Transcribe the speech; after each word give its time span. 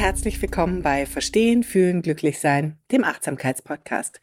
Herzlich 0.00 0.40
willkommen 0.40 0.80
bei 0.80 1.04
Verstehen, 1.04 1.62
Fühlen, 1.62 2.00
Glücklichsein, 2.00 2.78
dem 2.90 3.04
Achtsamkeitspodcast. 3.04 4.18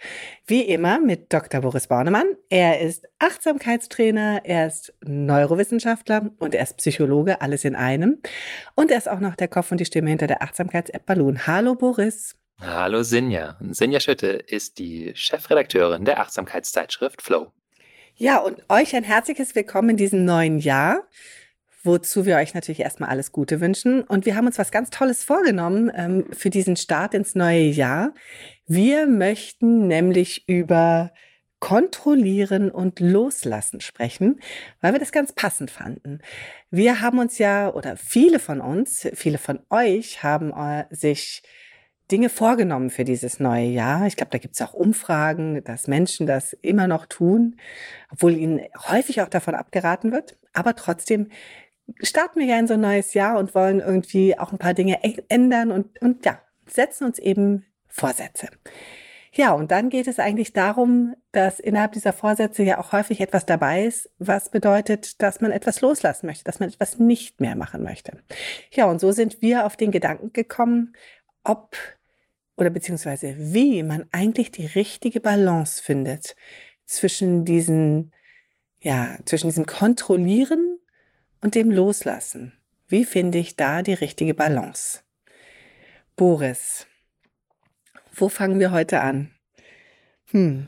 Wie 0.47 0.63
immer 0.63 0.99
mit 0.99 1.31
Dr. 1.31 1.61
Boris 1.61 1.85
Bornemann. 1.85 2.25
Er 2.49 2.81
ist 2.81 3.07
Achtsamkeitstrainer, 3.19 4.41
er 4.43 4.65
ist 4.65 4.95
Neurowissenschaftler 5.05 6.31
und 6.39 6.55
er 6.55 6.63
ist 6.63 6.77
Psychologe, 6.77 7.41
alles 7.41 7.63
in 7.63 7.75
einem. 7.75 8.19
Und 8.73 8.89
er 8.89 8.97
ist 8.97 9.07
auch 9.07 9.19
noch 9.19 9.35
der 9.35 9.49
Kopf 9.49 9.71
und 9.71 9.79
die 9.79 9.85
Stimme 9.85 10.09
hinter 10.09 10.25
der 10.25 10.41
Achtsamkeits-App 10.41 11.05
Balloon. 11.05 11.45
Hallo 11.45 11.75
Boris. 11.75 12.35
Hallo 12.59 13.03
Sinja. 13.03 13.59
Sinja 13.69 13.99
Schütte 13.99 14.29
ist 14.29 14.79
die 14.79 15.11
Chefredakteurin 15.13 16.05
der 16.05 16.19
Achtsamkeitszeitschrift 16.19 17.21
Flow. 17.21 17.51
Ja, 18.15 18.39
und 18.39 18.63
euch 18.67 18.95
ein 18.95 19.03
herzliches 19.03 19.53
Willkommen 19.53 19.91
in 19.91 19.97
diesem 19.97 20.25
neuen 20.25 20.57
Jahr 20.57 21.07
wozu 21.87 22.25
wir 22.25 22.35
euch 22.35 22.53
natürlich 22.53 22.81
erstmal 22.81 23.09
alles 23.09 23.31
Gute 23.31 23.59
wünschen. 23.59 24.03
Und 24.03 24.27
wir 24.27 24.35
haben 24.35 24.45
uns 24.45 24.59
was 24.59 24.71
ganz 24.71 24.91
Tolles 24.91 25.23
vorgenommen 25.23 25.91
ähm, 25.95 26.25
für 26.31 26.51
diesen 26.51 26.75
Start 26.75 27.15
ins 27.15 27.33
neue 27.33 27.63
Jahr. 27.63 28.13
Wir 28.67 29.07
möchten 29.07 29.87
nämlich 29.87 30.47
über 30.47 31.11
Kontrollieren 31.59 32.69
und 32.69 32.99
Loslassen 32.99 33.81
sprechen, 33.81 34.39
weil 34.79 34.93
wir 34.93 34.99
das 34.99 35.11
ganz 35.11 35.33
passend 35.33 35.71
fanden. 35.71 36.19
Wir 36.69 37.01
haben 37.01 37.17
uns 37.17 37.39
ja, 37.39 37.73
oder 37.73 37.97
viele 37.97 38.37
von 38.37 38.61
uns, 38.61 39.07
viele 39.15 39.39
von 39.39 39.59
euch 39.71 40.21
haben 40.21 40.51
äh, 40.51 40.85
sich 40.91 41.41
Dinge 42.11 42.29
vorgenommen 42.29 42.89
für 42.89 43.03
dieses 43.03 43.39
neue 43.39 43.65
Jahr. 43.65 44.05
Ich 44.07 44.15
glaube, 44.15 44.31
da 44.31 44.37
gibt 44.37 44.53
es 44.53 44.61
auch 44.61 44.73
Umfragen, 44.73 45.63
dass 45.63 45.87
Menschen 45.87 46.25
das 46.25 46.53
immer 46.53 46.87
noch 46.87 47.05
tun, 47.05 47.57
obwohl 48.11 48.37
ihnen 48.37 48.61
häufig 48.87 49.21
auch 49.21 49.27
davon 49.27 49.55
abgeraten 49.55 50.11
wird. 50.11 50.37
Aber 50.53 50.75
trotzdem 50.75 51.29
starten 52.01 52.39
wir 52.39 52.47
ja 52.47 52.59
in 52.59 52.67
so 52.67 52.75
ein 52.75 52.81
neues 52.81 53.13
Jahr 53.13 53.37
und 53.37 53.55
wollen 53.55 53.79
irgendwie 53.79 54.37
auch 54.37 54.51
ein 54.51 54.57
paar 54.57 54.73
Dinge 54.73 54.99
ändern 55.29 55.71
und, 55.71 56.01
und 56.01 56.25
ja, 56.25 56.41
setzen 56.65 57.05
uns 57.05 57.19
eben 57.19 57.65
Vorsätze. 57.87 58.49
Ja, 59.33 59.53
und 59.53 59.69
dann 59.69 59.89
geht 59.89 60.07
es 60.07 60.19
eigentlich 60.19 60.53
darum, 60.53 61.15
dass 61.31 61.59
innerhalb 61.59 61.91
dieser 61.91 62.13
Vorsätze 62.13 62.63
ja 62.63 62.79
auch 62.79 62.91
häufig 62.91 63.21
etwas 63.21 63.45
dabei 63.45 63.85
ist, 63.85 64.09
was 64.17 64.49
bedeutet, 64.49 65.21
dass 65.21 65.41
man 65.41 65.51
etwas 65.51 65.81
loslassen 65.81 66.25
möchte, 66.25 66.43
dass 66.43 66.59
man 66.59 66.69
etwas 66.69 66.97
nicht 66.97 67.39
mehr 67.39 67.55
machen 67.55 67.83
möchte. 67.83 68.17
Ja, 68.71 68.85
und 68.85 68.99
so 68.99 69.11
sind 69.11 69.41
wir 69.41 69.65
auf 69.65 69.77
den 69.77 69.91
Gedanken 69.91 70.33
gekommen, 70.33 70.93
ob 71.43 71.77
oder 72.57 72.71
beziehungsweise 72.71 73.35
wie 73.37 73.83
man 73.83 74.05
eigentlich 74.11 74.51
die 74.51 74.65
richtige 74.65 75.19
Balance 75.19 75.83
findet 75.83 76.35
zwischen 76.85 77.45
diesen, 77.45 78.11
ja, 78.81 79.19
zwischen 79.25 79.49
diesem 79.49 79.67
Kontrollieren 79.67 80.76
und 81.41 81.55
dem 81.55 81.71
Loslassen. 81.71 82.53
Wie 82.87 83.05
finde 83.05 83.37
ich 83.37 83.55
da 83.55 83.81
die 83.81 83.93
richtige 83.93 84.33
Balance? 84.33 85.01
Boris, 86.15 86.87
wo 88.13 88.29
fangen 88.29 88.59
wir 88.59 88.71
heute 88.71 89.01
an? 89.01 89.31
Hm. 90.31 90.67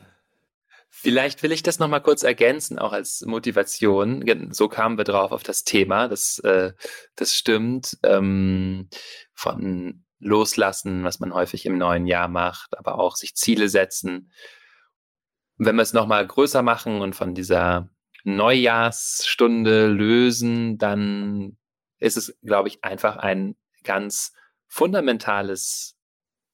Vielleicht 0.88 1.42
will 1.42 1.52
ich 1.52 1.62
das 1.62 1.78
nochmal 1.78 2.02
kurz 2.02 2.22
ergänzen, 2.22 2.78
auch 2.78 2.92
als 2.92 3.22
Motivation. 3.22 4.22
So 4.52 4.68
kamen 4.68 4.98
wir 4.98 5.04
drauf 5.04 5.32
auf 5.32 5.42
das 5.42 5.64
Thema. 5.64 6.08
Das, 6.08 6.38
äh, 6.40 6.72
das 7.16 7.34
stimmt. 7.34 7.96
Ähm, 8.02 8.88
von 9.32 10.04
Loslassen, 10.18 11.02
was 11.02 11.18
man 11.18 11.32
häufig 11.32 11.64
im 11.64 11.78
neuen 11.78 12.06
Jahr 12.06 12.28
macht, 12.28 12.76
aber 12.76 12.98
auch 12.98 13.16
sich 13.16 13.34
Ziele 13.34 13.68
setzen. 13.68 14.30
Wenn 15.56 15.76
wir 15.76 15.82
es 15.82 15.94
nochmal 15.94 16.26
größer 16.26 16.62
machen 16.62 17.00
und 17.00 17.16
von 17.16 17.34
dieser 17.34 17.88
Neujahrsstunde 18.24 19.86
lösen, 19.86 20.78
dann 20.78 21.56
ist 21.98 22.16
es, 22.16 22.36
glaube 22.42 22.68
ich, 22.68 22.84
einfach 22.84 23.16
ein 23.16 23.56
ganz 23.84 24.32
fundamentales 24.66 25.96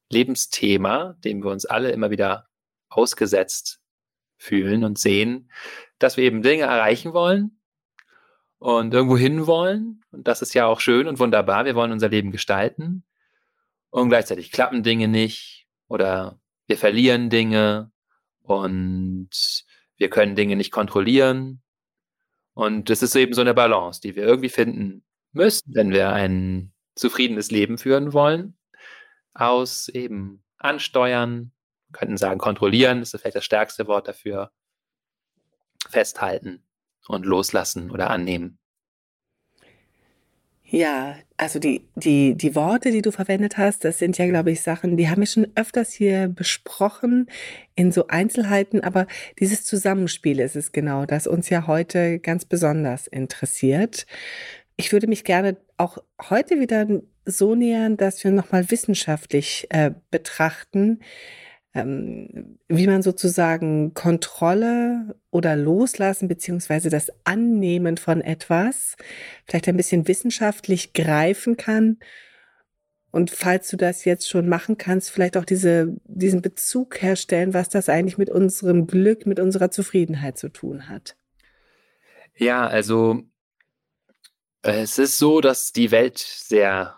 Lebensthema, 0.09 1.15
dem 1.23 1.43
wir 1.43 1.51
uns 1.51 1.65
alle 1.65 1.91
immer 1.91 2.09
wieder 2.09 2.47
ausgesetzt 2.89 3.81
fühlen 4.37 4.83
und 4.83 4.97
sehen, 4.97 5.51
dass 5.99 6.17
wir 6.17 6.23
eben 6.23 6.41
Dinge 6.41 6.63
erreichen 6.63 7.13
wollen 7.13 7.59
und 8.59 8.93
irgendwo 8.93 9.17
hin 9.17 9.47
wollen. 9.47 10.03
Und 10.11 10.27
das 10.27 10.41
ist 10.41 10.53
ja 10.53 10.65
auch 10.65 10.79
schön 10.79 11.07
und 11.07 11.19
wunderbar. 11.19 11.65
Wir 11.65 11.75
wollen 11.75 11.91
unser 11.91 12.09
Leben 12.09 12.31
gestalten. 12.31 13.03
Und 13.89 14.09
gleichzeitig 14.09 14.51
klappen 14.51 14.83
Dinge 14.83 15.07
nicht 15.07 15.67
oder 15.87 16.39
wir 16.67 16.77
verlieren 16.77 17.29
Dinge 17.29 17.91
und 18.41 19.29
wir 19.97 20.09
können 20.09 20.35
Dinge 20.35 20.55
nicht 20.55 20.71
kontrollieren. 20.71 21.61
Und 22.53 22.89
das 22.89 23.03
ist 23.03 23.15
eben 23.15 23.33
so 23.33 23.41
eine 23.41 23.53
Balance, 23.53 24.01
die 24.01 24.15
wir 24.15 24.23
irgendwie 24.23 24.49
finden 24.49 25.03
müssen, 25.31 25.73
wenn 25.75 25.91
wir 25.91 26.09
ein 26.09 26.73
zufriedenes 26.95 27.51
Leben 27.51 27.77
führen 27.77 28.13
wollen. 28.13 28.57
Aus 29.33 29.89
eben 29.89 30.43
ansteuern, 30.57 31.51
könnten 31.91 32.17
sagen 32.17 32.39
kontrollieren, 32.39 33.01
ist 33.01 33.11
vielleicht 33.11 33.35
das 33.35 33.45
stärkste 33.45 33.87
Wort 33.87 34.07
dafür, 34.07 34.51
festhalten 35.89 36.65
und 37.07 37.25
loslassen 37.25 37.91
oder 37.91 38.09
annehmen. 38.09 38.59
Ja, 40.69 41.15
also 41.37 41.59
die, 41.59 41.87
die, 41.95 42.35
die 42.35 42.53
Worte, 42.53 42.91
die 42.91 43.01
du 43.01 43.11
verwendet 43.11 43.57
hast, 43.57 43.85
das 43.85 43.99
sind 43.99 44.17
ja, 44.17 44.27
glaube 44.27 44.51
ich, 44.51 44.61
Sachen, 44.61 44.97
die 44.97 45.07
haben 45.07 45.21
wir 45.21 45.27
schon 45.27 45.47
öfters 45.55 45.93
hier 45.93 46.27
besprochen 46.27 47.27
in 47.75 47.93
so 47.93 48.07
Einzelheiten, 48.07 48.83
aber 48.83 49.07
dieses 49.39 49.63
Zusammenspiel 49.63 50.41
ist 50.41 50.57
es 50.57 50.73
genau, 50.73 51.05
das 51.05 51.25
uns 51.25 51.49
ja 51.49 51.67
heute 51.67 52.19
ganz 52.19 52.43
besonders 52.43 53.07
interessiert. 53.07 54.05
Ich 54.75 54.91
würde 54.91 55.07
mich 55.07 55.23
gerne 55.23 55.55
auch 55.77 55.99
heute 56.29 56.59
wieder 56.59 56.85
so 57.25 57.55
nähern, 57.55 57.95
dass 57.95 58.21
wir 58.25 58.31
nochmal 58.31 58.69
wissenschaftlich 58.69 59.67
äh, 59.69 59.91
betrachten, 60.11 60.99
ähm, 61.73 62.59
wie 62.67 62.87
man 62.87 63.01
sozusagen 63.01 63.93
Kontrolle 63.93 65.15
oder 65.31 65.55
Loslassen 65.55 66.27
beziehungsweise 66.27 66.89
das 66.89 67.11
Annehmen 67.23 67.97
von 67.97 68.21
etwas 68.21 68.95
vielleicht 69.45 69.67
ein 69.67 69.77
bisschen 69.77 70.07
wissenschaftlich 70.07 70.93
greifen 70.93 71.57
kann. 71.57 71.99
Und 73.11 73.31
falls 73.31 73.69
du 73.69 73.77
das 73.77 74.05
jetzt 74.05 74.29
schon 74.29 74.49
machen 74.49 74.77
kannst, 74.77 75.09
vielleicht 75.09 75.37
auch 75.37 75.45
diese, 75.45 75.95
diesen 76.05 76.41
Bezug 76.41 77.01
herstellen, 77.01 77.53
was 77.53 77.69
das 77.69 77.89
eigentlich 77.89 78.17
mit 78.17 78.29
unserem 78.29 78.85
Glück, 78.85 79.25
mit 79.25 79.39
unserer 79.39 79.71
Zufriedenheit 79.71 80.37
zu 80.37 80.49
tun 80.49 80.89
hat. 80.89 81.15
Ja, 82.35 82.67
also 82.67 83.23
es 84.61 84.97
ist 84.97 85.17
so, 85.17 85.41
dass 85.41 85.71
die 85.71 85.91
Welt 85.91 86.17
sehr 86.17 86.95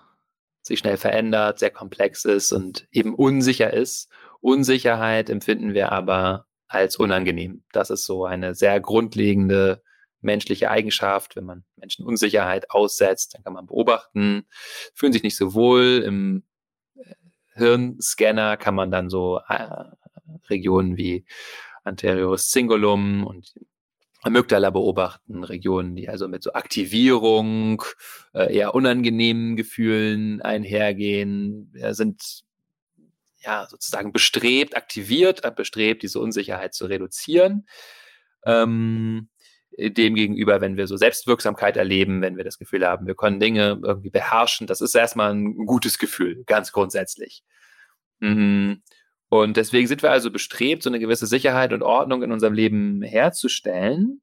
sich 0.62 0.80
schnell 0.80 0.98
verändert, 0.98 1.60
sehr 1.60 1.72
komplex 1.72 2.26
ist 2.26 2.52
und 2.52 2.88
eben 2.92 3.16
unsicher 3.16 3.74
ist. 3.74 4.10
Unsicherheit 4.42 5.30
empfinden 5.30 5.74
wir 5.74 5.92
aber 5.92 6.46
als 6.68 6.96
unangenehm. 6.96 7.64
Das 7.72 7.90
ist 7.90 8.06
so 8.06 8.26
eine 8.26 8.56
sehr 8.56 8.80
grundlegende 8.80 9.82
menschliche 10.22 10.70
Eigenschaft. 10.70 11.36
Wenn 11.36 11.46
man 11.46 11.64
Menschen 11.76 12.06
Unsicherheit 12.06 12.70
aussetzt, 12.72 13.36
dann 13.36 13.44
kann 13.44 13.54
man 13.54 13.66
beobachten, 13.66 14.46
fühlen 14.94 15.14
sich 15.14 15.24
nicht 15.24 15.38
so 15.38 15.54
wohl. 15.54 16.04
Im 16.06 16.44
äh, 16.96 17.14
Hirnscanner 17.54 18.58
kann 18.58 18.76
man 18.76 18.92
dann 18.92 19.10
so 19.10 19.40
äh, 19.48 19.68
Regionen 20.50 20.98
wie 20.98 21.26
Anteriores 21.84 22.52
Cingulum 22.52 23.26
und 23.26 23.54
Amygdala 24.22 24.70
beobachten, 24.70 25.44
Regionen, 25.46 25.96
die 25.96 26.10
also 26.10 26.28
mit 26.28 26.44
so 26.44 26.52
Aktivierung, 26.52 27.82
äh, 28.34 28.54
eher 28.54 28.76
unangenehmen 28.76 29.56
Gefühlen 29.56 30.42
einhergehen, 30.42 31.72
ja, 31.76 31.94
sind 31.94 32.44
ja 33.40 33.68
sozusagen 33.68 34.12
bestrebt, 34.12 34.76
aktiviert, 34.76 35.44
äh, 35.44 35.52
bestrebt, 35.52 36.04
diese 36.04 36.20
Unsicherheit 36.20 36.74
zu 36.74 36.86
reduzieren. 36.86 37.68
Ähm, 38.46 39.30
Demgegenüber, 39.78 40.62
wenn 40.62 40.78
wir 40.78 40.88
so 40.88 40.98
Selbstwirksamkeit 40.98 41.78
erleben, 41.78 42.22
wenn 42.22 42.36
wir 42.36 42.44
das 42.44 42.58
Gefühl 42.58 42.86
haben, 42.86 43.08
wir 43.08 43.16
können 43.16 43.40
Dinge 43.40 43.80
irgendwie 43.84 44.10
beherrschen, 44.10 44.68
das 44.68 44.82
ist 44.82 44.96
erstmal 44.96 45.32
ein 45.34 45.66
gutes 45.66 46.00
Gefühl, 46.00 46.44
ganz 46.46 46.72
grundsätzlich. 46.72 47.44
Mhm. 48.20 48.82
Und 49.30 49.58
deswegen 49.58 49.88
sind 49.88 50.02
wir 50.02 50.12
also 50.12 50.32
bestrebt, 50.32 50.84
so 50.84 50.90
eine 50.90 51.00
gewisse 51.00 51.28
Sicherheit 51.28 51.72
und 51.72 51.84
Ordnung 51.84 52.24
in 52.24 52.32
unserem 52.32 52.54
Leben 52.54 53.04
herzustellen. 53.04 54.22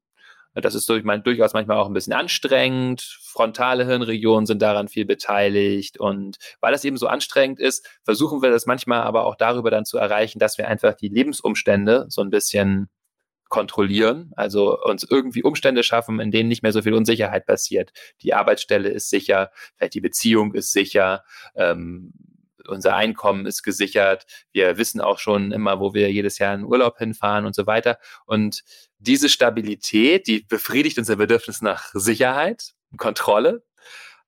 Das 0.53 0.75
ist 0.75 0.89
durch, 0.89 1.03
mein, 1.03 1.23
durchaus 1.23 1.53
manchmal 1.53 1.77
auch 1.77 1.87
ein 1.87 1.93
bisschen 1.93 2.13
anstrengend. 2.13 3.01
Frontale 3.21 3.85
Hirnregionen 3.85 4.45
sind 4.45 4.61
daran 4.61 4.87
viel 4.87 5.05
beteiligt. 5.05 5.99
Und 5.99 6.37
weil 6.61 6.71
das 6.71 6.83
eben 6.83 6.97
so 6.97 7.07
anstrengend 7.07 7.59
ist, 7.59 7.87
versuchen 8.03 8.41
wir 8.41 8.49
das 8.49 8.65
manchmal 8.65 9.01
aber 9.01 9.25
auch 9.25 9.35
darüber 9.35 9.69
dann 9.69 9.85
zu 9.85 9.97
erreichen, 9.97 10.39
dass 10.39 10.57
wir 10.57 10.67
einfach 10.67 10.95
die 10.95 11.09
Lebensumstände 11.09 12.05
so 12.09 12.21
ein 12.21 12.29
bisschen 12.29 12.89
kontrollieren, 13.49 14.31
also 14.35 14.77
uns 14.81 15.03
irgendwie 15.09 15.43
Umstände 15.43 15.83
schaffen, 15.83 16.19
in 16.19 16.31
denen 16.31 16.49
nicht 16.49 16.63
mehr 16.63 16.73
so 16.73 16.81
viel 16.81 16.93
Unsicherheit 16.93 17.45
passiert. 17.45 17.91
Die 18.21 18.33
Arbeitsstelle 18.33 18.89
ist 18.89 19.09
sicher, 19.09 19.51
vielleicht 19.75 19.93
die 19.93 20.01
Beziehung 20.01 20.53
ist 20.53 20.71
sicher, 20.71 21.23
ähm, 21.55 22.11
unser 22.67 22.95
Einkommen 22.95 23.45
ist 23.45 23.63
gesichert, 23.63 24.25
wir 24.51 24.77
wissen 24.77 24.99
auch 24.99 25.19
schon 25.19 25.51
immer, 25.51 25.79
wo 25.79 25.93
wir 25.93 26.11
jedes 26.11 26.37
Jahr 26.37 26.53
in 26.53 26.65
Urlaub 26.65 26.97
hinfahren 26.97 27.45
und 27.45 27.55
so 27.55 27.65
weiter. 27.65 27.97
Und 28.25 28.63
diese 28.99 29.29
Stabilität, 29.29 30.27
die 30.27 30.45
befriedigt 30.47 30.97
unser 30.97 31.15
Bedürfnis 31.15 31.61
nach 31.61 31.91
Sicherheit, 31.93 32.73
Kontrolle, 32.97 33.63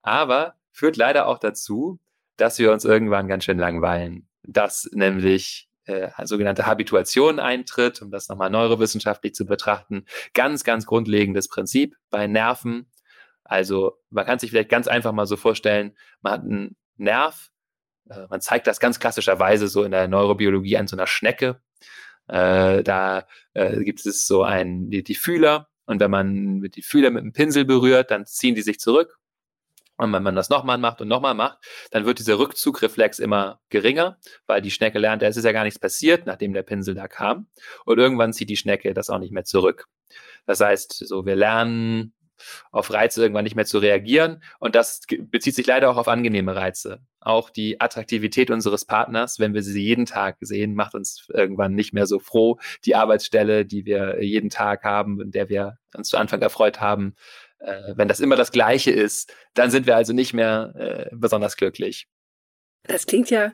aber 0.01 0.55
führt 0.71 0.97
leider 0.97 1.27
auch 1.27 1.39
dazu, 1.39 1.99
dass 2.37 2.59
wir 2.59 2.71
uns 2.71 2.85
irgendwann 2.85 3.27
ganz 3.27 3.43
schön 3.45 3.57
langweilen. 3.57 4.27
Dass 4.43 4.89
nämlich 4.93 5.69
äh, 5.85 6.09
sogenannte 6.25 6.65
Habituation 6.65 7.39
eintritt, 7.39 8.01
um 8.01 8.11
das 8.11 8.29
nochmal 8.29 8.49
neurowissenschaftlich 8.49 9.33
zu 9.33 9.45
betrachten. 9.45 10.05
Ganz, 10.33 10.63
ganz 10.63 10.85
grundlegendes 10.85 11.47
Prinzip 11.49 11.95
bei 12.09 12.27
Nerven. 12.27 12.91
Also 13.43 13.97
man 14.09 14.25
kann 14.25 14.39
sich 14.39 14.51
vielleicht 14.51 14.69
ganz 14.69 14.87
einfach 14.87 15.11
mal 15.11 15.25
so 15.25 15.35
vorstellen, 15.35 15.97
man 16.21 16.33
hat 16.33 16.41
einen 16.41 16.77
Nerv, 16.97 17.49
äh, 18.09 18.27
man 18.29 18.41
zeigt 18.41 18.67
das 18.67 18.79
ganz 18.79 18.99
klassischerweise 18.99 19.67
so 19.67 19.83
in 19.83 19.91
der 19.91 20.07
Neurobiologie 20.07 20.77
an 20.77 20.87
so 20.87 20.95
einer 20.95 21.07
Schnecke. 21.07 21.61
Äh, 22.29 22.83
da 22.83 23.27
äh, 23.53 23.83
gibt 23.83 24.05
es 24.05 24.27
so 24.27 24.43
ein, 24.43 24.89
die, 24.89 25.03
die 25.03 25.15
Fühler 25.15 25.67
und 25.85 25.99
wenn 25.99 26.11
man 26.11 26.61
die 26.61 26.83
Fühler 26.83 27.09
mit 27.09 27.23
dem 27.23 27.33
Pinsel 27.33 27.65
berührt, 27.65 28.11
dann 28.11 28.25
ziehen 28.25 28.53
die 28.53 28.61
sich 28.61 28.79
zurück. 28.79 29.17
Und 29.97 30.13
wenn 30.13 30.23
man 30.23 30.35
das 30.35 30.49
nochmal 30.49 30.77
macht 30.77 31.01
und 31.01 31.09
nochmal 31.09 31.33
macht, 31.33 31.57
dann 31.91 32.05
wird 32.05 32.19
dieser 32.19 32.39
Rückzugreflex 32.39 33.19
immer 33.19 33.59
geringer, 33.69 34.17
weil 34.45 34.61
die 34.61 34.71
Schnecke 34.71 34.99
lernt, 34.99 35.23
es 35.23 35.35
ist 35.35 35.43
ja 35.43 35.51
gar 35.51 35.65
nichts 35.65 35.79
passiert, 35.79 36.25
nachdem 36.25 36.53
der 36.53 36.63
Pinsel 36.63 36.95
da 36.95 37.07
kam. 37.09 37.47
Und 37.85 37.97
irgendwann 37.97 38.31
zieht 38.31 38.49
die 38.49 38.55
Schnecke 38.55 38.93
das 38.93 39.09
auch 39.09 39.19
nicht 39.19 39.33
mehr 39.33 39.43
zurück. 39.43 39.87
Das 40.45 40.61
heißt, 40.61 40.93
so 40.93 41.25
wir 41.25 41.35
lernen 41.35 42.13
auf 42.71 42.91
Reize 42.91 43.21
irgendwann 43.21 43.43
nicht 43.43 43.55
mehr 43.55 43.65
zu 43.65 43.79
reagieren. 43.79 44.43
Und 44.59 44.75
das 44.75 45.01
bezieht 45.31 45.55
sich 45.55 45.67
leider 45.67 45.89
auch 45.89 45.97
auf 45.97 46.07
angenehme 46.07 46.55
Reize. 46.55 46.99
Auch 47.19 47.49
die 47.49 47.81
Attraktivität 47.81 48.49
unseres 48.51 48.85
Partners, 48.85 49.39
wenn 49.39 49.53
wir 49.53 49.61
sie 49.61 49.81
jeden 49.81 50.05
Tag 50.05 50.37
sehen, 50.39 50.73
macht 50.73 50.95
uns 50.95 51.27
irgendwann 51.33 51.75
nicht 51.75 51.93
mehr 51.93 52.05
so 52.05 52.19
froh. 52.19 52.57
Die 52.85 52.95
Arbeitsstelle, 52.95 53.65
die 53.65 53.85
wir 53.85 54.23
jeden 54.23 54.49
Tag 54.49 54.83
haben, 54.83 55.19
in 55.21 55.31
der 55.31 55.49
wir 55.49 55.77
uns 55.95 56.09
zu 56.09 56.17
Anfang 56.17 56.41
erfreut 56.41 56.79
haben, 56.79 57.15
äh, 57.59 57.93
wenn 57.95 58.07
das 58.07 58.19
immer 58.19 58.35
das 58.35 58.51
Gleiche 58.51 58.91
ist, 58.91 59.33
dann 59.53 59.69
sind 59.71 59.85
wir 59.85 59.95
also 59.95 60.13
nicht 60.13 60.33
mehr 60.33 60.73
äh, 60.75 61.15
besonders 61.15 61.57
glücklich. 61.57 62.07
Das 62.83 63.05
klingt 63.05 63.29
ja 63.29 63.51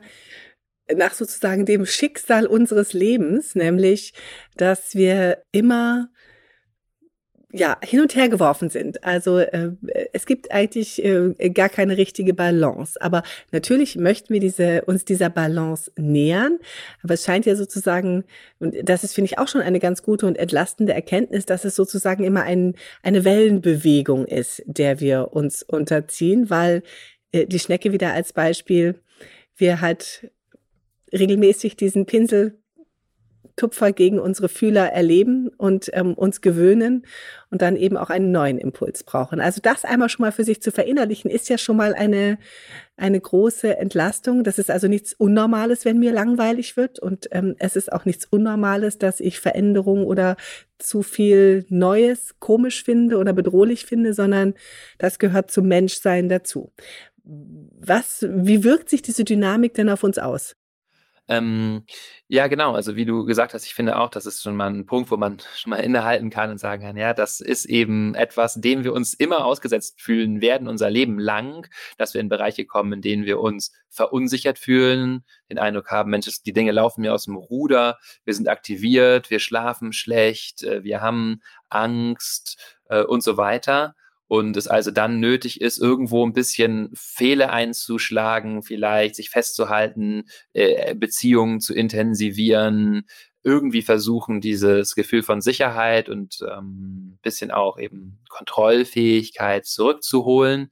nach 0.94 1.14
sozusagen 1.14 1.66
dem 1.66 1.84
Schicksal 1.86 2.46
unseres 2.46 2.92
Lebens, 2.92 3.54
nämlich, 3.54 4.12
dass 4.56 4.94
wir 4.94 5.42
immer 5.50 6.08
ja, 7.52 7.78
hin 7.82 8.00
und 8.00 8.16
her 8.16 8.28
geworfen 8.28 8.70
sind. 8.70 9.04
Also 9.04 9.38
äh, 9.38 9.70
es 10.12 10.26
gibt 10.26 10.50
eigentlich 10.50 11.02
äh, 11.04 11.32
gar 11.50 11.68
keine 11.68 11.96
richtige 11.96 12.34
Balance. 12.34 13.00
Aber 13.00 13.22
natürlich 13.52 13.96
möchten 13.96 14.34
wir 14.34 14.40
diese, 14.40 14.84
uns 14.84 15.04
dieser 15.04 15.30
Balance 15.30 15.92
nähern. 15.96 16.58
Aber 17.02 17.14
es 17.14 17.24
scheint 17.24 17.46
ja 17.46 17.54
sozusagen, 17.54 18.24
und 18.58 18.74
das 18.82 19.04
ist, 19.04 19.14
finde 19.14 19.26
ich, 19.26 19.38
auch 19.38 19.46
schon 19.46 19.60
eine 19.60 19.78
ganz 19.78 20.02
gute 20.02 20.26
und 20.26 20.36
entlastende 20.36 20.92
Erkenntnis, 20.92 21.46
dass 21.46 21.64
es 21.64 21.76
sozusagen 21.76 22.24
immer 22.24 22.42
ein, 22.42 22.74
eine 23.02 23.24
Wellenbewegung 23.24 24.26
ist, 24.26 24.62
der 24.66 24.98
wir 24.98 25.32
uns 25.32 25.62
unterziehen, 25.62 26.50
weil 26.50 26.82
äh, 27.30 27.46
die 27.46 27.60
Schnecke 27.60 27.92
wieder 27.92 28.12
als 28.12 28.32
Beispiel, 28.32 29.00
wir 29.56 29.80
halt 29.80 30.30
regelmäßig 31.12 31.76
diesen 31.76 32.06
Pinsel 32.06 32.58
Tupfer 33.54 33.92
gegen 33.92 34.18
unsere 34.18 34.48
Fühler 34.48 34.92
erleben 34.92 35.48
und 35.56 35.90
ähm, 35.92 36.14
uns 36.14 36.40
gewöhnen 36.40 37.06
und 37.50 37.62
dann 37.62 37.76
eben 37.76 37.96
auch 37.96 38.10
einen 38.10 38.32
neuen 38.32 38.58
Impuls 38.58 39.04
brauchen. 39.04 39.40
Also 39.40 39.60
das 39.62 39.84
einmal 39.84 40.08
schon 40.08 40.24
mal 40.24 40.32
für 40.32 40.44
sich 40.44 40.60
zu 40.60 40.72
verinnerlichen, 40.72 41.30
ist 41.30 41.48
ja 41.48 41.58
schon 41.58 41.76
mal 41.76 41.94
eine, 41.94 42.38
eine 42.96 43.20
große 43.20 43.76
Entlastung. 43.76 44.44
Das 44.44 44.58
ist 44.58 44.70
also 44.70 44.88
nichts 44.88 45.12
Unnormales, 45.12 45.84
wenn 45.84 45.98
mir 45.98 46.12
langweilig 46.12 46.76
wird. 46.76 46.98
Und 46.98 47.28
ähm, 47.30 47.54
es 47.58 47.76
ist 47.76 47.92
auch 47.92 48.04
nichts 48.04 48.26
Unnormales, 48.26 48.98
dass 48.98 49.20
ich 49.20 49.40
Veränderungen 49.40 50.04
oder 50.04 50.36
zu 50.78 51.02
viel 51.02 51.64
Neues 51.68 52.34
komisch 52.40 52.82
finde 52.84 53.18
oder 53.18 53.32
bedrohlich 53.32 53.86
finde, 53.86 54.12
sondern 54.12 54.54
das 54.98 55.18
gehört 55.18 55.50
zum 55.50 55.68
Menschsein 55.68 56.28
dazu. 56.28 56.72
Was, 57.24 58.26
wie 58.28 58.64
wirkt 58.64 58.88
sich 58.88 59.02
diese 59.02 59.24
Dynamik 59.24 59.74
denn 59.74 59.88
auf 59.88 60.04
uns 60.04 60.18
aus? 60.18 60.56
Ähm, 61.28 61.84
ja, 62.28 62.46
genau. 62.46 62.74
Also 62.74 62.94
wie 62.94 63.04
du 63.04 63.24
gesagt 63.24 63.52
hast, 63.52 63.66
ich 63.66 63.74
finde 63.74 63.98
auch, 63.98 64.10
das 64.10 64.26
ist 64.26 64.42
schon 64.42 64.54
mal 64.54 64.70
ein 64.70 64.86
Punkt, 64.86 65.10
wo 65.10 65.16
man 65.16 65.38
schon 65.56 65.70
mal 65.70 65.78
innehalten 65.78 66.30
kann 66.30 66.50
und 66.50 66.58
sagen 66.58 66.82
kann, 66.82 66.96
ja, 66.96 67.14
das 67.14 67.40
ist 67.40 67.64
eben 67.64 68.14
etwas, 68.14 68.54
dem 68.54 68.84
wir 68.84 68.92
uns 68.92 69.12
immer 69.14 69.44
ausgesetzt 69.44 70.00
fühlen 70.00 70.40
werden, 70.40 70.68
unser 70.68 70.88
Leben 70.88 71.18
lang, 71.18 71.68
dass 71.98 72.14
wir 72.14 72.20
in 72.20 72.28
Bereiche 72.28 72.64
kommen, 72.64 72.92
in 72.92 73.02
denen 73.02 73.26
wir 73.26 73.40
uns 73.40 73.72
verunsichert 73.90 74.58
fühlen, 74.58 75.24
den 75.50 75.58
Eindruck 75.58 75.90
haben, 75.90 76.10
Mensch, 76.10 76.26
die 76.44 76.52
Dinge 76.52 76.72
laufen 76.72 77.00
mir 77.00 77.14
aus 77.14 77.24
dem 77.24 77.36
Ruder, 77.36 77.98
wir 78.24 78.34
sind 78.34 78.48
aktiviert, 78.48 79.30
wir 79.30 79.40
schlafen 79.40 79.92
schlecht, 79.92 80.62
äh, 80.62 80.84
wir 80.84 81.00
haben 81.00 81.40
Angst 81.68 82.76
äh, 82.88 83.02
und 83.02 83.22
so 83.22 83.36
weiter 83.36 83.94
und 84.28 84.56
es 84.56 84.66
also 84.66 84.90
dann 84.90 85.20
nötig 85.20 85.60
ist, 85.60 85.78
irgendwo 85.78 86.24
ein 86.26 86.32
bisschen 86.32 86.90
Fehler 86.94 87.52
einzuschlagen, 87.52 88.62
vielleicht 88.62 89.16
sich 89.16 89.30
festzuhalten, 89.30 90.24
äh, 90.52 90.94
Beziehungen 90.94 91.60
zu 91.60 91.74
intensivieren, 91.74 93.06
irgendwie 93.42 93.82
versuchen, 93.82 94.40
dieses 94.40 94.96
Gefühl 94.96 95.22
von 95.22 95.40
Sicherheit 95.40 96.08
und 96.08 96.38
ähm, 96.50 97.18
bisschen 97.22 97.52
auch 97.52 97.78
eben 97.78 98.18
Kontrollfähigkeit 98.28 99.66
zurückzuholen 99.66 100.70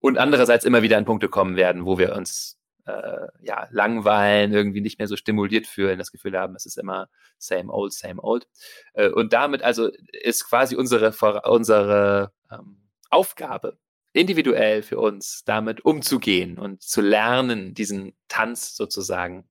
und 0.00 0.16
andererseits 0.16 0.64
immer 0.64 0.82
wieder 0.82 0.96
an 0.96 1.04
Punkte 1.04 1.28
kommen 1.28 1.56
werden, 1.56 1.84
wo 1.84 1.98
wir 1.98 2.16
uns 2.16 2.58
äh, 2.86 3.26
ja 3.42 3.68
langweilen, 3.70 4.52
irgendwie 4.54 4.80
nicht 4.80 4.98
mehr 4.98 5.08
so 5.08 5.16
stimuliert 5.16 5.66
fühlen, 5.66 5.98
das 5.98 6.12
Gefühl 6.12 6.38
haben, 6.38 6.54
es 6.54 6.64
ist 6.64 6.78
immer 6.78 7.08
same 7.36 7.70
old, 7.70 7.92
same 7.92 8.22
old. 8.22 8.46
Äh, 8.94 9.10
und 9.10 9.34
damit 9.34 9.62
also 9.62 9.90
ist 10.12 10.48
quasi 10.48 10.76
unsere 10.76 11.12
unsere 11.44 12.32
ähm, 12.50 12.85
Aufgabe, 13.16 13.78
individuell 14.12 14.82
für 14.82 14.98
uns 14.98 15.42
damit 15.44 15.84
umzugehen 15.84 16.58
und 16.58 16.82
zu 16.82 17.00
lernen, 17.00 17.72
diesen 17.72 18.12
Tanz 18.28 18.76
sozusagen 18.76 19.48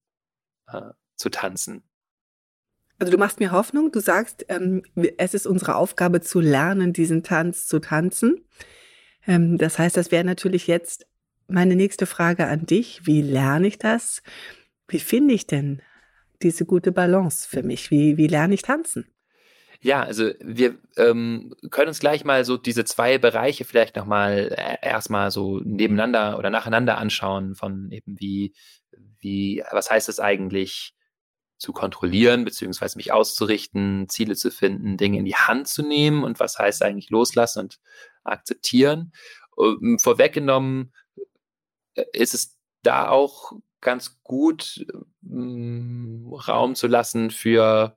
äh, 0.68 0.92
zu 1.16 1.30
tanzen. 1.30 1.84
Also 3.00 3.12
du 3.12 3.18
machst 3.18 3.40
mir 3.40 3.52
Hoffnung, 3.52 3.92
du 3.92 4.00
sagst, 4.00 4.46
ähm, 4.50 4.84
es 5.18 5.34
ist 5.34 5.48
unsere 5.48 5.76
Aufgabe 5.76 6.22
zu 6.22 6.40
lernen, 6.40 6.94
diesen 6.94 7.24
Tanz 7.24 7.66
zu 7.66 7.80
tanzen. 7.80 8.46
Ähm, 9.26 9.58
das 9.58 9.80
heißt, 9.80 9.98
das 9.98 10.12
wäre 10.12 10.24
natürlich 10.24 10.68
jetzt 10.68 11.08
meine 11.48 11.76
nächste 11.76 12.06
Frage 12.06 12.46
an 12.46 12.68
dich. 12.68 13.06
Wie 13.06 13.22
lerne 13.22 13.68
ich 13.68 13.80
das? 13.80 14.22
Wie 14.88 15.00
finde 15.00 15.34
ich 15.34 15.48
denn 15.48 15.82
diese 16.42 16.66
gute 16.66 16.92
Balance 16.92 17.50
für 17.50 17.64
mich? 17.64 17.90
Wie, 17.90 18.18
wie 18.18 18.28
lerne 18.28 18.54
ich 18.54 18.62
tanzen? 18.62 19.06
Ja, 19.86 20.02
also 20.02 20.32
wir 20.40 20.80
ähm, 20.98 21.54
können 21.70 21.90
uns 21.90 22.00
gleich 22.00 22.26
mal 22.26 22.44
so 22.44 22.58
diese 22.58 22.86
zwei 22.86 23.20
Bereiche 23.20 23.66
vielleicht 23.66 23.96
nochmal 23.96 24.52
äh, 24.58 24.78
erstmal 24.82 25.30
so 25.30 25.60
nebeneinander 25.60 26.40
oder 26.40 26.50
nacheinander 26.50 26.98
anschauen 26.98 27.54
von 27.54 27.92
eben 27.92 28.20
wie, 28.20 28.56
wie, 29.20 29.64
was 29.70 29.92
heißt 29.92 30.10
es 30.10 30.20
eigentlich 30.20 30.96
zu 31.60 31.72
kontrollieren, 31.72 32.46
beziehungsweise 32.46 32.98
mich 32.98 33.12
auszurichten, 33.12 34.10
Ziele 34.10 34.36
zu 34.36 34.50
finden, 34.50 34.98
Dinge 34.98 35.20
in 35.20 35.26
die 35.26 35.36
Hand 35.36 35.68
zu 35.68 35.84
nehmen 35.84 36.24
und 36.24 36.40
was 36.40 36.58
heißt 36.58 36.82
eigentlich 36.82 37.12
loslassen 37.12 37.60
und 37.60 37.80
akzeptieren. 38.24 39.14
Um, 39.56 40.00
vorweggenommen 40.00 40.96
äh, 41.94 42.06
ist 42.12 42.34
es 42.34 42.58
da 42.82 43.10
auch 43.10 43.52
ganz 43.82 44.20
gut, 44.24 44.84
um, 45.22 46.34
Raum 46.34 46.74
zu 46.74 46.88
lassen 46.88 47.30
für 47.30 47.96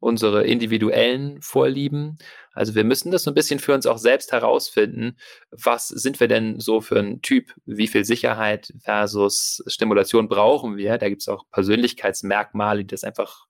unsere 0.00 0.46
individuellen 0.46 1.40
Vorlieben. 1.42 2.18
Also 2.52 2.74
wir 2.74 2.84
müssen 2.84 3.12
das 3.12 3.22
so 3.22 3.30
ein 3.30 3.34
bisschen 3.34 3.60
für 3.60 3.74
uns 3.74 3.86
auch 3.86 3.98
selbst 3.98 4.32
herausfinden. 4.32 5.16
Was 5.50 5.88
sind 5.88 6.18
wir 6.18 6.26
denn 6.26 6.58
so 6.58 6.80
für 6.80 6.98
ein 6.98 7.20
Typ? 7.20 7.54
Wie 7.66 7.86
viel 7.86 8.04
Sicherheit 8.04 8.72
versus 8.80 9.62
Stimulation 9.66 10.28
brauchen 10.28 10.76
wir? 10.76 10.98
Da 10.98 11.08
gibt 11.08 11.20
es 11.20 11.28
auch 11.28 11.44
Persönlichkeitsmerkmale, 11.52 12.80
die 12.80 12.88
das 12.88 13.04
einfach 13.04 13.46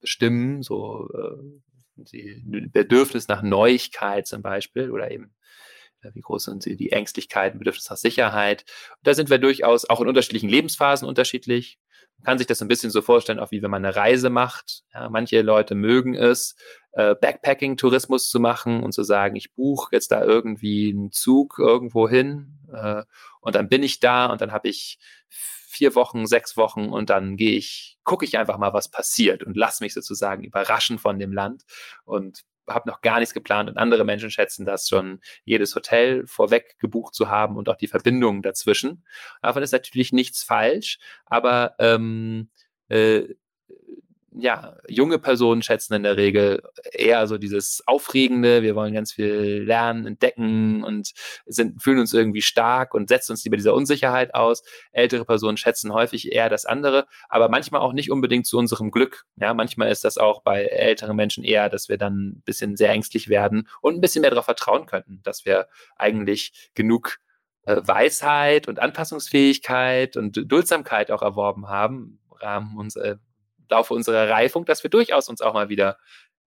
bestimmen, 0.00 0.62
so 0.62 1.08
äh, 1.14 1.62
Bedürfnis 2.72 3.28
nach 3.28 3.42
Neuigkeit 3.42 4.26
zum 4.26 4.42
Beispiel 4.42 4.90
oder 4.90 5.10
eben 5.10 5.34
äh, 6.02 6.10
wie 6.14 6.20
groß 6.20 6.44
sind 6.44 6.64
die 6.66 6.90
Ängstlichkeit, 6.90 7.56
Bedürfnis 7.56 7.88
nach 7.88 7.96
Sicherheit. 7.96 8.64
Da 9.02 9.14
sind 9.14 9.30
wir 9.30 9.38
durchaus 9.38 9.88
auch 9.88 10.00
in 10.00 10.08
unterschiedlichen 10.08 10.48
Lebensphasen 10.48 11.06
unterschiedlich. 11.06 11.78
Kann 12.24 12.38
sich 12.38 12.46
das 12.46 12.62
ein 12.62 12.68
bisschen 12.68 12.90
so 12.90 13.02
vorstellen, 13.02 13.40
auch 13.40 13.50
wie 13.50 13.62
wenn 13.62 13.70
man 13.70 13.84
eine 13.84 13.96
Reise 13.96 14.30
macht. 14.30 14.82
Ja, 14.94 15.08
manche 15.08 15.42
Leute 15.42 15.74
mögen 15.74 16.14
es, 16.14 16.54
äh, 16.92 17.14
Backpacking-Tourismus 17.14 18.28
zu 18.28 18.38
machen 18.38 18.82
und 18.82 18.92
zu 18.92 19.02
sagen, 19.02 19.36
ich 19.36 19.54
buche 19.54 19.88
jetzt 19.92 20.12
da 20.12 20.22
irgendwie 20.22 20.90
einen 20.90 21.10
Zug 21.10 21.58
irgendwo 21.58 22.08
hin 22.08 22.58
äh, 22.72 23.02
und 23.40 23.54
dann 23.54 23.68
bin 23.68 23.82
ich 23.82 23.98
da 23.98 24.26
und 24.26 24.40
dann 24.40 24.52
habe 24.52 24.68
ich 24.68 24.98
vier 25.28 25.94
Wochen, 25.94 26.26
sechs 26.26 26.56
Wochen 26.56 26.90
und 26.90 27.08
dann 27.08 27.36
gehe 27.36 27.56
ich, 27.56 27.98
gucke 28.04 28.26
ich 28.26 28.36
einfach 28.38 28.58
mal, 28.58 28.74
was 28.74 28.90
passiert 28.90 29.42
und 29.42 29.56
lass 29.56 29.80
mich 29.80 29.94
sozusagen 29.94 30.44
überraschen 30.44 30.98
von 30.98 31.18
dem 31.18 31.32
Land 31.32 31.62
und 32.04 32.42
habe 32.68 32.88
noch 32.88 33.00
gar 33.00 33.18
nichts 33.18 33.34
geplant 33.34 33.68
und 33.68 33.76
andere 33.76 34.04
Menschen 34.04 34.30
schätzen 34.30 34.64
das 34.64 34.88
schon, 34.88 35.20
jedes 35.44 35.74
Hotel 35.74 36.26
vorweg 36.26 36.78
gebucht 36.78 37.14
zu 37.14 37.28
haben 37.28 37.56
und 37.56 37.68
auch 37.68 37.76
die 37.76 37.88
Verbindungen 37.88 38.42
dazwischen. 38.42 39.04
Davon 39.42 39.62
ist 39.62 39.72
natürlich 39.72 40.12
nichts 40.12 40.42
falsch, 40.42 40.98
aber 41.26 41.74
ähm, 41.78 42.50
äh, 42.88 43.34
ja, 44.34 44.76
junge 44.88 45.18
Personen 45.18 45.62
schätzen 45.62 45.94
in 45.94 46.02
der 46.02 46.16
Regel 46.16 46.62
eher 46.92 47.26
so 47.26 47.38
dieses 47.38 47.82
Aufregende, 47.86 48.62
wir 48.62 48.74
wollen 48.74 48.94
ganz 48.94 49.12
viel 49.12 49.64
lernen, 49.66 50.06
entdecken 50.06 50.82
und 50.84 51.12
sind, 51.46 51.82
fühlen 51.82 51.98
uns 51.98 52.14
irgendwie 52.14 52.42
stark 52.42 52.94
und 52.94 53.08
setzen 53.08 53.32
uns 53.32 53.44
lieber 53.44 53.56
dieser 53.56 53.74
Unsicherheit 53.74 54.34
aus. 54.34 54.62
Ältere 54.92 55.24
Personen 55.24 55.56
schätzen 55.56 55.92
häufig 55.92 56.32
eher 56.32 56.48
das 56.48 56.64
andere, 56.64 57.06
aber 57.28 57.48
manchmal 57.48 57.82
auch 57.82 57.92
nicht 57.92 58.10
unbedingt 58.10 58.46
zu 58.46 58.58
unserem 58.58 58.90
Glück. 58.90 59.24
Ja, 59.36 59.54
manchmal 59.54 59.90
ist 59.90 60.04
das 60.04 60.18
auch 60.18 60.42
bei 60.42 60.64
älteren 60.64 61.16
Menschen 61.16 61.44
eher, 61.44 61.68
dass 61.68 61.88
wir 61.88 61.98
dann 61.98 62.28
ein 62.28 62.42
bisschen 62.44 62.76
sehr 62.76 62.90
ängstlich 62.90 63.28
werden 63.28 63.68
und 63.80 63.94
ein 63.94 64.00
bisschen 64.00 64.22
mehr 64.22 64.30
darauf 64.30 64.46
vertrauen 64.46 64.86
könnten, 64.86 65.20
dass 65.24 65.44
wir 65.44 65.68
eigentlich 65.96 66.70
genug 66.74 67.18
äh, 67.64 67.80
Weisheit 67.84 68.68
und 68.68 68.78
Anpassungsfähigkeit 68.78 70.16
und 70.16 70.40
Duldsamkeit 70.50 71.10
auch 71.10 71.22
erworben 71.22 71.68
haben 71.68 72.18
Rahmen 72.42 72.76
unserer 72.76 73.18
Laufe 73.68 73.94
unserer 73.94 74.28
Reifung, 74.28 74.64
dass 74.64 74.82
wir 74.82 74.90
durchaus 74.90 75.28
uns 75.28 75.40
auch 75.40 75.54
mal 75.54 75.68
wieder 75.68 75.98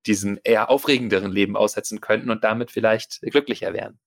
diesem 0.05 0.39
eher 0.43 0.69
aufregenderen 0.69 1.31
Leben 1.31 1.55
aussetzen 1.57 2.01
könnten 2.01 2.29
und 2.29 2.43
damit 2.43 2.72
vielleicht 2.72 3.22
glücklicher 3.22 3.74
wären. 3.74 4.00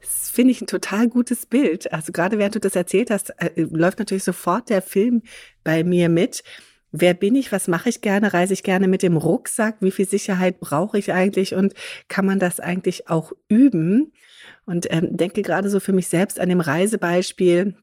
Das 0.00 0.30
finde 0.30 0.52
ich 0.52 0.60
ein 0.60 0.68
total 0.68 1.08
gutes 1.08 1.46
Bild. 1.46 1.92
Also 1.92 2.12
gerade 2.12 2.38
während 2.38 2.54
du 2.54 2.60
das 2.60 2.76
erzählt 2.76 3.10
hast, 3.10 3.30
äh, 3.38 3.50
läuft 3.56 3.98
natürlich 3.98 4.24
sofort 4.24 4.70
der 4.70 4.82
Film 4.82 5.22
bei 5.64 5.82
mir 5.82 6.08
mit. 6.08 6.44
Wer 6.92 7.14
bin 7.14 7.34
ich? 7.34 7.52
Was 7.52 7.68
mache 7.68 7.88
ich 7.88 8.00
gerne? 8.00 8.32
Reise 8.32 8.54
ich 8.54 8.62
gerne 8.62 8.88
mit 8.88 9.02
dem 9.02 9.16
Rucksack? 9.16 9.76
Wie 9.80 9.90
viel 9.90 10.08
Sicherheit 10.08 10.60
brauche 10.60 10.98
ich 10.98 11.12
eigentlich? 11.12 11.54
Und 11.54 11.74
kann 12.08 12.24
man 12.24 12.38
das 12.38 12.60
eigentlich 12.60 13.08
auch 13.08 13.32
üben? 13.48 14.12
Und 14.64 14.86
ähm, 14.90 15.16
denke 15.16 15.42
gerade 15.42 15.68
so 15.68 15.80
für 15.80 15.92
mich 15.92 16.08
selbst 16.08 16.38
an 16.40 16.48
dem 16.48 16.60
Reisebeispiel, 16.60 17.74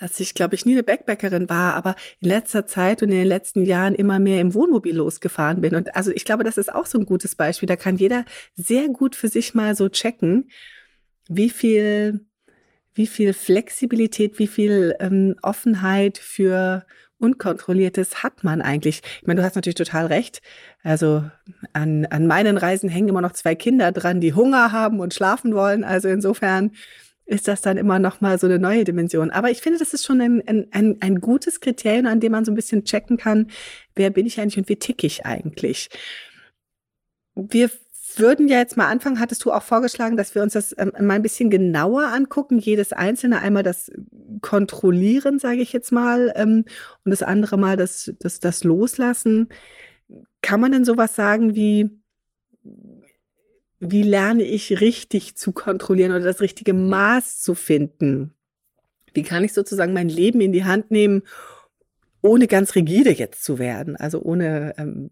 dass 0.00 0.20
ich, 0.20 0.34
glaube 0.34 0.54
ich, 0.54 0.64
nie 0.64 0.72
eine 0.72 0.82
Backpackerin 0.82 1.48
war, 1.48 1.74
aber 1.74 1.96
in 2.20 2.28
letzter 2.28 2.66
Zeit 2.66 3.02
und 3.02 3.10
in 3.10 3.18
den 3.18 3.26
letzten 3.26 3.64
Jahren 3.64 3.94
immer 3.94 4.18
mehr 4.18 4.40
im 4.40 4.54
Wohnmobil 4.54 4.96
losgefahren 4.96 5.60
bin. 5.60 5.74
Und 5.74 5.94
also 5.96 6.10
ich 6.10 6.24
glaube, 6.24 6.44
das 6.44 6.58
ist 6.58 6.74
auch 6.74 6.86
so 6.86 6.98
ein 6.98 7.06
gutes 7.06 7.34
Beispiel. 7.34 7.66
Da 7.66 7.76
kann 7.76 7.96
jeder 7.96 8.24
sehr 8.54 8.88
gut 8.88 9.16
für 9.16 9.28
sich 9.28 9.54
mal 9.54 9.74
so 9.74 9.88
checken, 9.88 10.50
wie 11.28 11.50
viel, 11.50 12.20
wie 12.94 13.06
viel 13.06 13.32
Flexibilität, 13.32 14.38
wie 14.38 14.46
viel 14.46 14.94
ähm, 15.00 15.36
Offenheit 15.42 16.18
für 16.18 16.84
Unkontrolliertes 17.18 18.22
hat 18.22 18.44
man 18.44 18.60
eigentlich. 18.60 19.00
Ich 19.20 19.26
meine, 19.26 19.40
du 19.40 19.46
hast 19.46 19.54
natürlich 19.54 19.76
total 19.76 20.06
recht. 20.06 20.42
Also 20.82 21.24
an, 21.72 22.04
an 22.06 22.26
meinen 22.26 22.58
Reisen 22.58 22.90
hängen 22.90 23.08
immer 23.08 23.22
noch 23.22 23.32
zwei 23.32 23.54
Kinder 23.54 23.90
dran, 23.90 24.20
die 24.20 24.34
Hunger 24.34 24.70
haben 24.70 25.00
und 25.00 25.14
schlafen 25.14 25.54
wollen. 25.54 25.82
Also 25.82 26.08
insofern 26.08 26.72
ist 27.26 27.48
das 27.48 27.60
dann 27.60 27.76
immer 27.76 27.98
noch 27.98 28.20
mal 28.20 28.38
so 28.38 28.46
eine 28.46 28.58
neue 28.58 28.84
Dimension. 28.84 29.30
Aber 29.30 29.50
ich 29.50 29.60
finde, 29.60 29.78
das 29.78 29.92
ist 29.92 30.06
schon 30.06 30.20
ein, 30.20 30.42
ein, 30.46 30.68
ein, 30.70 30.96
ein 31.00 31.20
gutes 31.20 31.60
Kriterium, 31.60 32.06
an 32.06 32.20
dem 32.20 32.32
man 32.32 32.44
so 32.44 32.52
ein 32.52 32.54
bisschen 32.54 32.84
checken 32.84 33.16
kann, 33.16 33.50
wer 33.94 34.10
bin 34.10 34.26
ich 34.26 34.40
eigentlich 34.40 34.58
und 34.58 34.68
wie 34.68 34.76
tick 34.76 35.02
ich 35.02 35.26
eigentlich. 35.26 35.90
Wir 37.34 37.68
würden 38.14 38.48
ja 38.48 38.58
jetzt 38.58 38.76
mal 38.76 38.86
anfangen, 38.86 39.18
hattest 39.18 39.44
du 39.44 39.52
auch 39.52 39.62
vorgeschlagen, 39.62 40.16
dass 40.16 40.34
wir 40.34 40.42
uns 40.42 40.52
das 40.52 40.74
ähm, 40.78 40.92
mal 41.00 41.14
ein 41.14 41.22
bisschen 41.22 41.50
genauer 41.50 42.04
angucken, 42.04 42.58
jedes 42.58 42.92
einzelne 42.92 43.40
einmal 43.40 43.64
das 43.64 43.90
Kontrollieren, 44.40 45.38
sage 45.38 45.60
ich 45.60 45.72
jetzt 45.72 45.92
mal, 45.92 46.32
ähm, 46.36 46.64
und 47.04 47.10
das 47.10 47.22
andere 47.22 47.58
mal 47.58 47.76
das, 47.76 48.12
das, 48.20 48.40
das 48.40 48.64
Loslassen. 48.64 49.48
Kann 50.42 50.60
man 50.60 50.72
denn 50.72 50.84
sowas 50.84 51.16
sagen 51.16 51.56
wie, 51.56 51.90
wie 53.80 54.02
lerne 54.02 54.42
ich 54.42 54.80
richtig 54.80 55.36
zu 55.36 55.52
kontrollieren 55.52 56.12
oder 56.12 56.24
das 56.24 56.40
richtige 56.40 56.72
mhm. 56.72 56.88
Maß 56.88 57.40
zu 57.40 57.54
finden? 57.54 58.34
Wie 59.14 59.22
kann 59.22 59.44
ich 59.44 59.52
sozusagen 59.52 59.92
mein 59.92 60.08
Leben 60.08 60.40
in 60.40 60.52
die 60.52 60.64
Hand 60.64 60.90
nehmen, 60.90 61.22
ohne 62.22 62.46
ganz 62.46 62.74
rigide 62.74 63.10
jetzt 63.10 63.44
zu 63.44 63.58
werden, 63.58 63.96
also 63.96 64.20
ohne 64.20 64.74
ähm, 64.78 65.10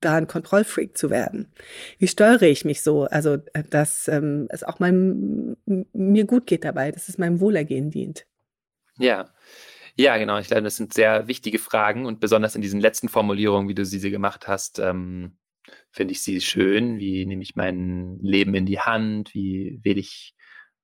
da 0.00 0.16
ein 0.16 0.26
Kontrollfreak 0.26 0.96
zu 0.96 1.10
werden? 1.10 1.52
Wie 1.98 2.08
steuere 2.08 2.42
ich 2.42 2.64
mich 2.64 2.82
so, 2.82 3.04
also 3.04 3.38
äh, 3.52 3.62
dass 3.68 4.08
ähm, 4.08 4.46
es 4.50 4.64
auch 4.64 4.78
meinem, 4.78 5.56
mir 5.92 6.24
gut 6.24 6.46
geht 6.46 6.64
dabei, 6.64 6.90
dass 6.90 7.08
es 7.08 7.18
meinem 7.18 7.40
Wohlergehen 7.40 7.90
dient? 7.90 8.26
Ja. 8.98 9.30
Ja, 9.94 10.16
genau. 10.16 10.38
Ich 10.38 10.46
glaube, 10.46 10.62
das 10.62 10.76
sind 10.76 10.94
sehr 10.94 11.28
wichtige 11.28 11.58
Fragen 11.58 12.06
und 12.06 12.18
besonders 12.18 12.54
in 12.54 12.62
diesen 12.62 12.80
letzten 12.80 13.10
Formulierungen, 13.10 13.68
wie 13.68 13.74
du 13.74 13.84
sie 13.84 14.10
gemacht 14.10 14.48
hast, 14.48 14.78
ähm, 14.78 15.32
finde 15.92 16.12
ich 16.12 16.22
sie 16.22 16.40
schön? 16.40 16.98
Wie 16.98 17.24
nehme 17.26 17.42
ich 17.42 17.56
mein 17.56 18.18
Leben 18.20 18.54
in 18.54 18.66
die 18.66 18.80
Hand? 18.80 19.34
Wie 19.34 19.80
wähle 19.82 20.00
ich 20.00 20.34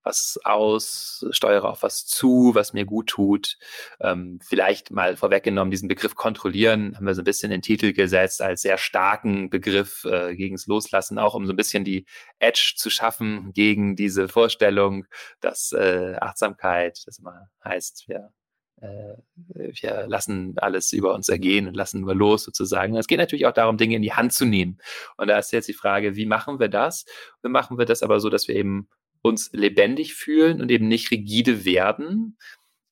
was 0.08 0.40
aus, 0.44 1.26
steuere 1.32 1.68
auf 1.68 1.82
was 1.82 2.06
zu, 2.06 2.52
was 2.54 2.72
mir 2.72 2.86
gut 2.86 3.08
tut. 3.08 3.58
Ähm, 4.00 4.40
vielleicht 4.42 4.90
mal 4.90 5.16
vorweggenommen, 5.16 5.70
diesen 5.70 5.88
Begriff 5.88 6.14
kontrollieren 6.14 6.96
haben 6.96 7.06
wir 7.06 7.14
so 7.14 7.20
ein 7.20 7.24
bisschen 7.24 7.50
in 7.52 7.58
den 7.58 7.62
Titel 7.62 7.92
gesetzt 7.92 8.40
als 8.40 8.62
sehr 8.62 8.78
starken 8.78 9.50
Begriff 9.50 10.04
äh, 10.04 10.34
gegens 10.34 10.66
Loslassen, 10.66 11.18
auch 11.18 11.34
um 11.34 11.46
so 11.46 11.52
ein 11.52 11.56
bisschen 11.56 11.84
die 11.84 12.06
Edge 12.38 12.74
zu 12.76 12.88
schaffen 12.88 13.52
gegen 13.52 13.96
diese 13.96 14.28
Vorstellung, 14.28 15.04
dass 15.40 15.72
äh, 15.72 16.16
Achtsamkeit, 16.20 17.02
das 17.06 17.18
immer 17.18 17.48
heißt, 17.62 18.08
wir 18.08 18.32
wir 18.80 20.06
lassen 20.06 20.54
alles 20.56 20.92
über 20.92 21.14
uns 21.14 21.28
ergehen 21.28 21.66
und 21.66 21.74
lassen 21.74 22.00
nur 22.00 22.14
los 22.14 22.44
sozusagen. 22.44 22.96
Es 22.96 23.06
geht 23.06 23.18
natürlich 23.18 23.46
auch 23.46 23.52
darum, 23.52 23.76
Dinge 23.76 23.96
in 23.96 24.02
die 24.02 24.12
Hand 24.12 24.32
zu 24.32 24.44
nehmen. 24.44 24.78
Und 25.16 25.28
da 25.28 25.38
ist 25.38 25.52
jetzt 25.52 25.68
die 25.68 25.74
Frage, 25.74 26.16
wie 26.16 26.26
machen 26.26 26.60
wir 26.60 26.68
das? 26.68 27.04
Wie 27.42 27.48
machen 27.48 27.78
wir 27.78 27.86
das 27.86 28.02
aber 28.02 28.20
so, 28.20 28.30
dass 28.30 28.48
wir 28.48 28.54
eben 28.54 28.88
uns 29.22 29.50
lebendig 29.52 30.14
fühlen 30.14 30.60
und 30.60 30.70
eben 30.70 30.88
nicht 30.88 31.10
rigide 31.10 31.64
werden. 31.64 32.38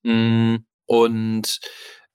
Mm, 0.03 0.57
und 0.87 1.61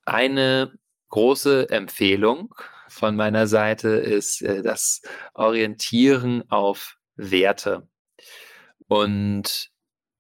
eine 0.06 0.74
große 1.10 1.70
Empfehlung 1.70 2.54
von 2.88 3.16
meiner 3.16 3.48
Seite 3.48 3.90
ist 3.90 4.42
äh, 4.42 4.62
das 4.62 5.02
Orientieren 5.34 6.50
auf 6.50 6.98
Werte. 7.16 7.88
Und 8.88 9.72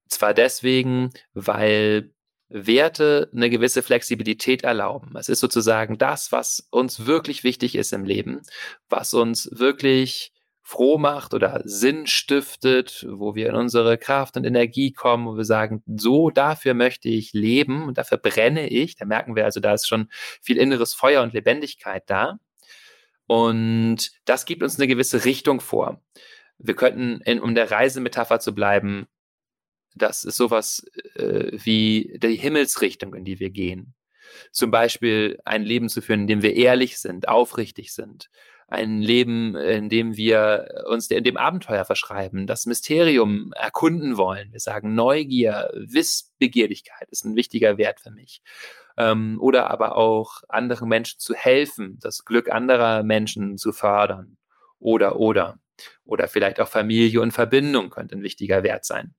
zwar 0.07 0.33
deswegen, 0.33 1.11
weil 1.33 2.13
Werte 2.51 3.29
eine 3.33 3.49
gewisse 3.49 3.81
Flexibilität 3.81 4.63
erlauben. 4.63 5.15
Es 5.15 5.29
ist 5.29 5.39
sozusagen 5.39 5.97
das, 5.97 6.31
was 6.31 6.67
uns 6.69 7.05
wirklich 7.05 7.43
wichtig 7.43 7.75
ist 7.75 7.93
im 7.93 8.03
Leben, 8.03 8.41
was 8.89 9.13
uns 9.13 9.49
wirklich 9.53 10.33
froh 10.61 10.97
macht 10.97 11.33
oder 11.33 11.61
Sinn 11.65 12.07
stiftet, 12.07 13.05
wo 13.09 13.35
wir 13.35 13.49
in 13.49 13.55
unsere 13.55 13.97
Kraft 13.97 14.37
und 14.37 14.45
Energie 14.45 14.93
kommen, 14.93 15.27
wo 15.27 15.35
wir 15.35 15.45
sagen, 15.45 15.83
so 15.85 16.29
dafür 16.29 16.73
möchte 16.73 17.09
ich 17.09 17.33
leben 17.33 17.87
und 17.87 17.97
dafür 17.97 18.17
brenne 18.17 18.67
ich. 18.67 18.95
Da 18.95 19.05
merken 19.05 19.35
wir 19.35 19.45
also, 19.45 19.59
da 19.59 19.73
ist 19.73 19.87
schon 19.87 20.09
viel 20.41 20.57
inneres 20.57 20.93
Feuer 20.93 21.23
und 21.23 21.33
Lebendigkeit 21.33 22.03
da. 22.07 22.37
Und 23.27 24.11
das 24.25 24.45
gibt 24.45 24.61
uns 24.61 24.77
eine 24.77 24.87
gewisse 24.87 25.25
Richtung 25.25 25.61
vor. 25.61 26.01
Wir 26.57 26.75
könnten, 26.75 27.21
in, 27.21 27.39
um 27.39 27.55
der 27.55 27.71
Reisemetapher 27.71 28.39
zu 28.39 28.53
bleiben, 28.53 29.07
das 29.95 30.23
ist 30.23 30.37
sowas 30.37 30.85
äh, 31.15 31.51
wie 31.51 32.17
die 32.21 32.35
Himmelsrichtung, 32.35 33.13
in 33.13 33.25
die 33.25 33.39
wir 33.39 33.49
gehen. 33.49 33.93
Zum 34.51 34.71
Beispiel 34.71 35.39
ein 35.45 35.63
Leben 35.63 35.89
zu 35.89 36.01
führen, 36.01 36.21
in 36.21 36.27
dem 36.27 36.41
wir 36.41 36.55
ehrlich 36.55 36.99
sind, 36.99 37.27
aufrichtig 37.27 37.93
sind, 37.93 38.29
ein 38.67 39.01
Leben, 39.01 39.55
in 39.55 39.89
dem 39.89 40.15
wir 40.15 40.85
uns 40.87 41.11
in 41.11 41.25
dem 41.25 41.35
Abenteuer 41.35 41.83
verschreiben, 41.83 42.47
das 42.47 42.65
Mysterium 42.65 43.51
erkunden 43.53 44.15
wollen. 44.15 44.53
Wir 44.53 44.61
sagen 44.61 44.95
Neugier, 44.95 45.69
Wissbegierlichkeit 45.73 47.09
ist 47.09 47.25
ein 47.25 47.35
wichtiger 47.35 47.77
Wert 47.77 47.99
für 47.99 48.11
mich. 48.11 48.41
Ähm, 48.97 49.37
oder 49.41 49.69
aber 49.69 49.97
auch 49.97 50.41
anderen 50.47 50.87
Menschen 50.87 51.19
zu 51.19 51.33
helfen, 51.33 51.97
das 52.01 52.23
Glück 52.23 52.49
anderer 52.49 53.03
Menschen 53.03 53.57
zu 53.57 53.73
fördern. 53.73 54.37
Oder, 54.79 55.17
oder. 55.17 55.59
Oder 56.05 56.29
vielleicht 56.29 56.59
auch 56.61 56.67
Familie 56.67 57.19
und 57.21 57.31
Verbindung 57.31 57.89
könnte 57.89 58.15
ein 58.15 58.23
wichtiger 58.23 58.63
Wert 58.63 58.85
sein. 58.85 59.13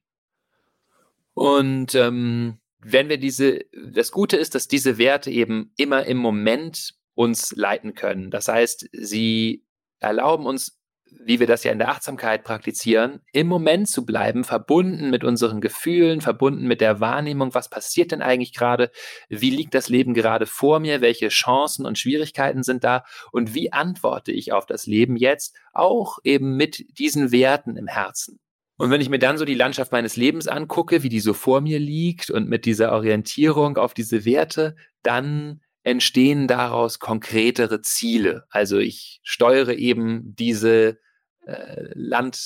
Und 1.35 1.95
ähm, 1.95 2.59
wenn 2.85 3.09
wir 3.09 3.19
diese, 3.19 3.61
das 3.93 4.11
Gute 4.11 4.37
ist, 4.37 4.55
dass 4.55 4.69
diese 4.69 4.99
Werte 4.99 5.31
eben 5.31 5.73
immer 5.77 6.05
im 6.07 6.19
Moment 6.19 6.95
uns 7.15 7.53
leiten 7.55 7.95
können. 7.95 8.31
Das 8.31 8.49
heißt, 8.49 8.89
sie 8.93 9.65
erlauben 10.01 10.47
uns, 10.47 10.79
wie 11.25 11.41
wir 11.41 11.47
das 11.47 11.63
ja 11.63 11.73
in 11.73 11.79
der 11.79 11.91
Achtsamkeit 11.91 12.43
praktizieren, 12.43 13.21
im 13.33 13.47
Moment 13.47 13.89
zu 13.89 14.05
bleiben, 14.07 14.45
verbunden 14.45 15.11
mit 15.11 15.25
unseren 15.25 15.61
Gefühlen, 15.61 16.21
verbunden 16.23 16.67
mit 16.67 16.81
der 16.81 17.01
Wahrnehmung, 17.01 17.55
was 17.55 17.69
passiert 17.69 18.13
denn 18.13 18.23
eigentlich 18.23 18.55
gerade, 18.55 18.91
wie 19.29 19.51
liegt 19.51 19.75
das 19.75 19.89
Leben 19.89 20.15
gerade 20.15 20.47
vor 20.47 20.81
mir, 20.81 21.01
welche 21.03 21.29
Chancen 21.29 21.85
und 21.87 21.99
Schwierigkeiten 21.99 22.63
sind 22.63 22.83
da 22.83 23.05
und 23.31 23.55
wie 23.55 23.73
antworte 23.73 24.33
ich 24.33 24.53
auf 24.53 24.67
das 24.67 24.87
Leben 24.87 25.17
jetzt, 25.17 25.55
auch 25.73 26.19
eben 26.25 26.57
mit 26.57 26.99
diesen 26.99 27.31
Werten 27.31 27.77
im 27.77 27.87
Herzen. 27.87 28.41
Und 28.77 28.91
wenn 28.91 29.01
ich 29.01 29.09
mir 29.09 29.19
dann 29.19 29.39
so 29.39 29.45
die 29.45 29.55
Landschaft 29.55 29.93
meines 29.93 30.17
Lebens 30.17 30.49
angucke, 30.49 31.03
wie 31.03 31.09
die 31.09 31.21
so 31.21 31.35
vor 31.35 31.61
mir 31.61 31.79
liegt 31.79 32.31
und 32.31 32.49
mit 32.49 32.65
dieser 32.65 32.93
Orientierung 32.93 33.77
auf 33.77 33.95
diese 33.95 34.25
Werte, 34.25 34.75
dann 35.03 35.61
entstehen 35.85 36.47
daraus 36.47 36.99
konkretere 36.99 37.81
Ziele. 37.83 38.45
Also 38.51 38.79
ich 38.79 39.21
steuere 39.25 39.75
eben 39.75 40.35
diese 40.37 40.99
äh, 41.45 41.91
Landmarke 41.95 42.37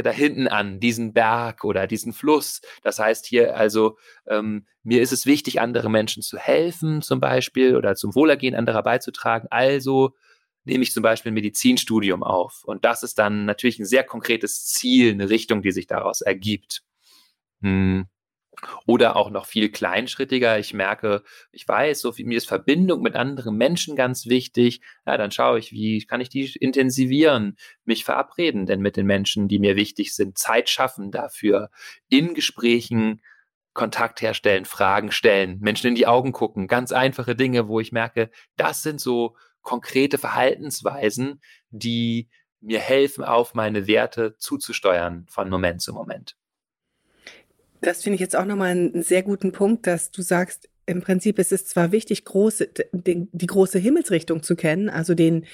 äh, 0.00 0.02
da 0.02 0.10
hinten 0.10 0.48
an, 0.48 0.80
diesen 0.80 1.12
Berg 1.12 1.64
oder 1.64 1.86
diesen 1.86 2.12
Fluss. 2.12 2.60
Das 2.82 2.98
heißt 2.98 3.26
hier 3.26 3.56
also, 3.56 3.98
ähm, 4.26 4.66
mir 4.82 5.00
ist 5.00 5.12
es 5.12 5.26
wichtig, 5.26 5.60
andere 5.60 5.90
Menschen 5.90 6.22
zu 6.22 6.38
helfen 6.38 7.02
zum 7.02 7.20
Beispiel 7.20 7.76
oder 7.76 7.94
zum 7.94 8.14
Wohlergehen 8.14 8.54
anderer 8.54 8.82
beizutragen. 8.82 9.46
Also 9.50 10.14
nehme 10.66 10.82
ich 10.82 10.92
zum 10.92 11.02
Beispiel 11.02 11.32
ein 11.32 11.34
Medizinstudium 11.34 12.22
auf. 12.22 12.62
Und 12.64 12.84
das 12.84 13.02
ist 13.02 13.18
dann 13.18 13.44
natürlich 13.44 13.78
ein 13.78 13.86
sehr 13.86 14.04
konkretes 14.04 14.66
Ziel, 14.66 15.12
eine 15.12 15.30
Richtung, 15.30 15.62
die 15.62 15.72
sich 15.72 15.86
daraus 15.86 16.20
ergibt. 16.20 16.82
Hm. 17.62 18.06
Oder 18.86 19.16
auch 19.16 19.30
noch 19.30 19.46
viel 19.46 19.70
kleinschrittiger. 19.70 20.58
Ich 20.58 20.72
merke, 20.72 21.22
ich 21.52 21.68
weiß, 21.68 22.00
so 22.00 22.12
viel, 22.12 22.26
mir 22.26 22.38
ist 22.38 22.48
Verbindung 22.48 23.02
mit 23.02 23.14
anderen 23.14 23.56
Menschen 23.56 23.96
ganz 23.96 24.26
wichtig. 24.26 24.80
Ja, 25.06 25.18
dann 25.18 25.30
schaue 25.30 25.58
ich, 25.58 25.72
wie 25.72 26.04
kann 26.04 26.22
ich 26.22 26.30
die 26.30 26.50
intensivieren, 26.58 27.56
mich 27.84 28.04
verabreden 28.04 28.64
denn 28.66 28.80
mit 28.80 28.96
den 28.96 29.06
Menschen, 29.06 29.48
die 29.48 29.58
mir 29.58 29.76
wichtig 29.76 30.14
sind, 30.14 30.38
Zeit 30.38 30.70
schaffen 30.70 31.10
dafür, 31.10 31.70
in 32.08 32.34
Gesprächen 32.34 33.20
Kontakt 33.74 34.22
herstellen, 34.22 34.64
Fragen 34.64 35.12
stellen, 35.12 35.58
Menschen 35.60 35.88
in 35.88 35.94
die 35.94 36.06
Augen 36.06 36.32
gucken, 36.32 36.66
ganz 36.66 36.92
einfache 36.92 37.36
Dinge, 37.36 37.68
wo 37.68 37.78
ich 37.78 37.92
merke, 37.92 38.30
das 38.56 38.82
sind 38.82 39.02
so 39.02 39.36
konkrete 39.66 40.16
Verhaltensweisen, 40.16 41.42
die 41.70 42.28
mir 42.60 42.78
helfen, 42.78 43.24
auf 43.24 43.52
meine 43.52 43.86
Werte 43.86 44.36
zuzusteuern 44.38 45.26
von 45.28 45.50
Moment 45.50 45.82
zu 45.82 45.92
Moment. 45.92 46.36
Das 47.80 48.02
finde 48.02 48.14
ich 48.14 48.20
jetzt 48.20 48.36
auch 48.36 48.46
nochmal 48.46 48.70
einen 48.70 49.02
sehr 49.02 49.22
guten 49.22 49.52
Punkt, 49.52 49.86
dass 49.86 50.10
du 50.10 50.22
sagst, 50.22 50.70
im 50.86 51.02
Prinzip 51.02 51.40
ist 51.40 51.50
es 51.50 51.66
zwar 51.66 51.90
wichtig, 51.90 52.24
große, 52.24 52.70
die, 52.92 53.28
die 53.32 53.46
große 53.46 53.80
Himmelsrichtung 53.80 54.44
zu 54.44 54.54
kennen, 54.54 54.88
also 54.88 55.14
den, 55.14 55.46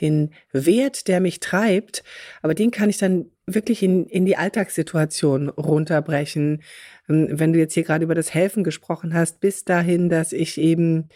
den 0.00 0.32
Wert, 0.50 1.06
der 1.06 1.20
mich 1.20 1.40
treibt, 1.40 2.02
aber 2.40 2.54
den 2.54 2.70
kann 2.70 2.88
ich 2.88 2.96
dann 2.96 3.30
wirklich 3.44 3.82
in, 3.82 4.06
in 4.06 4.24
die 4.24 4.38
Alltagssituation 4.38 5.50
runterbrechen. 5.50 6.62
Ähm, 7.08 7.28
wenn 7.30 7.52
du 7.52 7.58
jetzt 7.58 7.74
hier 7.74 7.84
gerade 7.84 8.04
über 8.04 8.14
das 8.14 8.32
Helfen 8.32 8.64
gesprochen 8.64 9.12
hast, 9.12 9.40
bis 9.40 9.64
dahin, 9.64 10.08
dass 10.08 10.32
ich 10.32 10.58
eben 10.58 11.10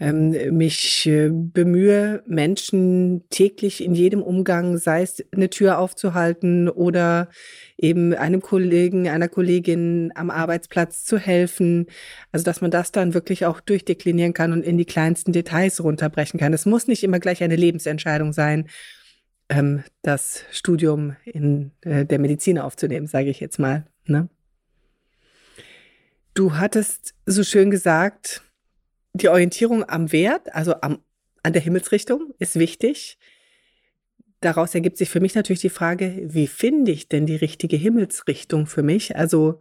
ähm, 0.00 0.56
mich 0.56 1.06
äh, 1.06 1.28
bemühe, 1.30 2.22
Menschen 2.26 3.24
täglich 3.30 3.82
in 3.82 3.94
jedem 3.94 4.22
Umgang, 4.22 4.78
sei 4.78 5.02
es 5.02 5.24
eine 5.32 5.50
Tür 5.50 5.78
aufzuhalten 5.78 6.68
oder 6.68 7.28
eben 7.76 8.14
einem 8.14 8.40
Kollegen, 8.40 9.08
einer 9.08 9.28
Kollegin 9.28 10.12
am 10.14 10.30
Arbeitsplatz 10.30 11.04
zu 11.04 11.18
helfen. 11.18 11.86
Also, 12.32 12.44
dass 12.44 12.60
man 12.60 12.70
das 12.70 12.92
dann 12.92 13.14
wirklich 13.14 13.46
auch 13.46 13.60
durchdeklinieren 13.60 14.34
kann 14.34 14.52
und 14.52 14.62
in 14.62 14.78
die 14.78 14.84
kleinsten 14.84 15.32
Details 15.32 15.82
runterbrechen 15.82 16.38
kann. 16.38 16.52
Es 16.52 16.66
muss 16.66 16.86
nicht 16.86 17.02
immer 17.02 17.18
gleich 17.18 17.42
eine 17.42 17.56
Lebensentscheidung 17.56 18.32
sein, 18.32 18.68
ähm, 19.48 19.82
das 20.02 20.44
Studium 20.52 21.16
in 21.24 21.72
äh, 21.80 22.04
der 22.04 22.18
Medizin 22.18 22.58
aufzunehmen, 22.58 23.06
sage 23.06 23.30
ich 23.30 23.40
jetzt 23.40 23.58
mal. 23.58 23.86
Ne? 24.06 24.28
Du 26.34 26.56
hattest 26.56 27.14
so 27.26 27.42
schön 27.42 27.70
gesagt, 27.70 28.42
die 29.22 29.28
Orientierung 29.28 29.88
am 29.88 30.12
Wert, 30.12 30.54
also 30.54 30.74
am, 30.80 30.98
an 31.42 31.52
der 31.52 31.62
Himmelsrichtung, 31.62 32.34
ist 32.38 32.58
wichtig. 32.58 33.18
Daraus 34.40 34.74
ergibt 34.74 34.96
sich 34.96 35.10
für 35.10 35.20
mich 35.20 35.34
natürlich 35.34 35.60
die 35.60 35.68
Frage, 35.68 36.22
wie 36.22 36.46
finde 36.46 36.92
ich 36.92 37.08
denn 37.08 37.26
die 37.26 37.36
richtige 37.36 37.76
Himmelsrichtung 37.76 38.66
für 38.66 38.82
mich? 38.82 39.16
Also 39.16 39.58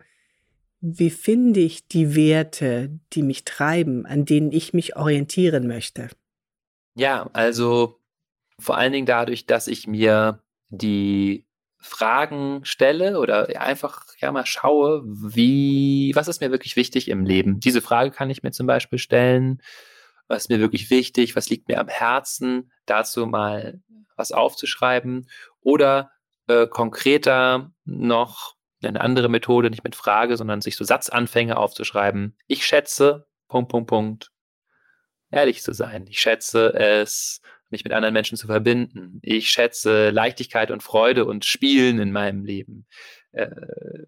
wie 0.80 1.10
finde 1.10 1.60
ich 1.62 1.88
die 1.88 2.16
Werte, 2.16 3.00
die 3.14 3.24
mich 3.24 3.44
treiben, 3.44 4.06
an 4.06 4.26
denen 4.26 4.52
ich 4.52 4.74
mich 4.74 4.96
orientieren 4.96 5.68
möchte? 5.68 6.10
Ja, 6.96 7.30
also 7.34 8.00
vor 8.60 8.78
allen 8.78 8.94
Dingen 8.94 9.08
dadurch, 9.08 9.48
dass 9.48 9.68
ich 9.68 9.88
mir 9.88 10.44
die 10.70 11.47
Fragen 11.88 12.64
stelle 12.64 13.20
oder 13.20 13.60
einfach 13.60 14.06
ja 14.20 14.32
mal 14.32 14.46
schaue, 14.46 15.04
wie, 15.06 16.12
was 16.16 16.28
ist 16.28 16.42
mir 16.42 16.52
wirklich 16.52 16.76
wichtig 16.76 17.08
im 17.10 17.26
Leben? 17.26 17.60
Diese 17.60 17.82
Frage 17.82 18.12
kann 18.12 18.30
ich 18.30 18.44
mir 18.44 18.52
zum 18.52 18.68
Beispiel 18.68 19.00
stellen. 19.00 19.62
Was 20.28 20.44
ist 20.44 20.50
mir 20.50 20.60
wirklich 20.60 20.90
wichtig? 20.90 21.36
Was 21.36 21.50
liegt 21.50 21.68
mir 21.68 21.80
am 21.80 21.88
Herzen? 21.88 22.72
Dazu 22.86 23.26
mal 23.26 23.82
was 24.16 24.32
aufzuschreiben 24.32 25.30
oder 25.62 26.12
äh, 26.48 26.68
konkreter 26.68 27.72
noch 27.86 28.56
eine 28.84 29.02
andere 29.02 29.30
Methode, 29.30 29.70
nicht 29.70 29.84
mit 29.84 29.96
Frage, 29.96 30.38
sondern 30.38 30.62
sich 30.62 30.76
so 30.76 30.84
Satzanfänge 30.84 31.58
aufzuschreiben. 31.58 32.38
Ich 32.48 32.66
schätze, 32.66 33.28
Punkt, 33.48 33.72
Punkt, 33.72 33.90
Punkt, 33.90 34.32
ehrlich 35.32 35.62
zu 35.64 35.74
sein. 35.74 36.06
Ich 36.08 36.20
schätze 36.20 36.74
es, 36.74 37.42
mich 37.70 37.84
mit 37.84 37.94
anderen 37.94 38.14
Menschen 38.14 38.38
zu 38.38 38.48
verbinden. 38.48 39.20
Ich 39.22 39.50
schätze 39.50 40.10
Leichtigkeit 40.10 40.72
und 40.72 40.84
Freude 40.84 41.26
und 41.26 41.46
Spielen 41.46 42.00
in 42.00 42.12
meinem 42.12 42.44
Leben. 42.46 42.86
Äh, 43.32 43.50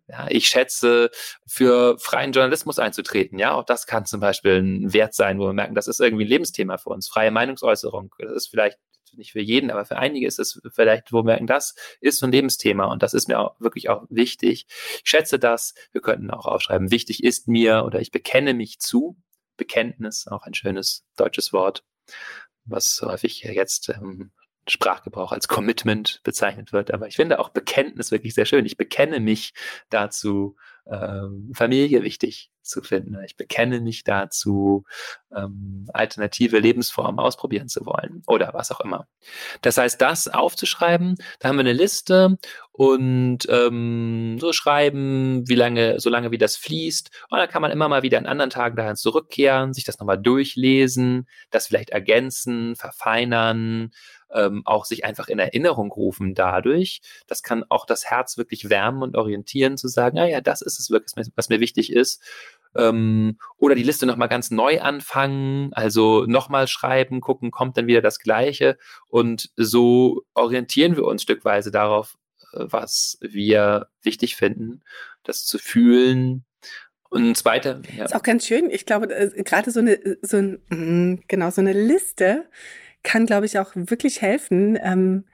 ja, 0.08 0.28
ich 0.30 0.48
schätze, 0.48 1.12
für 1.45 1.98
freien 2.00 2.32
Journalismus 2.32 2.80
einzutreten. 2.80 3.38
Ja, 3.38 3.54
auch 3.54 3.65
das 3.65 3.86
kann 3.86 4.06
zum 4.06 4.19
Beispiel 4.19 4.62
ein 4.62 4.93
Wert 4.93 5.13
sein, 5.13 5.39
wo 5.39 5.45
wir 5.45 5.54
merken, 5.54 5.76
das 5.76 5.88
ist 5.88 6.00
irgendwie 6.00 6.26
ein 6.26 6.30
Lebensthema 6.30 6.78
für 6.78 6.89
uns. 6.89 7.08
Freie 7.08 7.32
Meinungsäußerung. 7.32 8.13
Das 8.17 8.32
ist 8.32 8.48
vielleicht 8.48 8.80
nicht 9.13 9.32
für 9.32 9.41
jeden, 9.41 9.72
aber 9.72 9.86
für 9.86 9.98
einige 9.98 10.28
ist 10.28 10.39
es 10.39 10.62
vielleicht, 10.74 11.12
wo 11.12 11.17
wir 11.17 11.24
merken, 11.24 11.48
das 11.48 11.76
ist 12.00 12.19
so 12.19 12.28
ein 12.28 12.32
Lebensthema 12.32 12.86
und 12.86 13.04
das 13.04 13.13
ist 13.13 13.28
mir 13.28 13.39
auch 13.39 13.60
wirklich 13.60 13.89
auch 13.89 14.06
wichtig. 14.10 14.67
Ich 15.04 15.10
schätze 15.10 15.39
das. 15.39 15.74
Wir 15.91 16.02
könnten 16.02 16.32
auch 16.32 16.45
aufschreiben, 16.45 16.91
wichtig 16.91 17.24
ist 17.24 17.48
mir 17.48 17.84
oder 17.86 18.00
ich 18.00 18.12
bekenne 18.12 18.54
mich 18.54 18.80
zu. 18.80 19.17
Bekenntnis, 19.58 20.26
auch 20.28 20.43
ein 20.43 20.54
schönes 20.54 21.06
deutsches 21.17 21.52
Wort 21.52 21.84
was 22.70 23.02
häufig 23.04 23.42
jetzt 23.44 23.90
ähm, 23.90 24.32
Sprachgebrauch 24.67 25.32
als 25.32 25.48
Commitment 25.48 26.22
bezeichnet 26.24 26.74
wird. 26.74 26.91
Aber 26.93 27.08
ich 27.08 27.15
finde 27.15 27.39
auch 27.39 27.50
Bekenntnis 27.50 28.12
wirklich 28.12 28.34
sehr 28.34 28.45
schön. 28.45 28.65
Ich 28.65 28.78
bekenne 28.78 29.19
mich 29.19 29.54
dazu, 29.89 30.56
ähm, 30.91 31.52
Familie 31.54 32.04
wichtig 32.04 32.52
zu 32.62 32.82
finden. 32.82 33.17
Ich 33.26 33.36
bekenne 33.36 33.82
mich 33.82 34.04
dazu, 34.04 34.86
ähm, 35.36 35.88
alternative 35.93 36.60
Lebensformen 36.60 37.19
ausprobieren 37.19 37.67
zu 37.67 37.86
wollen 37.86 38.22
oder 38.28 38.54
was 38.54 38.72
auch 38.72 38.80
immer. 38.82 39.08
Das 39.62 39.78
heißt, 39.78 40.00
das 40.02 40.28
aufzuschreiben, 40.28 41.15
da 41.39 41.50
haben 41.50 41.58
wir 41.58 41.62
eine 41.62 41.74
Liste 41.74 42.38
und 42.72 43.39
ähm, 43.50 44.38
so 44.39 44.54
schreiben, 44.54 45.48
wie 45.48 45.56
lange, 45.56 46.00
so 46.00 46.10
lange 46.10 46.32
wie 46.32 46.38
das 46.38 46.58
fließt. 46.58 47.10
Und 47.30 47.39
dann 47.39 47.50
kann 47.50 47.62
man 47.62 47.72
immer 47.72 47.89
mal 47.89 48.04
wieder 48.04 48.17
an 48.19 48.28
anderen 48.28 48.52
Tagen 48.52 48.76
dahin 48.76 48.95
zurückkehren, 48.95 49.74
sich 49.74 49.84
das 49.84 50.00
nochmal 50.00 50.19
durchlesen, 50.19 51.28
das 51.50 51.67
vielleicht 51.67 51.89
ergänzen, 51.89 52.76
verfeinern, 52.76 53.91
ähm, 54.34 54.62
auch 54.65 54.86
sich 54.86 55.06
einfach 55.06 55.28
in 55.28 55.39
Erinnerung 55.39 55.92
rufen 55.92 56.36
dadurch. 56.36 57.02
Das 57.28 57.44
kann 57.44 57.63
auch 57.70 57.86
das 57.86 58.06
Herz 58.06 58.38
wirklich 58.38 58.70
wärmen 58.70 59.04
und 59.04 59.15
orientieren, 59.15 59.78
zu 59.78 59.88
sagen, 59.88 60.20
ah 60.20 60.28
ja, 60.28 60.42
das 60.42 60.62
ist 60.62 60.80
es 60.80 60.89
wirklich, 60.89 61.28
was 61.36 61.50
mir 61.50 61.60
wichtig 61.60 61.92
ist. 61.92 62.22
Ähm, 62.76 63.39
oder 63.58 63.76
die 63.76 63.84
Liste 63.84 64.06
nochmal 64.06 64.30
ganz 64.30 64.52
neu 64.52 64.80
anfangen, 64.82 65.74
also 65.74 66.26
nochmal 66.26 66.68
schreiben, 66.68 67.22
gucken, 67.22 67.52
kommt 67.52 67.78
dann 67.78 67.88
wieder 67.88 68.02
das 68.02 68.20
Gleiche. 68.20 68.78
Und 69.08 69.50
so 69.56 70.24
orientieren 70.36 70.96
wir 70.96 71.06
uns 71.06 71.24
stückweise 71.24 71.72
darauf, 71.72 72.18
äh, 72.54 72.65
was 72.70 73.18
wir 73.22 73.88
wichtig 74.04 74.36
finden, 74.36 74.82
das 75.24 75.46
zu 75.46 75.58
fühlen, 75.58 76.46
und 77.10 77.28
ein 77.28 77.36
zweiter. 77.36 77.82
Ja. 77.98 78.06
Ist 78.06 78.15
auch 78.15 78.24
ganz 78.24 78.46
schön. 78.46 78.70
Ich 78.70 78.86
glaube, 78.86 79.12
äh, 79.13 79.44
gerade 79.44 79.72
so 79.72 79.80
eine, 79.80 80.00
so 80.22 80.38
ein, 80.38 80.60
mm, 80.70 81.24
genau, 81.28 81.50
so 81.50 81.62
eine 81.62 81.74
Liste 81.74 82.46
kann, 83.04 83.26
glaube 83.26 83.46
ich, 83.46 83.60
auch 83.60 83.72
wirklich 83.76 84.22
helfen. 84.22 84.78
Ähm, 84.82 85.26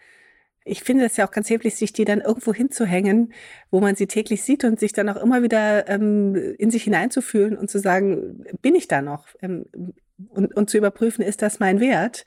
ich 0.64 0.84
finde 0.84 1.06
es 1.06 1.16
ja 1.18 1.28
auch 1.28 1.32
ganz 1.32 1.48
hilfreich, 1.48 1.76
sich 1.76 1.94
die 1.94 2.06
dann 2.06 2.22
irgendwo 2.22 2.54
hinzuhängen, 2.54 3.34
wo 3.70 3.80
man 3.80 3.96
sie 3.96 4.08
täglich 4.08 4.44
sieht 4.44 4.64
und 4.64 4.80
sich 4.80 4.94
dann 4.94 5.10
auch 5.10 5.22
immer 5.22 5.44
wieder 5.44 5.88
ähm, 5.88 6.36
in 6.58 6.72
sich 6.72 6.84
hineinzufühlen 6.84 7.56
und 7.56 7.70
zu 7.70 7.80
sagen, 7.80 8.44
bin 8.62 8.76
ich 8.76 8.88
da 8.88 9.02
noch? 9.02 9.28
Ähm, 9.42 9.66
und, 10.30 10.56
und 10.56 10.70
zu 10.70 10.78
überprüfen, 10.78 11.24
ist 11.24 11.42
das 11.42 11.60
mein 11.60 11.80
Wert? 11.80 12.26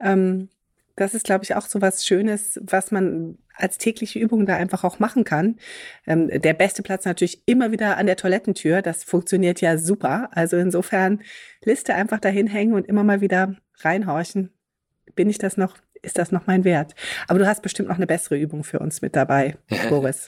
Ähm, 0.00 0.50
das 0.96 1.14
ist, 1.14 1.24
glaube 1.24 1.44
ich, 1.44 1.56
auch 1.56 1.66
so 1.66 1.80
was 1.80 2.06
Schönes, 2.06 2.60
was 2.62 2.92
man 2.92 3.38
als 3.56 3.78
tägliche 3.78 4.18
Übung 4.18 4.46
da 4.46 4.56
einfach 4.56 4.84
auch 4.84 4.98
machen 5.00 5.24
kann. 5.24 5.56
Ähm, 6.06 6.28
der 6.28 6.54
beste 6.54 6.82
Platz 6.82 7.04
natürlich 7.04 7.42
immer 7.46 7.72
wieder 7.72 7.96
an 7.96 8.06
der 8.06 8.16
Toilettentür. 8.16 8.82
Das 8.82 9.04
funktioniert 9.04 9.60
ja 9.60 9.78
super. 9.78 10.28
Also 10.32 10.56
insofern 10.56 11.22
Liste 11.64 11.94
einfach 11.94 12.20
dahin 12.20 12.46
hängen 12.46 12.74
und 12.74 12.86
immer 12.86 13.04
mal 13.04 13.20
wieder 13.20 13.56
reinhorchen. 13.80 14.53
Bin 15.14 15.30
ich 15.30 15.38
das 15.38 15.56
noch? 15.56 15.76
ist 16.04 16.18
das 16.18 16.30
noch 16.32 16.46
mein 16.46 16.64
Wert? 16.64 16.94
Aber 17.26 17.38
du 17.38 17.46
hast 17.46 17.62
bestimmt 17.62 17.88
noch 17.88 17.96
eine 17.96 18.06
bessere 18.06 18.36
Übung 18.36 18.62
für 18.62 18.78
uns 18.78 19.02
mit 19.02 19.16
dabei, 19.16 19.56
Boris. 19.88 20.26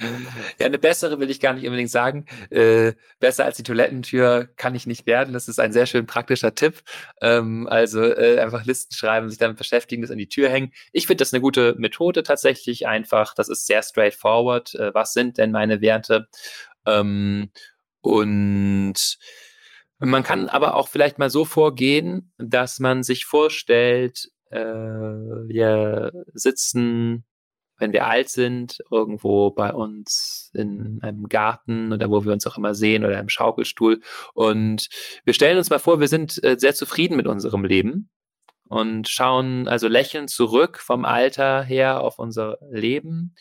ja, 0.58 0.66
eine 0.66 0.78
bessere 0.78 1.20
will 1.20 1.30
ich 1.30 1.40
gar 1.40 1.52
nicht 1.52 1.64
unbedingt 1.64 1.90
sagen. 1.90 2.24
Äh, 2.50 2.94
besser 3.20 3.44
als 3.44 3.56
die 3.56 3.62
Toilettentür 3.62 4.48
kann 4.56 4.74
ich 4.74 4.86
nicht 4.86 5.06
werden. 5.06 5.32
Das 5.32 5.48
ist 5.48 5.60
ein 5.60 5.72
sehr 5.72 5.86
schön 5.86 6.06
praktischer 6.06 6.54
Tipp. 6.54 6.82
Ähm, 7.20 7.66
also 7.68 8.02
äh, 8.02 8.40
einfach 8.40 8.64
Listen 8.64 8.94
schreiben, 8.94 9.28
sich 9.28 9.38
damit 9.38 9.58
beschäftigen, 9.58 10.02
das 10.02 10.10
an 10.10 10.18
die 10.18 10.28
Tür 10.28 10.48
hängen. 10.48 10.72
Ich 10.92 11.06
finde 11.06 11.22
das 11.22 11.32
eine 11.32 11.40
gute 11.40 11.74
Methode 11.78 12.22
tatsächlich 12.22 12.86
einfach. 12.86 13.34
Das 13.34 13.48
ist 13.48 13.66
sehr 13.66 13.82
straightforward. 13.82 14.74
Äh, 14.74 14.94
was 14.94 15.12
sind 15.12 15.38
denn 15.38 15.52
meine 15.52 15.80
Werte? 15.80 16.28
Ähm, 16.86 17.50
und 18.00 19.18
man 19.98 20.22
kann 20.22 20.48
aber 20.48 20.74
auch 20.74 20.88
vielleicht 20.88 21.18
mal 21.18 21.30
so 21.30 21.44
vorgehen, 21.44 22.32
dass 22.38 22.78
man 22.78 23.02
sich 23.02 23.24
vorstellt, 23.24 24.30
äh, 24.50 24.58
wir 24.58 26.12
sitzen, 26.34 27.24
wenn 27.78 27.92
wir 27.92 28.06
alt 28.06 28.28
sind, 28.28 28.78
irgendwo 28.90 29.50
bei 29.50 29.72
uns 29.72 30.50
in 30.54 31.00
einem 31.02 31.28
Garten 31.28 31.92
oder 31.92 32.10
wo 32.10 32.24
wir 32.24 32.32
uns 32.32 32.46
auch 32.46 32.56
immer 32.56 32.74
sehen 32.74 33.04
oder 33.04 33.18
im 33.18 33.28
Schaukelstuhl. 33.28 34.00
Und 34.34 34.88
wir 35.24 35.34
stellen 35.34 35.58
uns 35.58 35.70
mal 35.70 35.78
vor, 35.78 36.00
wir 36.00 36.08
sind 36.08 36.42
äh, 36.42 36.56
sehr 36.58 36.74
zufrieden 36.74 37.16
mit 37.16 37.26
unserem 37.26 37.64
Leben 37.64 38.10
und 38.68 39.08
schauen 39.08 39.68
also 39.68 39.88
lächelnd 39.88 40.30
zurück 40.30 40.78
vom 40.78 41.04
Alter 41.04 41.62
her 41.62 42.00
auf 42.00 42.18
unser 42.18 42.58
Leben 42.70 43.34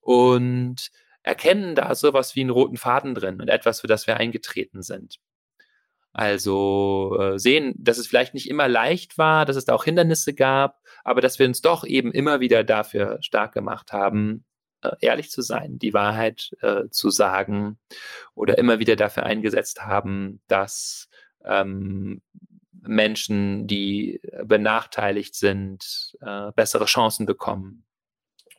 und 0.00 0.90
erkennen 1.22 1.74
da 1.74 1.94
sowas 1.94 2.36
wie 2.36 2.40
einen 2.40 2.50
roten 2.50 2.76
Faden 2.76 3.14
drin 3.14 3.40
und 3.40 3.48
etwas, 3.48 3.80
für 3.80 3.86
das 3.86 4.06
wir 4.06 4.18
eingetreten 4.18 4.82
sind. 4.82 5.16
Also 6.14 7.18
äh, 7.20 7.38
sehen, 7.40 7.74
dass 7.76 7.98
es 7.98 8.06
vielleicht 8.06 8.34
nicht 8.34 8.48
immer 8.48 8.68
leicht 8.68 9.18
war, 9.18 9.44
dass 9.44 9.56
es 9.56 9.64
da 9.64 9.74
auch 9.74 9.84
Hindernisse 9.84 10.32
gab, 10.32 10.80
aber 11.02 11.20
dass 11.20 11.40
wir 11.40 11.46
uns 11.46 11.60
doch 11.60 11.84
eben 11.84 12.12
immer 12.12 12.38
wieder 12.38 12.62
dafür 12.62 13.18
stark 13.20 13.52
gemacht 13.52 13.92
haben, 13.92 14.44
äh, 14.82 14.92
ehrlich 15.00 15.30
zu 15.30 15.42
sein, 15.42 15.78
die 15.80 15.92
Wahrheit 15.92 16.50
äh, 16.62 16.84
zu 16.90 17.10
sagen 17.10 17.78
oder 18.36 18.58
immer 18.58 18.78
wieder 18.78 18.94
dafür 18.94 19.24
eingesetzt 19.24 19.82
haben, 19.82 20.40
dass 20.46 21.08
ähm, 21.44 22.22
Menschen, 22.80 23.66
die 23.66 24.20
benachteiligt 24.44 25.34
sind, 25.34 26.16
äh, 26.20 26.52
bessere 26.52 26.84
Chancen 26.84 27.26
bekommen 27.26 27.83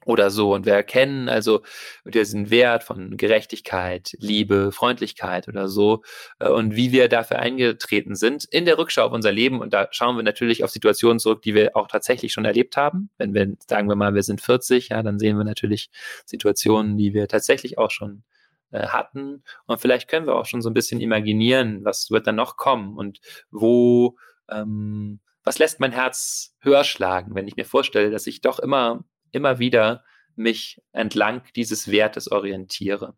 oder 0.06 0.30
so. 0.30 0.54
Und 0.54 0.66
wir 0.66 0.74
erkennen 0.74 1.28
also 1.28 1.62
diesen 2.06 2.50
Wert 2.50 2.84
von 2.84 3.18
Gerechtigkeit, 3.18 4.16
Liebe, 4.20 4.72
Freundlichkeit 4.72 5.48
oder 5.48 5.68
so 5.68 6.04
äh, 6.40 6.48
und 6.48 6.76
wie 6.76 6.92
wir 6.92 7.10
dafür 7.10 7.40
eingetreten 7.40 8.16
sind 8.16 8.46
in 8.46 8.66
der 8.66 8.78
Rückschau 8.78 9.04
auf 9.06 9.12
unser 9.12 9.32
Leben. 9.32 9.60
Und 9.60 9.74
da 9.74 9.88
schauen 9.92 10.16
wir 10.16 10.24
natürlich 10.24 10.64
auf 10.64 10.70
Situationen 10.70 11.20
zurück, 11.20 11.42
die 11.42 11.56
wir 11.56 11.76
auch 11.76 11.88
tatsächlich 11.88 12.32
schon 12.32 12.46
erlebt 12.46 12.78
haben. 12.78 13.10
Wenn 13.18 13.34
wir, 13.34 13.54
sagen 13.68 13.90
wir 13.90 13.96
mal, 13.96 14.14
wir 14.14 14.24
sind 14.24 14.42
40, 14.42 14.90
ja, 14.90 15.04
dann 15.04 15.20
sehen 15.20 15.38
wir 15.38 15.44
natürlich 15.44 15.90
Situationen, 16.26 16.98
die 16.98 17.14
wir 17.14 17.28
tatsächlich 17.28 17.78
auch 17.78 17.92
schon 17.92 18.24
äh, 18.72 18.88
hatten. 18.88 19.44
Und 19.66 19.82
vielleicht 19.82 20.08
können 20.08 20.28
wir 20.28 20.36
auch 20.36 20.46
schon 20.46 20.62
so 20.62 20.70
ein 20.70 20.74
bisschen 20.74 21.02
imaginieren, 21.02 21.84
was 21.84 22.12
wird 22.12 22.28
dann 22.28 22.36
noch 22.36 22.58
kommen 22.58 22.96
und 22.98 23.20
wo, 23.50 24.18
ähm, 24.50 25.20
was 25.44 25.60
lässt 25.60 25.80
mein 25.80 25.92
Herz 25.92 26.56
höher 26.60 26.84
schlagen, 26.84 27.36
wenn 27.36 27.48
ich 27.48 27.56
mir 27.56 27.66
vorstelle, 27.66 28.12
dass 28.12 28.28
ich 28.28 28.42
doch 28.42 28.60
immer 28.60 29.04
immer 29.36 29.60
wieder 29.60 30.04
mich 30.36 30.82
entlang 30.92 31.44
dieses 31.56 31.92
Wertes 31.92 32.32
orientiere. 32.32 33.16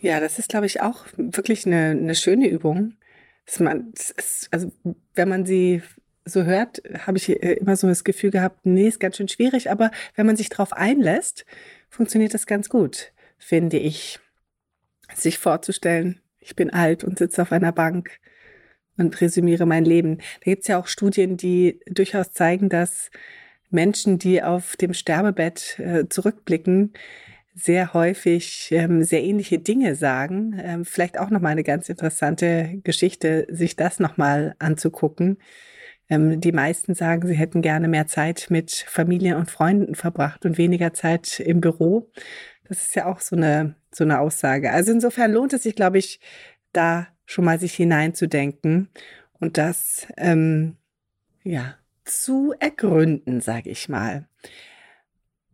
Ja, 0.00 0.20
das 0.20 0.38
ist, 0.38 0.48
glaube 0.48 0.66
ich, 0.66 0.80
auch 0.82 1.06
wirklich 1.16 1.66
eine, 1.66 1.90
eine 1.90 2.14
schöne 2.14 2.48
Übung. 2.48 2.94
Man, 3.58 3.92
also 4.50 4.72
wenn 5.14 5.28
man 5.28 5.46
sie 5.46 5.82
so 6.24 6.42
hört, 6.44 6.82
habe 7.06 7.18
ich 7.18 7.30
äh, 7.30 7.54
immer 7.54 7.76
so 7.76 7.86
das 7.86 8.04
Gefühl 8.04 8.30
gehabt, 8.30 8.66
nee, 8.66 8.88
ist 8.88 9.00
ganz 9.00 9.16
schön 9.16 9.28
schwierig, 9.28 9.70
aber 9.70 9.90
wenn 10.16 10.26
man 10.26 10.36
sich 10.36 10.48
darauf 10.48 10.72
einlässt, 10.72 11.46
funktioniert 11.88 12.34
das 12.34 12.46
ganz 12.46 12.68
gut, 12.68 13.12
finde 13.38 13.78
ich. 13.78 14.18
Sich 15.14 15.38
vorzustellen, 15.38 16.20
ich 16.40 16.56
bin 16.56 16.70
alt 16.70 17.04
und 17.04 17.18
sitze 17.18 17.42
auf 17.42 17.52
einer 17.52 17.70
Bank 17.70 18.18
und 18.96 19.20
resümiere 19.20 19.66
mein 19.66 19.84
Leben. 19.84 20.18
Da 20.18 20.50
gibt 20.50 20.62
es 20.62 20.68
ja 20.68 20.78
auch 20.78 20.88
Studien, 20.88 21.36
die 21.36 21.80
durchaus 21.86 22.32
zeigen, 22.32 22.68
dass 22.68 23.10
Menschen, 23.70 24.18
die 24.18 24.42
auf 24.42 24.76
dem 24.76 24.94
Sterbebett 24.94 25.78
äh, 25.78 26.08
zurückblicken, 26.08 26.92
sehr 27.54 27.94
häufig 27.94 28.68
ähm, 28.72 29.02
sehr 29.02 29.24
ähnliche 29.24 29.58
Dinge 29.58 29.94
sagen. 29.94 30.60
Ähm, 30.62 30.84
vielleicht 30.84 31.18
auch 31.18 31.30
nochmal 31.30 31.52
eine 31.52 31.64
ganz 31.64 31.88
interessante 31.88 32.80
Geschichte, 32.84 33.46
sich 33.50 33.76
das 33.76 33.98
nochmal 33.98 34.54
anzugucken. 34.58 35.38
Ähm, 36.08 36.40
die 36.40 36.52
meisten 36.52 36.94
sagen, 36.94 37.26
sie 37.26 37.34
hätten 37.34 37.62
gerne 37.62 37.88
mehr 37.88 38.06
Zeit 38.06 38.48
mit 38.50 38.72
Familie 38.72 39.36
und 39.38 39.50
Freunden 39.50 39.94
verbracht 39.94 40.44
und 40.44 40.58
weniger 40.58 40.92
Zeit 40.92 41.40
im 41.40 41.60
Büro. 41.62 42.10
Das 42.68 42.82
ist 42.82 42.94
ja 42.94 43.06
auch 43.06 43.20
so 43.20 43.36
eine, 43.36 43.74
so 43.90 44.04
eine 44.04 44.20
Aussage. 44.20 44.72
Also 44.72 44.92
insofern 44.92 45.32
lohnt 45.32 45.54
es 45.54 45.62
sich, 45.62 45.74
glaube 45.74 45.98
ich, 45.98 46.20
da 46.72 47.08
schon 47.24 47.44
mal 47.44 47.58
sich 47.58 47.74
hineinzudenken 47.74 48.90
und 49.40 49.58
das, 49.58 50.06
ähm, 50.16 50.76
ja, 51.42 51.76
zu 52.06 52.54
ergründen, 52.58 53.40
sage 53.40 53.70
ich 53.70 53.88
mal. 53.88 54.28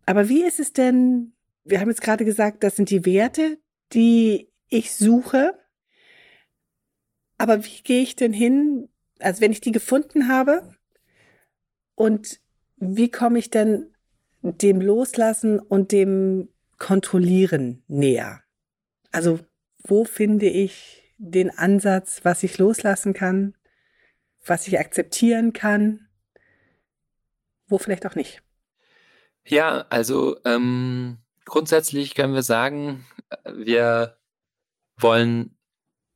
Aber 0.06 0.28
wie 0.28 0.44
ist 0.44 0.60
es 0.60 0.72
denn, 0.72 1.32
wir 1.64 1.80
haben 1.80 1.88
jetzt 1.88 2.02
gerade 2.02 2.24
gesagt, 2.24 2.62
das 2.62 2.76
sind 2.76 2.90
die 2.90 3.04
Werte, 3.04 3.58
die 3.92 4.50
ich 4.68 4.94
suche. 4.94 5.58
Aber 7.38 7.64
wie 7.64 7.82
gehe 7.82 8.02
ich 8.02 8.16
denn 8.16 8.32
hin, 8.32 8.88
also 9.18 9.40
wenn 9.40 9.52
ich 9.52 9.60
die 9.60 9.72
gefunden 9.72 10.28
habe 10.28 10.74
und 11.94 12.40
wie 12.76 13.10
komme 13.10 13.38
ich 13.38 13.50
denn 13.50 13.94
dem 14.42 14.80
Loslassen 14.80 15.58
und 15.58 15.92
dem 15.92 16.48
Kontrollieren 16.78 17.84
näher? 17.86 18.42
Also 19.12 19.40
wo 19.84 20.04
finde 20.04 20.46
ich 20.46 21.14
den 21.18 21.50
Ansatz, 21.50 22.20
was 22.24 22.42
ich 22.42 22.58
loslassen 22.58 23.12
kann, 23.12 23.54
was 24.44 24.66
ich 24.66 24.78
akzeptieren 24.78 25.52
kann 25.52 26.08
wo 27.72 27.78
vielleicht 27.78 28.06
auch 28.06 28.14
nicht. 28.14 28.42
Ja, 29.44 29.86
also 29.90 30.36
ähm, 30.44 31.18
grundsätzlich 31.44 32.14
können 32.14 32.34
wir 32.34 32.42
sagen, 32.42 33.04
wir 33.44 34.18
wollen 34.96 35.58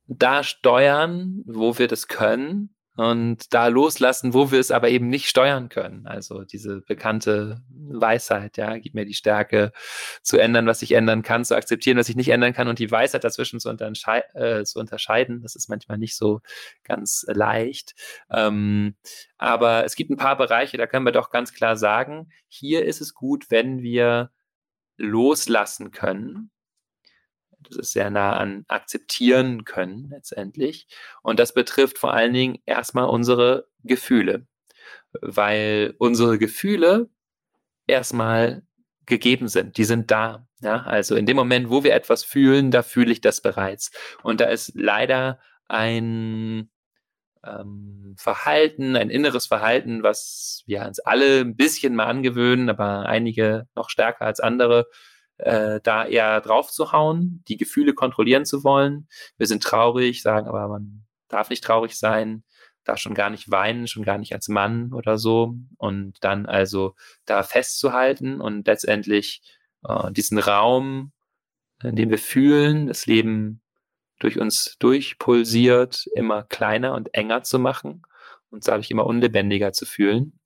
da 0.05 0.43
steuern, 0.43 1.43
wo 1.45 1.77
wir 1.77 1.89
das 1.89 2.07
können 2.07 2.76
und 2.97 3.53
da 3.53 3.67
loslassen, 3.67 4.33
wo 4.33 4.51
wir 4.51 4.59
es 4.59 4.71
aber 4.71 4.89
eben 4.89 5.07
nicht 5.07 5.29
steuern 5.29 5.69
können. 5.69 6.07
Also 6.07 6.43
diese 6.43 6.81
bekannte 6.81 7.61
Weisheit, 7.69 8.57
ja, 8.57 8.75
gib 8.79 8.95
mir 8.95 9.05
die 9.05 9.13
Stärke 9.13 9.71
zu 10.23 10.39
ändern, 10.39 10.65
was 10.65 10.81
ich 10.81 10.93
ändern 10.93 11.21
kann, 11.21 11.45
zu 11.45 11.55
akzeptieren, 11.55 11.99
was 11.99 12.09
ich 12.09 12.15
nicht 12.15 12.29
ändern 12.29 12.53
kann 12.53 12.67
und 12.67 12.79
die 12.79 12.89
Weisheit 12.89 13.23
dazwischen 13.23 13.59
zu, 13.59 13.69
äh, 13.69 14.63
zu 14.63 14.79
unterscheiden. 14.79 15.43
Das 15.43 15.55
ist 15.55 15.69
manchmal 15.69 15.99
nicht 15.99 16.17
so 16.17 16.41
ganz 16.83 17.23
leicht. 17.29 17.93
Ähm, 18.31 18.95
aber 19.37 19.85
es 19.85 19.95
gibt 19.95 20.09
ein 20.09 20.17
paar 20.17 20.35
Bereiche, 20.35 20.77
da 20.77 20.87
können 20.87 21.05
wir 21.05 21.11
doch 21.11 21.29
ganz 21.29 21.53
klar 21.53 21.77
sagen, 21.77 22.31
hier 22.47 22.83
ist 22.83 22.99
es 22.99 23.13
gut, 23.13 23.51
wenn 23.51 23.83
wir 23.83 24.31
loslassen 24.97 25.91
können 25.91 26.49
das 27.67 27.77
ist 27.77 27.91
sehr 27.93 28.09
nah 28.09 28.37
an 28.37 28.65
akzeptieren 28.67 29.65
können 29.65 30.09
letztendlich. 30.09 30.87
Und 31.21 31.39
das 31.39 31.53
betrifft 31.53 31.97
vor 31.97 32.13
allen 32.13 32.33
Dingen 32.33 32.59
erstmal 32.65 33.05
unsere 33.05 33.67
Gefühle, 33.83 34.47
weil 35.21 35.95
unsere 35.97 36.37
Gefühle 36.37 37.09
erstmal 37.87 38.63
gegeben 39.05 39.47
sind, 39.47 39.77
die 39.77 39.85
sind 39.85 40.11
da. 40.11 40.47
Ja, 40.61 40.83
also 40.83 41.15
in 41.15 41.27
dem 41.27 41.37
Moment, 41.37 41.69
wo 41.69 41.83
wir 41.83 41.93
etwas 41.93 42.23
fühlen, 42.23 42.71
da 42.71 42.81
fühle 42.81 43.11
ich 43.11 43.21
das 43.21 43.41
bereits. 43.41 43.91
Und 44.23 44.41
da 44.41 44.45
ist 44.45 44.71
leider 44.75 45.39
ein 45.67 46.71
ähm, 47.45 48.15
Verhalten, 48.17 48.95
ein 48.95 49.09
inneres 49.09 49.47
Verhalten, 49.47 50.03
was 50.03 50.63
wir 50.65 50.83
uns 50.85 50.99
alle 50.99 51.41
ein 51.41 51.55
bisschen 51.55 51.95
mal 51.95 52.07
angewöhnen, 52.07 52.69
aber 52.69 53.05
einige 53.05 53.67
noch 53.75 53.89
stärker 53.89 54.25
als 54.25 54.39
andere, 54.39 54.87
äh, 55.37 55.79
da 55.83 56.05
eher 56.05 56.41
drauf 56.41 56.71
zu 56.71 56.91
hauen, 56.91 57.43
die 57.47 57.57
Gefühle 57.57 57.93
kontrollieren 57.93 58.45
zu 58.45 58.63
wollen. 58.63 59.07
Wir 59.37 59.47
sind 59.47 59.63
traurig, 59.63 60.21
sagen 60.21 60.47
aber, 60.47 60.67
man 60.67 61.05
darf 61.27 61.49
nicht 61.49 61.63
traurig 61.63 61.97
sein. 61.97 62.43
darf 62.83 62.99
schon 62.99 63.13
gar 63.13 63.29
nicht 63.29 63.51
weinen, 63.51 63.87
schon 63.87 64.03
gar 64.03 64.17
nicht 64.17 64.33
als 64.33 64.47
Mann 64.47 64.93
oder 64.93 65.17
so. 65.17 65.55
Und 65.77 66.23
dann 66.23 66.45
also 66.45 66.95
da 67.25 67.43
festzuhalten 67.43 68.39
und 68.41 68.65
letztendlich 68.67 69.41
äh, 69.87 70.11
diesen 70.11 70.39
Raum, 70.39 71.11
in 71.83 71.95
dem 71.95 72.09
wir 72.09 72.17
fühlen, 72.17 72.87
das 72.87 73.05
Leben 73.05 73.61
durch 74.19 74.39
uns 74.39 74.77
durchpulsiert, 74.79 76.07
immer 76.15 76.43
kleiner 76.43 76.93
und 76.95 77.13
enger 77.13 77.43
zu 77.43 77.59
machen 77.59 78.03
uns 78.49 78.65
dadurch 78.65 78.89
immer 78.89 79.05
unlebendiger 79.05 79.73
zu 79.73 79.85
fühlen. 79.85 80.39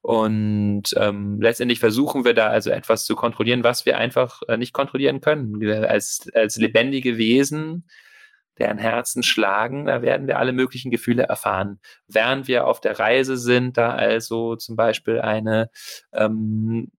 Und 0.00 0.84
ähm, 0.96 1.40
letztendlich 1.40 1.78
versuchen 1.78 2.24
wir 2.24 2.34
da 2.34 2.48
also 2.48 2.70
etwas 2.70 3.04
zu 3.04 3.14
kontrollieren, 3.14 3.64
was 3.64 3.86
wir 3.86 3.98
einfach 3.98 4.42
äh, 4.48 4.56
nicht 4.56 4.72
kontrollieren 4.72 5.20
können. 5.20 5.60
Wir 5.60 5.88
als, 5.88 6.28
als 6.34 6.56
lebendige 6.56 7.16
Wesen, 7.16 7.88
deren 8.58 8.78
Herzen 8.78 9.22
schlagen, 9.22 9.86
da 9.86 10.02
werden 10.02 10.26
wir 10.26 10.38
alle 10.38 10.52
möglichen 10.52 10.90
Gefühle 10.90 11.24
erfahren. 11.24 11.80
Während 12.06 12.48
wir 12.48 12.66
auf 12.66 12.80
der 12.80 12.98
Reise 12.98 13.36
sind, 13.36 13.76
da 13.76 13.94
also 13.94 14.56
zum 14.56 14.76
Beispiel 14.76 15.20
eine 15.20 15.70
ähm, 16.12 16.90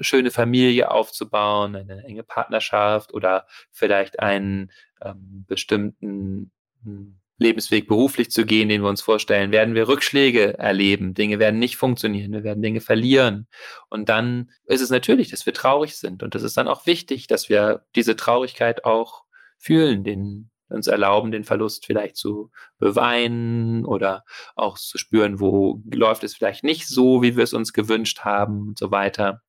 schöne 0.00 0.30
Familie 0.30 0.90
aufzubauen, 0.90 1.76
eine 1.76 2.04
enge 2.04 2.22
Partnerschaft 2.22 3.14
oder 3.14 3.46
vielleicht 3.70 4.20
einen 4.20 4.70
ähm, 5.02 5.44
bestimmten 5.46 6.52
hm, 6.82 7.18
Lebensweg 7.38 7.86
beruflich 7.86 8.30
zu 8.30 8.46
gehen, 8.46 8.68
den 8.68 8.82
wir 8.82 8.88
uns 8.88 9.02
vorstellen, 9.02 9.52
werden 9.52 9.74
wir 9.74 9.88
Rückschläge 9.88 10.58
erleben. 10.58 11.14
Dinge 11.14 11.38
werden 11.38 11.58
nicht 11.58 11.76
funktionieren. 11.76 12.32
Wir 12.32 12.44
werden 12.44 12.62
Dinge 12.62 12.80
verlieren. 12.80 13.46
Und 13.90 14.08
dann 14.08 14.50
ist 14.66 14.80
es 14.80 14.90
natürlich, 14.90 15.30
dass 15.30 15.44
wir 15.44 15.52
traurig 15.52 15.96
sind. 15.96 16.22
Und 16.22 16.34
es 16.34 16.42
ist 16.42 16.56
dann 16.56 16.68
auch 16.68 16.86
wichtig, 16.86 17.26
dass 17.26 17.48
wir 17.48 17.84
diese 17.94 18.16
Traurigkeit 18.16 18.84
auch 18.84 19.24
fühlen, 19.58 20.04
den 20.04 20.50
uns 20.68 20.86
erlauben, 20.86 21.30
den 21.30 21.44
Verlust 21.44 21.86
vielleicht 21.86 22.16
zu 22.16 22.50
beweinen 22.78 23.84
oder 23.84 24.24
auch 24.56 24.78
zu 24.78 24.98
spüren, 24.98 25.38
wo 25.38 25.80
läuft 25.92 26.24
es 26.24 26.34
vielleicht 26.34 26.64
nicht 26.64 26.88
so, 26.88 27.22
wie 27.22 27.36
wir 27.36 27.44
es 27.44 27.54
uns 27.54 27.72
gewünscht 27.72 28.20
haben 28.20 28.68
und 28.68 28.78
so 28.78 28.90
weiter 28.90 29.42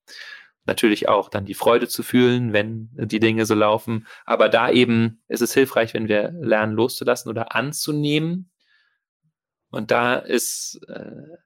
natürlich 0.67 1.09
auch 1.09 1.29
dann 1.29 1.45
die 1.45 1.53
Freude 1.53 1.87
zu 1.87 2.03
fühlen, 2.03 2.53
wenn 2.53 2.89
die 2.93 3.19
Dinge 3.19 3.45
so 3.45 3.55
laufen. 3.55 4.07
Aber 4.25 4.49
da 4.49 4.69
eben 4.69 5.21
ist 5.27 5.41
es 5.41 5.53
hilfreich, 5.53 5.93
wenn 5.93 6.07
wir 6.07 6.31
lernen 6.39 6.73
loszulassen 6.73 7.29
oder 7.29 7.55
anzunehmen. 7.55 8.51
Und 9.69 9.91
da 9.91 10.15
ist 10.15 10.79
äh, 10.87 11.37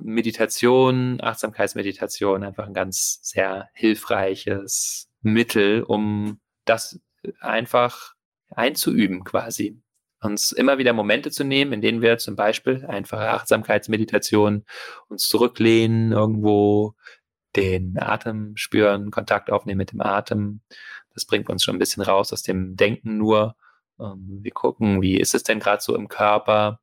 Meditation, 0.00 1.18
Achtsamkeitsmeditation 1.20 2.42
einfach 2.44 2.66
ein 2.66 2.74
ganz 2.74 3.20
sehr 3.22 3.68
hilfreiches 3.74 5.08
Mittel, 5.22 5.82
um 5.82 6.40
das 6.64 7.00
einfach 7.40 8.14
einzuüben 8.50 9.24
quasi. 9.24 9.80
Uns 10.20 10.50
immer 10.50 10.78
wieder 10.78 10.92
Momente 10.92 11.30
zu 11.30 11.44
nehmen, 11.44 11.72
in 11.72 11.80
denen 11.82 12.00
wir 12.00 12.18
zum 12.18 12.36
Beispiel 12.36 12.84
einfache 12.86 13.30
Achtsamkeitsmeditation 13.30 14.64
uns 15.08 15.28
zurücklehnen, 15.28 16.12
irgendwo 16.12 16.94
den 17.56 17.98
Atem 17.98 18.56
spüren, 18.56 19.10
Kontakt 19.10 19.50
aufnehmen 19.50 19.78
mit 19.78 19.92
dem 19.92 20.00
Atem. 20.00 20.60
Das 21.14 21.26
bringt 21.26 21.48
uns 21.48 21.64
schon 21.64 21.76
ein 21.76 21.80
bisschen 21.80 22.02
raus 22.02 22.32
aus 22.32 22.42
dem 22.42 22.76
Denken 22.76 23.16
nur. 23.16 23.56
Ähm, 24.00 24.40
wir 24.42 24.52
gucken, 24.52 25.02
wie 25.02 25.18
ist 25.18 25.34
es 25.34 25.42
denn 25.42 25.60
gerade 25.60 25.82
so 25.82 25.96
im 25.96 26.08
Körper? 26.08 26.80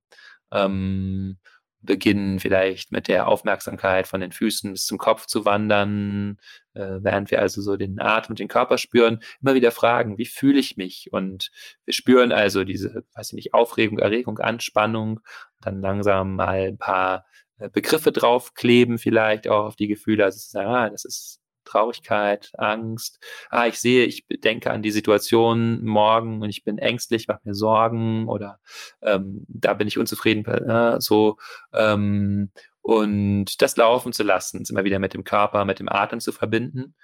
Ähm, 0.51 1.38
beginnen 1.83 2.39
vielleicht 2.39 2.91
mit 2.91 3.07
der 3.07 3.27
Aufmerksamkeit 3.27 4.07
von 4.07 4.21
den 4.21 4.31
Füßen 4.31 4.71
bis 4.71 4.86
zum 4.86 4.97
Kopf 4.97 5.25
zu 5.27 5.45
wandern, 5.45 6.38
äh, 6.73 6.99
während 7.01 7.29
wir 7.29 7.39
also 7.39 7.62
so 7.62 7.75
den 7.77 7.99
Atem 7.99 8.31
und 8.31 8.39
den 8.39 8.47
Körper 8.47 8.77
spüren, 8.77 9.19
immer 9.41 9.53
wieder 9.53 9.71
fragen, 9.71 10.17
wie 10.17 10.25
fühle 10.25 10.59
ich 10.59 10.77
mich? 10.77 11.09
Und 11.12 11.51
wir 11.86 11.93
spüren 11.93 12.31
also 12.31 12.63
diese, 12.63 13.03
weiß 13.15 13.29
ich 13.29 13.33
nicht, 13.33 13.53
Aufregung, 13.53 13.99
Erregung, 13.99 14.39
Anspannung, 14.39 15.19
dann 15.62 15.81
langsam 15.81 16.36
mal 16.36 16.67
ein 16.69 16.77
paar 16.77 17.25
Begriffe 17.72 18.12
draufkleben, 18.12 18.98
vielleicht 18.98 19.48
auch 19.48 19.66
auf 19.66 19.76
die 19.76 19.88
Gefühle. 19.88 20.26
Also 20.26 20.39
sagen, 20.39 20.70
ah, 20.70 20.89
das 20.89 21.06
ist 21.06 21.39
Traurigkeit, 21.66 22.52
Angst. 22.58 23.20
Ah, 23.50 23.68
ich 23.68 23.80
sehe, 23.80 24.06
ich 24.06 24.26
denke 24.44 24.72
an 24.72 24.82
die 24.82 24.92
Situation 24.92 25.84
morgen 25.84 26.42
und 26.42 26.50
ich 26.50 26.63
bin 26.63 26.78
ängstlich, 26.78 27.28
mache 27.28 27.42
mir 27.44 27.56
Sorgen 27.56 28.28
oder 28.28 28.60
ähm, 29.02 29.46
da 29.48 29.74
bin 29.74 29.88
ich 29.88 29.98
unzufrieden. 29.98 30.46
Äh, 30.46 31.00
so 31.00 31.38
ähm, 31.74 32.52
und 32.82 33.62
das 33.62 33.78
laufen 33.78 34.12
zu 34.12 34.24
lassen, 34.24 34.63
immer 34.70 34.84
wieder 34.84 35.00
mit 35.00 35.13
dem 35.13 35.24
Körper, 35.24 35.63
mit 35.66 35.80
dem 35.80 35.89
Atem 35.89 36.20
zu 36.20 36.34
verbinden. 36.34 36.96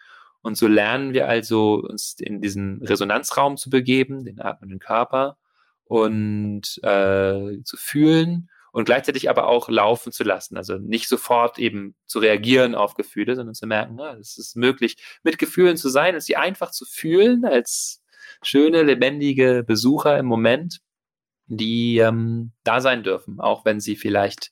Und 0.41 0.57
so 0.57 0.67
lernen 0.67 1.13
wir 1.13 1.27
also, 1.27 1.75
uns 1.75 2.15
in 2.19 2.41
diesen 2.41 2.81
Resonanzraum 2.83 3.57
zu 3.57 3.69
begeben, 3.69 4.23
den 4.25 4.41
atmenden 4.41 4.79
Körper 4.79 5.37
und 5.85 6.79
äh, 6.83 7.61
zu 7.63 7.77
fühlen 7.77 8.49
und 8.71 8.85
gleichzeitig 8.85 9.29
aber 9.29 9.47
auch 9.47 9.69
laufen 9.69 10.11
zu 10.11 10.23
lassen. 10.23 10.57
Also 10.57 10.77
nicht 10.77 11.07
sofort 11.07 11.59
eben 11.59 11.95
zu 12.05 12.19
reagieren 12.19 12.75
auf 12.75 12.95
Gefühle, 12.95 13.35
sondern 13.35 13.55
zu 13.55 13.67
merken, 13.67 13.95
na, 13.95 14.15
es 14.17 14.37
ist 14.37 14.55
möglich, 14.55 14.97
mit 15.23 15.37
Gefühlen 15.37 15.77
zu 15.77 15.89
sein 15.89 16.15
und 16.15 16.21
sie 16.21 16.35
einfach 16.35 16.71
zu 16.71 16.85
fühlen 16.85 17.45
als 17.45 18.03
schöne, 18.41 18.83
lebendige 18.83 19.63
Besucher 19.65 20.17
im 20.17 20.25
Moment, 20.25 20.81
die 21.47 21.97
ähm, 21.97 22.51
da 22.63 22.79
sein 22.81 23.03
dürfen, 23.03 23.39
auch 23.39 23.65
wenn 23.65 23.79
sie 23.79 23.95
vielleicht 23.95 24.51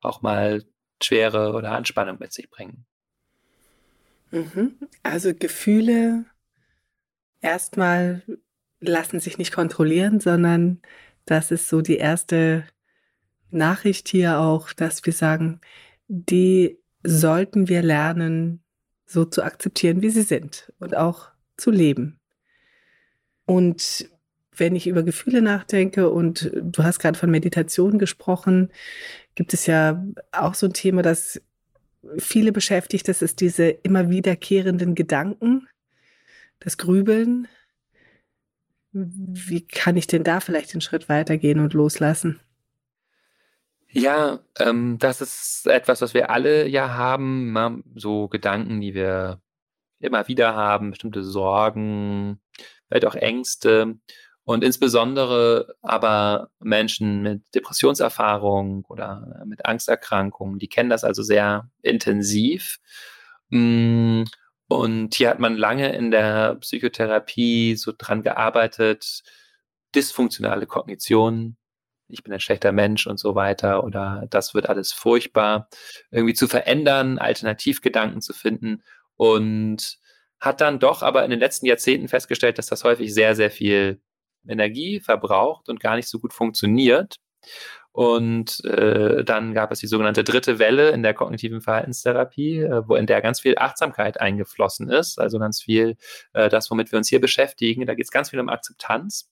auch 0.00 0.22
mal 0.22 0.64
Schwere 1.02 1.52
oder 1.52 1.72
Anspannung 1.72 2.18
mit 2.20 2.32
sich 2.32 2.48
bringen. 2.48 2.86
Mhm. 4.30 4.76
Also 5.02 5.34
Gefühle 5.34 6.24
erstmal 7.40 8.22
lassen 8.80 9.20
sich 9.20 9.38
nicht 9.38 9.52
kontrollieren, 9.52 10.20
sondern 10.20 10.80
das 11.24 11.50
ist 11.50 11.68
so 11.68 11.80
die 11.80 11.96
erste 11.96 12.64
Nachricht 13.56 14.08
hier 14.08 14.38
auch, 14.38 14.72
dass 14.72 15.04
wir 15.04 15.12
sagen, 15.12 15.60
die 16.08 16.78
sollten 17.02 17.68
wir 17.68 17.82
lernen, 17.82 18.62
so 19.06 19.24
zu 19.24 19.42
akzeptieren, 19.42 20.02
wie 20.02 20.10
sie 20.10 20.22
sind 20.22 20.72
und 20.78 20.96
auch 20.96 21.30
zu 21.56 21.70
leben. 21.70 22.18
Und 23.46 24.10
wenn 24.56 24.74
ich 24.74 24.86
über 24.86 25.02
Gefühle 25.02 25.42
nachdenke 25.42 26.10
und 26.10 26.50
du 26.54 26.82
hast 26.82 26.98
gerade 26.98 27.18
von 27.18 27.30
Meditation 27.30 27.98
gesprochen, 27.98 28.70
gibt 29.34 29.54
es 29.54 29.66
ja 29.66 30.04
auch 30.32 30.54
so 30.54 30.66
ein 30.66 30.72
Thema, 30.72 31.02
das 31.02 31.40
viele 32.18 32.52
beschäftigt, 32.52 33.08
das 33.08 33.22
ist 33.22 33.40
diese 33.40 33.68
immer 33.68 34.10
wiederkehrenden 34.10 34.94
Gedanken, 34.94 35.68
das 36.60 36.78
Grübeln. 36.78 37.48
Wie 38.92 39.60
kann 39.60 39.96
ich 39.96 40.06
denn 40.06 40.24
da 40.24 40.40
vielleicht 40.40 40.72
den 40.72 40.80
Schritt 40.80 41.08
weitergehen 41.08 41.60
und 41.60 41.74
loslassen? 41.74 42.40
Ja, 43.98 44.40
ähm, 44.58 44.98
das 44.98 45.22
ist 45.22 45.66
etwas, 45.66 46.02
was 46.02 46.12
wir 46.12 46.28
alle 46.28 46.68
ja 46.68 46.92
haben, 46.94 47.82
so 47.94 48.28
Gedanken, 48.28 48.78
die 48.82 48.92
wir 48.92 49.40
immer 50.00 50.28
wieder 50.28 50.54
haben, 50.54 50.90
bestimmte 50.90 51.24
Sorgen, 51.24 52.38
vielleicht 52.88 53.06
auch 53.06 53.14
Ängste 53.14 53.94
und 54.44 54.62
insbesondere 54.64 55.76
aber 55.80 56.50
Menschen 56.60 57.22
mit 57.22 57.42
Depressionserfahrung 57.54 58.84
oder 58.84 59.42
mit 59.46 59.64
Angsterkrankungen, 59.64 60.58
die 60.58 60.68
kennen 60.68 60.90
das 60.90 61.02
also 61.02 61.22
sehr 61.22 61.70
intensiv. 61.80 62.78
Mm, 63.48 64.24
und 64.68 65.14
hier 65.14 65.30
hat 65.30 65.38
man 65.40 65.56
lange 65.56 65.96
in 65.96 66.10
der 66.10 66.56
Psychotherapie 66.56 67.76
so 67.76 67.92
dran 67.96 68.22
gearbeitet, 68.22 69.22
dysfunktionale 69.94 70.66
Kognition 70.66 71.56
ich 72.08 72.22
bin 72.22 72.32
ein 72.32 72.40
schlechter 72.40 72.72
Mensch 72.72 73.06
und 73.06 73.18
so 73.18 73.34
weiter 73.34 73.84
oder 73.84 74.26
das 74.30 74.54
wird 74.54 74.68
alles 74.68 74.92
furchtbar, 74.92 75.68
irgendwie 76.10 76.34
zu 76.34 76.48
verändern, 76.48 77.18
Alternativgedanken 77.18 78.20
zu 78.20 78.32
finden 78.32 78.82
und 79.16 79.98
hat 80.38 80.60
dann 80.60 80.78
doch 80.78 81.02
aber 81.02 81.24
in 81.24 81.30
den 81.30 81.40
letzten 81.40 81.66
Jahrzehnten 81.66 82.08
festgestellt, 82.08 82.58
dass 82.58 82.66
das 82.66 82.84
häufig 82.84 83.12
sehr, 83.12 83.34
sehr 83.34 83.50
viel 83.50 84.00
Energie 84.46 85.00
verbraucht 85.00 85.68
und 85.68 85.80
gar 85.80 85.96
nicht 85.96 86.08
so 86.08 86.18
gut 86.18 86.32
funktioniert. 86.32 87.16
Und 87.92 88.62
äh, 88.66 89.24
dann 89.24 89.54
gab 89.54 89.72
es 89.72 89.78
die 89.78 89.86
sogenannte 89.86 90.22
dritte 90.22 90.58
Welle 90.58 90.90
in 90.90 91.02
der 91.02 91.14
kognitiven 91.14 91.62
Verhaltenstherapie, 91.62 92.58
äh, 92.58 92.82
wo 92.86 92.94
in 92.94 93.06
der 93.06 93.22
ganz 93.22 93.40
viel 93.40 93.56
Achtsamkeit 93.56 94.20
eingeflossen 94.20 94.90
ist, 94.90 95.18
also 95.18 95.38
ganz 95.38 95.62
viel 95.62 95.96
äh, 96.34 96.50
das, 96.50 96.70
womit 96.70 96.92
wir 96.92 96.98
uns 96.98 97.08
hier 97.08 97.22
beschäftigen. 97.22 97.86
Da 97.86 97.94
geht 97.94 98.04
es 98.04 98.10
ganz 98.10 98.30
viel 98.30 98.40
um 98.40 98.50
Akzeptanz. 98.50 99.30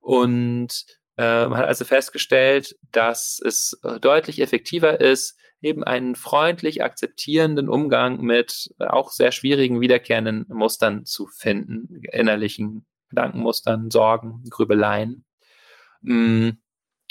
Und 0.00 0.97
man 1.18 1.52
ähm, 1.52 1.56
hat 1.56 1.66
also 1.66 1.84
festgestellt, 1.84 2.76
dass 2.92 3.40
es 3.44 3.78
äh, 3.82 3.98
deutlich 3.98 4.40
effektiver 4.40 5.00
ist, 5.00 5.36
eben 5.60 5.82
einen 5.82 6.14
freundlich 6.14 6.84
akzeptierenden 6.84 7.68
Umgang 7.68 8.20
mit 8.20 8.72
auch 8.78 9.10
sehr 9.10 9.32
schwierigen, 9.32 9.80
wiederkehrenden 9.80 10.46
Mustern 10.48 11.04
zu 11.04 11.26
finden, 11.26 12.02
innerlichen 12.12 12.86
Gedankenmustern, 13.10 13.90
Sorgen, 13.90 14.44
Grübeleien. 14.48 15.24
Hm, 16.04 16.58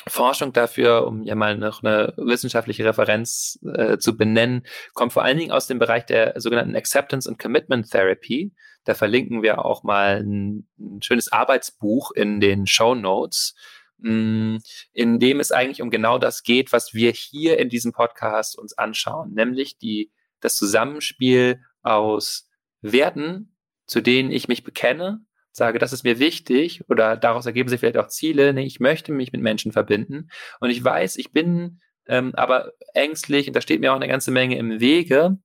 Forschung 0.07 0.53
dafür, 0.53 1.05
um 1.05 1.23
ja 1.23 1.35
mal 1.35 1.57
noch 1.57 1.83
eine 1.83 2.13
wissenschaftliche 2.15 2.85
Referenz 2.85 3.59
äh, 3.75 3.97
zu 3.97 4.15
benennen, 4.15 4.65
kommt 4.93 5.11
vor 5.11 5.23
allen 5.23 5.37
Dingen 5.37 5.51
aus 5.51 5.67
dem 5.67 5.79
Bereich 5.79 6.05
der 6.05 6.39
sogenannten 6.39 6.77
Acceptance 6.77 7.27
and 7.27 7.39
Commitment 7.39 7.91
Therapy. 7.91 8.53
Da 8.85 8.93
verlinken 8.93 9.41
wir 9.41 9.65
auch 9.65 9.83
mal 9.83 10.23
ein, 10.23 10.69
ein 10.79 11.01
schönes 11.01 11.29
Arbeitsbuch 11.29 12.11
in 12.11 12.39
den 12.39 12.67
Show 12.67 12.95
Notes 12.95 13.53
in 13.99 15.19
dem 15.19 15.39
es 15.39 15.51
eigentlich 15.51 15.81
um 15.81 15.89
genau 15.89 16.19
das 16.19 16.43
geht, 16.43 16.71
was 16.71 16.93
wir 16.93 17.11
hier 17.11 17.57
in 17.57 17.69
diesem 17.69 17.93
Podcast 17.93 18.57
uns 18.57 18.77
anschauen, 18.77 19.33
nämlich 19.33 19.77
die, 19.77 20.11
das 20.39 20.55
Zusammenspiel 20.55 21.61
aus 21.81 22.49
Werten, 22.81 23.55
zu 23.87 24.01
denen 24.01 24.31
ich 24.31 24.47
mich 24.47 24.63
bekenne, 24.63 25.21
sage, 25.51 25.79
das 25.79 25.93
ist 25.93 26.03
mir 26.03 26.19
wichtig 26.19 26.83
oder 26.89 27.17
daraus 27.17 27.47
ergeben 27.47 27.69
sich 27.69 27.79
vielleicht 27.79 27.97
auch 27.97 28.07
Ziele, 28.07 28.53
nee, 28.53 28.65
ich 28.65 28.79
möchte 28.79 29.11
mich 29.11 29.31
mit 29.31 29.41
Menschen 29.41 29.71
verbinden 29.71 30.29
und 30.59 30.69
ich 30.69 30.83
weiß, 30.83 31.17
ich 31.17 31.31
bin 31.31 31.79
ähm, 32.07 32.33
aber 32.35 32.73
ängstlich 32.93 33.47
und 33.47 33.55
da 33.55 33.61
steht 33.61 33.81
mir 33.81 33.91
auch 33.91 33.97
eine 33.97 34.07
ganze 34.07 34.31
Menge 34.31 34.57
im 34.57 34.79
Wege 34.79 35.37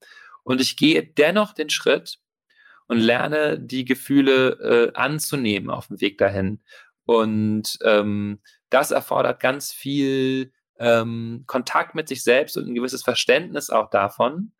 und 0.44 0.60
ich 0.60 0.76
gehe 0.76 1.02
dennoch 1.02 1.54
den 1.54 1.70
Schritt 1.70 2.18
und 2.86 2.98
lerne 2.98 3.58
die 3.58 3.84
Gefühle 3.84 4.92
äh, 4.92 4.92
anzunehmen 4.94 5.70
auf 5.70 5.86
dem 5.86 6.00
Weg 6.00 6.18
dahin. 6.18 6.60
Und 7.04 7.78
ähm, 7.84 8.40
das 8.70 8.90
erfordert 8.90 9.40
ganz 9.40 9.72
viel 9.72 10.52
ähm, 10.78 11.44
Kontakt 11.46 11.94
mit 11.94 12.08
sich 12.08 12.22
selbst 12.22 12.56
und 12.56 12.66
ein 12.66 12.74
gewisses 12.74 13.02
Verständnis 13.02 13.70
auch 13.70 13.90
davon, 13.90 14.52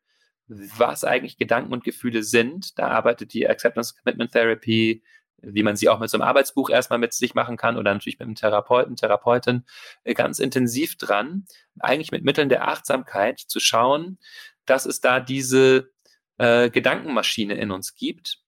was 0.47 1.05
eigentlich 1.05 1.39
Gedanken 1.39 1.73
und 1.73 1.85
Gefühle 1.85 2.23
sind. 2.23 2.79
Da 2.79 2.89
arbeitet 2.89 3.33
die 3.33 3.49
Acceptance 3.49 3.95
Commitment 3.95 4.33
Therapy, 4.33 5.03
wie 5.39 5.63
man 5.63 5.77
sie 5.77 5.89
auch 5.89 5.99
mit 5.99 6.11
so 6.11 6.17
einem 6.17 6.29
Arbeitsbuch 6.29 6.71
erstmal 6.71 6.99
mit 6.99 7.13
sich 7.13 7.35
machen 7.35 7.57
kann 7.57 7.77
oder 7.77 7.93
natürlich 7.93 8.19
mit 8.19 8.27
einem 8.27 8.35
Therapeuten, 8.35 8.97
Therapeutin, 8.97 9.65
äh, 10.05 10.15
ganz 10.15 10.39
intensiv 10.39 10.97
dran, 10.97 11.47
eigentlich 11.81 12.13
mit 12.13 12.25
Mitteln 12.25 12.49
der 12.49 12.69
Achtsamkeit 12.69 13.41
zu 13.41 13.59
schauen, 13.59 14.19
dass 14.67 14.87
es 14.87 15.01
da 15.01 15.19
diese 15.19 15.91
äh, 16.39 16.71
Gedankenmaschine 16.71 17.55
in 17.55 17.71
uns 17.73 17.95
gibt, 17.95 18.39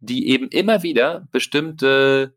die 0.00 0.28
eben 0.28 0.48
immer 0.48 0.82
wieder 0.82 1.28
bestimmte 1.30 2.36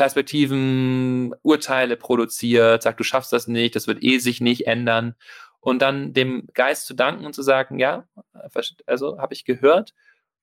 Perspektiven, 0.00 1.34
Urteile 1.42 1.94
produziert, 1.98 2.82
sagt, 2.82 2.98
du 2.98 3.04
schaffst 3.04 3.34
das 3.34 3.48
nicht, 3.48 3.76
das 3.76 3.86
wird 3.86 4.02
eh 4.02 4.16
sich 4.16 4.40
nicht 4.40 4.66
ändern. 4.66 5.14
Und 5.60 5.82
dann 5.82 6.14
dem 6.14 6.48
Geist 6.54 6.86
zu 6.86 6.94
danken 6.94 7.26
und 7.26 7.34
zu 7.34 7.42
sagen, 7.42 7.78
ja, 7.78 8.08
also 8.86 9.18
habe 9.18 9.34
ich 9.34 9.44
gehört. 9.44 9.92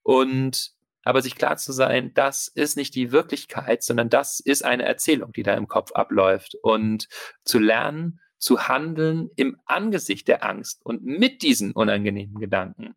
Und 0.04 0.74
aber 1.04 1.24
sich 1.24 1.36
klar 1.36 1.58
zu 1.58 1.72
sein, 1.72 2.14
das 2.14 2.48
ist 2.50 2.78
nicht 2.78 2.94
die 2.94 3.12
Wirklichkeit, 3.12 3.82
sondern 3.82 4.12
das 4.12 4.40
ist 4.40 4.64
eine 4.64 4.86
Erzählung, 4.86 5.32
die 5.32 5.42
da 5.42 5.56
im 5.56 5.68
Kopf 5.68 5.92
abläuft. 5.92 6.54
Und 6.62 7.08
zu 7.44 7.58
lernen, 7.58 8.20
zu 8.38 8.68
handeln 8.68 9.32
im 9.38 9.60
Angesicht 9.66 10.28
der 10.28 10.46
Angst 10.46 10.86
und 10.86 11.04
mit 11.04 11.42
diesen 11.42 11.72
unangenehmen 11.72 12.40
Gedanken. 12.40 12.94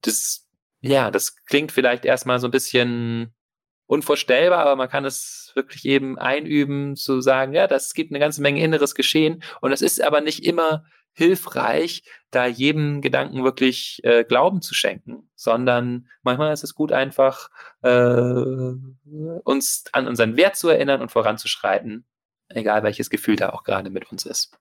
Das, 0.00 0.48
ja, 0.80 1.12
das 1.12 1.36
klingt 1.44 1.70
vielleicht 1.70 2.04
erstmal 2.04 2.40
so 2.40 2.48
ein 2.48 2.50
bisschen 2.50 3.32
unvorstellbar, 3.86 4.60
aber 4.60 4.76
man 4.76 4.88
kann 4.88 5.04
es 5.04 5.52
wirklich 5.54 5.84
eben 5.84 6.18
einüben, 6.18 6.96
zu 6.96 7.20
sagen, 7.20 7.52
ja, 7.52 7.66
das 7.66 7.94
gibt 7.94 8.10
eine 8.10 8.18
ganze 8.18 8.42
Menge 8.42 8.62
inneres 8.62 8.94
Geschehen 8.94 9.42
und 9.60 9.70
das 9.70 9.82
ist 9.82 10.02
aber 10.02 10.20
nicht 10.20 10.44
immer 10.44 10.84
hilfreich, 11.14 12.04
da 12.30 12.46
jedem 12.46 13.02
Gedanken 13.02 13.44
wirklich 13.44 14.00
äh, 14.02 14.24
Glauben 14.24 14.62
zu 14.62 14.74
schenken, 14.74 15.28
sondern 15.34 16.08
manchmal 16.22 16.52
ist 16.52 16.64
es 16.64 16.74
gut 16.74 16.90
einfach, 16.90 17.50
äh, 17.82 18.72
uns 19.44 19.84
an 19.92 20.08
unseren 20.08 20.36
Wert 20.36 20.56
zu 20.56 20.68
erinnern 20.68 21.02
und 21.02 21.10
voranzuschreiten, 21.10 22.06
egal 22.48 22.82
welches 22.82 23.10
Gefühl 23.10 23.36
da 23.36 23.50
auch 23.50 23.64
gerade 23.64 23.90
mit 23.90 24.10
uns 24.10 24.24
ist. 24.24 24.58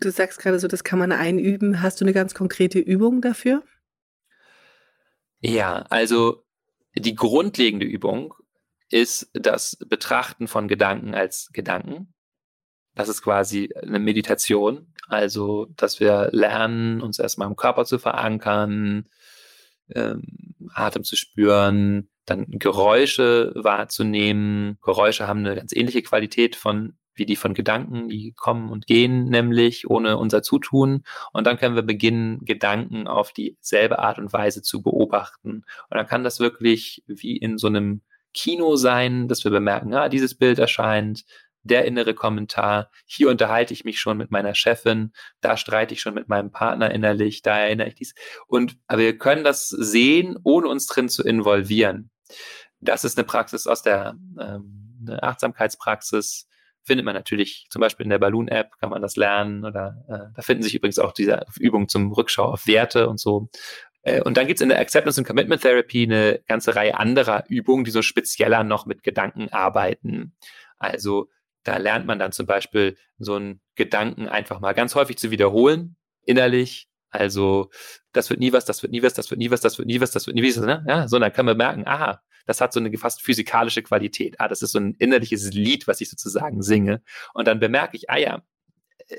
Du 0.00 0.10
sagst 0.10 0.40
gerade 0.40 0.58
so, 0.58 0.68
das 0.68 0.84
kann 0.84 0.98
man 0.98 1.12
einüben. 1.12 1.80
Hast 1.82 2.00
du 2.00 2.04
eine 2.04 2.12
ganz 2.12 2.34
konkrete 2.34 2.78
Übung 2.78 3.22
dafür? 3.22 3.62
Ja, 5.40 5.86
also 5.88 6.45
die 6.98 7.14
grundlegende 7.14 7.86
Übung 7.86 8.34
ist 8.88 9.30
das 9.32 9.76
Betrachten 9.88 10.48
von 10.48 10.68
Gedanken 10.68 11.14
als 11.14 11.50
Gedanken. 11.52 12.14
Das 12.94 13.08
ist 13.08 13.22
quasi 13.22 13.70
eine 13.80 13.98
Meditation. 13.98 14.92
Also, 15.08 15.66
dass 15.76 16.00
wir 16.00 16.30
lernen, 16.32 17.00
uns 17.00 17.18
erstmal 17.18 17.48
im 17.48 17.56
Körper 17.56 17.84
zu 17.84 17.98
verankern, 17.98 19.08
ähm, 19.94 20.54
Atem 20.74 21.04
zu 21.04 21.16
spüren, 21.16 22.08
dann 22.24 22.46
Geräusche 22.48 23.52
wahrzunehmen. 23.54 24.78
Geräusche 24.82 25.28
haben 25.28 25.40
eine 25.40 25.54
ganz 25.54 25.72
ähnliche 25.72 26.02
Qualität 26.02 26.56
von 26.56 26.96
wie 27.16 27.26
die 27.26 27.36
von 27.36 27.54
Gedanken, 27.54 28.08
die 28.08 28.32
kommen 28.36 28.70
und 28.70 28.86
gehen, 28.86 29.24
nämlich 29.24 29.90
ohne 29.90 30.18
unser 30.18 30.42
Zutun. 30.42 31.04
Und 31.32 31.46
dann 31.46 31.58
können 31.58 31.74
wir 31.74 31.82
beginnen, 31.82 32.44
Gedanken 32.44 33.08
auf 33.08 33.32
dieselbe 33.32 33.98
Art 33.98 34.18
und 34.18 34.32
Weise 34.32 34.62
zu 34.62 34.82
beobachten. 34.82 35.64
Und 35.90 35.96
dann 35.96 36.06
kann 36.06 36.24
das 36.24 36.40
wirklich 36.40 37.02
wie 37.06 37.36
in 37.36 37.58
so 37.58 37.66
einem 37.66 38.02
Kino 38.34 38.76
sein, 38.76 39.28
dass 39.28 39.44
wir 39.44 39.50
bemerken, 39.50 39.94
ah, 39.94 40.08
dieses 40.08 40.34
Bild 40.34 40.58
erscheint, 40.58 41.24
der 41.66 41.84
innere 41.84 42.14
Kommentar, 42.14 42.90
hier 43.06 43.28
unterhalte 43.28 43.74
ich 43.74 43.84
mich 43.84 43.98
schon 43.98 44.16
mit 44.16 44.30
meiner 44.30 44.54
Chefin, 44.54 45.12
da 45.40 45.56
streite 45.56 45.94
ich 45.94 46.00
schon 46.00 46.14
mit 46.14 46.28
meinem 46.28 46.50
Partner 46.50 46.90
innerlich, 46.92 47.42
da 47.42 47.58
erinnere 47.58 47.88
ich 47.88 47.94
dies. 47.94 48.14
Und 48.46 48.76
aber 48.86 49.02
wir 49.02 49.18
können 49.18 49.42
das 49.42 49.68
sehen, 49.68 50.38
ohne 50.44 50.68
uns 50.68 50.86
drin 50.86 51.08
zu 51.08 51.24
involvieren. 51.24 52.10
Das 52.80 53.04
ist 53.04 53.18
eine 53.18 53.26
Praxis 53.26 53.66
aus 53.66 53.82
der 53.82 54.16
ähm, 54.38 55.18
Achtsamkeitspraxis, 55.20 56.48
findet 56.86 57.04
man 57.04 57.14
natürlich 57.14 57.66
zum 57.70 57.80
Beispiel 57.80 58.04
in 58.04 58.10
der 58.10 58.18
Balloon-App, 58.18 58.78
kann 58.80 58.90
man 58.90 59.02
das 59.02 59.16
lernen 59.16 59.64
oder 59.64 60.04
äh, 60.08 60.34
da 60.34 60.42
finden 60.42 60.62
sich 60.62 60.74
übrigens 60.74 60.98
auch 60.98 61.12
diese 61.12 61.44
Übungen 61.58 61.88
zum 61.88 62.12
Rückschau 62.12 62.44
auf 62.44 62.66
Werte 62.66 63.08
und 63.08 63.18
so. 63.18 63.48
Äh, 64.02 64.22
und 64.22 64.36
dann 64.36 64.46
gibt's 64.46 64.62
in 64.62 64.68
der 64.68 64.78
Acceptance 64.80 65.20
and 65.20 65.26
Commitment 65.26 65.62
Therapy 65.62 66.04
eine 66.04 66.40
ganze 66.46 66.76
Reihe 66.76 66.98
anderer 66.98 67.44
Übungen, 67.48 67.84
die 67.84 67.90
so 67.90 68.02
spezieller 68.02 68.64
noch 68.64 68.86
mit 68.86 69.02
Gedanken 69.02 69.48
arbeiten. 69.50 70.34
Also 70.78 71.28
da 71.64 71.78
lernt 71.78 72.06
man 72.06 72.18
dann 72.18 72.32
zum 72.32 72.46
Beispiel 72.46 72.96
so 73.18 73.34
einen 73.34 73.60
Gedanken 73.74 74.28
einfach 74.28 74.60
mal 74.60 74.72
ganz 74.72 74.94
häufig 74.94 75.18
zu 75.18 75.30
wiederholen, 75.30 75.96
innerlich. 76.22 76.88
Also, 77.10 77.70
das 78.12 78.30
wird 78.30 78.40
nie 78.40 78.52
was, 78.52 78.64
das 78.64 78.82
wird 78.82 78.92
nie 78.92 79.02
was, 79.02 79.14
das 79.14 79.30
wird 79.30 79.38
nie 79.38 79.50
was, 79.50 79.60
das 79.60 79.78
wird 79.78 79.88
nie 79.88 80.00
was, 80.00 80.10
das 80.10 80.26
wird 80.26 80.36
nie 80.36 80.44
was. 80.44 80.56
Ne? 80.58 80.84
Ja, 80.86 81.08
so, 81.08 81.18
dann 81.18 81.32
kann 81.32 81.46
man 81.46 81.56
merken, 81.56 81.86
aha, 81.86 82.20
das 82.46 82.60
hat 82.60 82.72
so 82.72 82.80
eine 82.80 82.96
fast 82.96 83.22
physikalische 83.22 83.82
Qualität. 83.82 84.36
Ah, 84.38 84.48
das 84.48 84.62
ist 84.62 84.72
so 84.72 84.78
ein 84.78 84.94
innerliches 84.98 85.52
Lied, 85.52 85.86
was 85.86 86.00
ich 86.00 86.08
sozusagen 86.08 86.62
singe. 86.62 87.02
Und 87.34 87.46
dann 87.46 87.60
bemerke 87.60 87.96
ich, 87.96 88.08
ah 88.08 88.18
ja, 88.18 88.42
äh, 89.08 89.16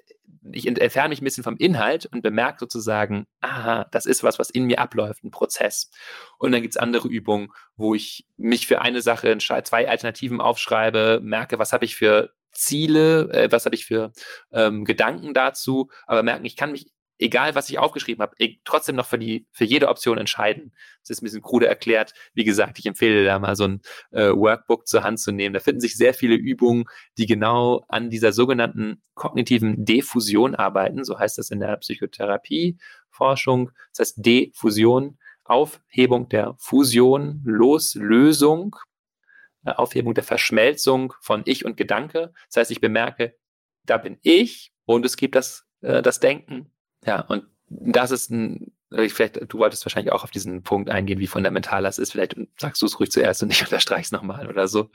ich 0.53 0.65
entferne 0.65 1.09
mich 1.09 1.21
ein 1.21 1.25
bisschen 1.25 1.43
vom 1.43 1.57
Inhalt 1.57 2.05
und 2.05 2.21
bemerke 2.21 2.59
sozusagen, 2.59 3.27
aha, 3.41 3.85
das 3.91 4.05
ist 4.05 4.23
was, 4.23 4.39
was 4.39 4.49
in 4.49 4.65
mir 4.65 4.79
abläuft, 4.79 5.23
ein 5.23 5.31
Prozess. 5.31 5.91
Und 6.37 6.53
dann 6.53 6.61
gibt's 6.61 6.77
andere 6.77 7.07
Übungen, 7.07 7.49
wo 7.75 7.95
ich 7.95 8.25
mich 8.37 8.65
für 8.65 8.81
eine 8.81 9.01
Sache 9.01 9.37
zwei 9.37 9.89
Alternativen 9.89 10.39
aufschreibe, 10.39 11.19
merke, 11.21 11.59
was 11.59 11.73
habe 11.73 11.85
ich 11.85 11.95
für 11.95 12.31
Ziele, 12.51 13.29
äh, 13.33 13.51
was 13.51 13.65
habe 13.65 13.75
ich 13.75 13.85
für 13.85 14.11
ähm, 14.51 14.85
Gedanken 14.85 15.33
dazu, 15.33 15.89
aber 16.05 16.23
merken, 16.23 16.45
ich 16.45 16.55
kann 16.55 16.71
mich 16.71 16.87
egal 17.19 17.55
was 17.55 17.69
ich 17.69 17.79
aufgeschrieben 17.79 18.21
habe, 18.21 18.35
trotzdem 18.63 18.95
noch 18.95 19.05
für 19.05 19.17
die 19.17 19.47
für 19.51 19.65
jede 19.65 19.89
Option 19.89 20.17
entscheiden. 20.17 20.73
Das 21.01 21.09
ist 21.11 21.21
ein 21.21 21.25
bisschen 21.25 21.41
krude 21.41 21.67
erklärt. 21.67 22.13
Wie 22.33 22.43
gesagt, 22.43 22.79
ich 22.79 22.85
empfehle 22.85 23.23
da 23.23 23.39
mal 23.39 23.55
so 23.55 23.65
ein 23.65 23.81
äh, 24.11 24.29
Workbook 24.29 24.87
zur 24.87 25.03
Hand 25.03 25.19
zu 25.19 25.31
nehmen. 25.31 25.53
Da 25.53 25.59
finden 25.59 25.81
sich 25.81 25.95
sehr 25.97 26.13
viele 26.13 26.35
Übungen, 26.35 26.85
die 27.17 27.25
genau 27.25 27.85
an 27.87 28.09
dieser 28.09 28.31
sogenannten 28.33 29.01
kognitiven 29.13 29.85
Defusion 29.85 30.55
arbeiten. 30.55 31.03
So 31.03 31.17
heißt 31.17 31.37
das 31.37 31.49
in 31.49 31.59
der 31.59 31.77
Psychotherapie-Forschung. 31.77 33.71
Das 33.91 34.07
heißt 34.07 34.25
Defusion, 34.25 35.17
Aufhebung 35.43 36.29
der 36.29 36.55
Fusion, 36.59 37.41
Loslösung, 37.45 38.75
äh, 39.65 39.71
Aufhebung 39.71 40.13
der 40.13 40.23
Verschmelzung 40.23 41.13
von 41.21 41.41
Ich 41.45 41.65
und 41.65 41.77
Gedanke. 41.77 42.33
Das 42.49 42.57
heißt, 42.57 42.71
ich 42.71 42.81
bemerke, 42.81 43.35
da 43.85 43.97
bin 43.97 44.17
ich 44.21 44.73
und 44.85 45.05
es 45.05 45.17
gibt 45.17 45.35
das, 45.35 45.65
äh, 45.81 46.01
das 46.01 46.19
Denken 46.19 46.71
ja, 47.07 47.21
und 47.21 47.45
das 47.69 48.11
ist 48.11 48.29
ein, 48.29 48.71
vielleicht, 48.91 49.51
du 49.51 49.57
wolltest 49.57 49.85
wahrscheinlich 49.85 50.13
auch 50.13 50.23
auf 50.23 50.31
diesen 50.31 50.63
Punkt 50.63 50.89
eingehen, 50.89 51.19
wie 51.19 51.27
fundamental 51.27 51.83
das 51.83 51.97
ist. 51.97 52.11
Vielleicht 52.11 52.35
sagst 52.59 52.81
du 52.81 52.85
es 52.85 52.99
ruhig 52.99 53.11
zuerst 53.11 53.43
und 53.43 53.51
ich 53.51 53.61
unterstreich's 53.63 54.11
nochmal 54.11 54.47
oder 54.47 54.67
so. 54.67 54.89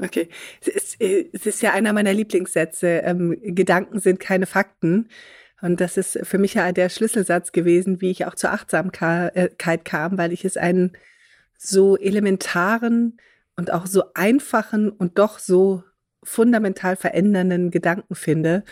Okay. 0.00 0.28
Es 0.60 0.68
ist, 0.68 1.00
es 1.00 1.46
ist 1.46 1.62
ja 1.62 1.72
einer 1.72 1.92
meiner 1.92 2.14
Lieblingssätze. 2.14 3.02
Ähm, 3.04 3.38
Gedanken 3.42 4.00
sind 4.00 4.20
keine 4.20 4.46
Fakten. 4.46 5.08
Und 5.60 5.80
das 5.80 5.96
ist 5.96 6.18
für 6.22 6.38
mich 6.38 6.54
ja 6.54 6.72
der 6.72 6.88
Schlüsselsatz 6.88 7.52
gewesen, 7.52 8.00
wie 8.00 8.10
ich 8.10 8.26
auch 8.26 8.34
zur 8.34 8.52
Achtsamkeit 8.52 9.84
kam, 9.84 10.18
weil 10.18 10.32
ich 10.32 10.44
es 10.44 10.56
einen 10.56 10.92
so 11.56 11.96
elementaren 11.96 13.18
und 13.56 13.72
auch 13.72 13.86
so 13.86 14.04
einfachen 14.14 14.90
und 14.90 15.18
doch 15.18 15.38
so 15.38 15.84
fundamental 16.24 16.96
verändernden 16.96 17.70
Gedanken 17.70 18.14
finde 18.14 18.64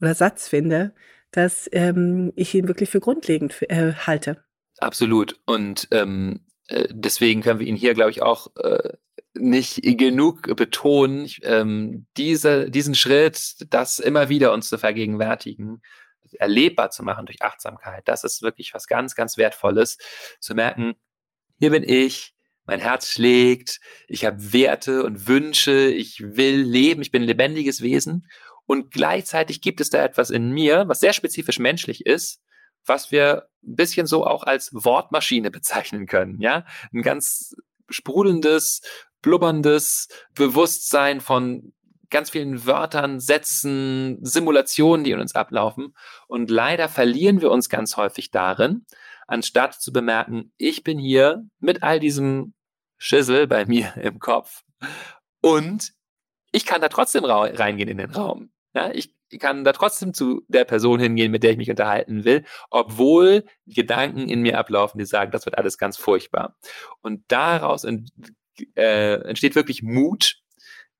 oder 0.00 0.14
Satz 0.14 0.48
finde, 0.48 0.94
dass 1.32 1.68
ähm, 1.72 2.32
ich 2.36 2.54
ihn 2.54 2.68
wirklich 2.68 2.90
für 2.90 3.00
grundlegend 3.00 3.60
äh, 3.62 3.92
halte. 3.94 4.44
Absolut. 4.78 5.40
Und 5.46 5.88
ähm, 5.90 6.46
äh, 6.68 6.88
deswegen 6.90 7.42
können 7.42 7.60
wir 7.60 7.66
ihn 7.66 7.76
hier, 7.76 7.94
glaube 7.94 8.10
ich, 8.10 8.22
auch 8.22 8.54
äh, 8.56 8.94
nicht 9.34 9.80
genug 9.82 10.54
betonen, 10.56 11.28
ähm, 11.42 12.06
diese, 12.16 12.70
diesen 12.70 12.94
Schritt, 12.94 13.66
das 13.70 13.98
immer 13.98 14.28
wieder 14.28 14.52
uns 14.52 14.68
zu 14.68 14.78
vergegenwärtigen, 14.78 15.82
erlebbar 16.38 16.90
zu 16.90 17.02
machen 17.02 17.26
durch 17.26 17.42
Achtsamkeit. 17.42 18.06
Das 18.06 18.24
ist 18.24 18.42
wirklich 18.42 18.74
was 18.74 18.86
ganz, 18.86 19.14
ganz 19.14 19.36
Wertvolles, 19.36 19.98
zu 20.40 20.54
merken, 20.54 20.94
hier 21.58 21.70
bin 21.70 21.84
ich, 21.84 22.34
mein 22.64 22.80
Herz 22.80 23.08
schlägt, 23.08 23.80
ich 24.08 24.24
habe 24.24 24.52
Werte 24.52 25.04
und 25.04 25.28
Wünsche, 25.28 25.88
ich 25.88 26.20
will 26.20 26.60
leben, 26.62 27.02
ich 27.02 27.10
bin 27.10 27.22
ein 27.22 27.28
lebendiges 27.28 27.82
Wesen. 27.82 28.28
Und 28.72 28.90
gleichzeitig 28.90 29.60
gibt 29.60 29.82
es 29.82 29.90
da 29.90 30.02
etwas 30.02 30.30
in 30.30 30.50
mir, 30.50 30.88
was 30.88 31.00
sehr 31.00 31.12
spezifisch 31.12 31.58
menschlich 31.58 32.06
ist, 32.06 32.40
was 32.86 33.12
wir 33.12 33.46
ein 33.62 33.76
bisschen 33.76 34.06
so 34.06 34.26
auch 34.26 34.44
als 34.44 34.70
Wortmaschine 34.72 35.50
bezeichnen 35.50 36.06
können. 36.06 36.40
Ja, 36.40 36.64
ein 36.90 37.02
ganz 37.02 37.54
sprudelndes, 37.90 38.80
blubberndes 39.20 40.08
Bewusstsein 40.34 41.20
von 41.20 41.74
ganz 42.08 42.30
vielen 42.30 42.64
Wörtern, 42.64 43.20
Sätzen, 43.20 44.24
Simulationen, 44.24 45.04
die 45.04 45.10
in 45.10 45.20
uns 45.20 45.34
ablaufen. 45.34 45.94
Und 46.26 46.48
leider 46.48 46.88
verlieren 46.88 47.42
wir 47.42 47.50
uns 47.50 47.68
ganz 47.68 47.98
häufig 47.98 48.30
darin, 48.30 48.86
anstatt 49.26 49.74
zu 49.74 49.92
bemerken, 49.92 50.50
ich 50.56 50.82
bin 50.82 50.98
hier 50.98 51.44
mit 51.58 51.82
all 51.82 52.00
diesem 52.00 52.54
Schissel 52.96 53.46
bei 53.46 53.66
mir 53.66 53.94
im 53.98 54.18
Kopf 54.18 54.64
und 55.42 55.92
ich 56.52 56.64
kann 56.64 56.80
da 56.80 56.88
trotzdem 56.88 57.26
reingehen 57.26 57.90
in 57.90 57.98
den 57.98 58.10
Raum. 58.12 58.51
Ja, 58.74 58.90
ich 58.92 59.14
kann 59.38 59.64
da 59.64 59.72
trotzdem 59.72 60.14
zu 60.14 60.42
der 60.48 60.64
Person 60.64 61.00
hingehen, 61.00 61.30
mit 61.30 61.42
der 61.42 61.52
ich 61.52 61.56
mich 61.56 61.70
unterhalten 61.70 62.24
will, 62.24 62.44
obwohl 62.70 63.44
Gedanken 63.66 64.28
in 64.28 64.40
mir 64.40 64.58
ablaufen, 64.58 64.98
die 64.98 65.04
sagen, 65.04 65.30
das 65.30 65.46
wird 65.46 65.58
alles 65.58 65.78
ganz 65.78 65.96
furchtbar. 65.96 66.56
Und 67.00 67.24
daraus 67.28 67.84
ent, 67.84 68.10
äh, 68.76 69.14
entsteht 69.22 69.54
wirklich 69.54 69.82
Mut 69.82 70.36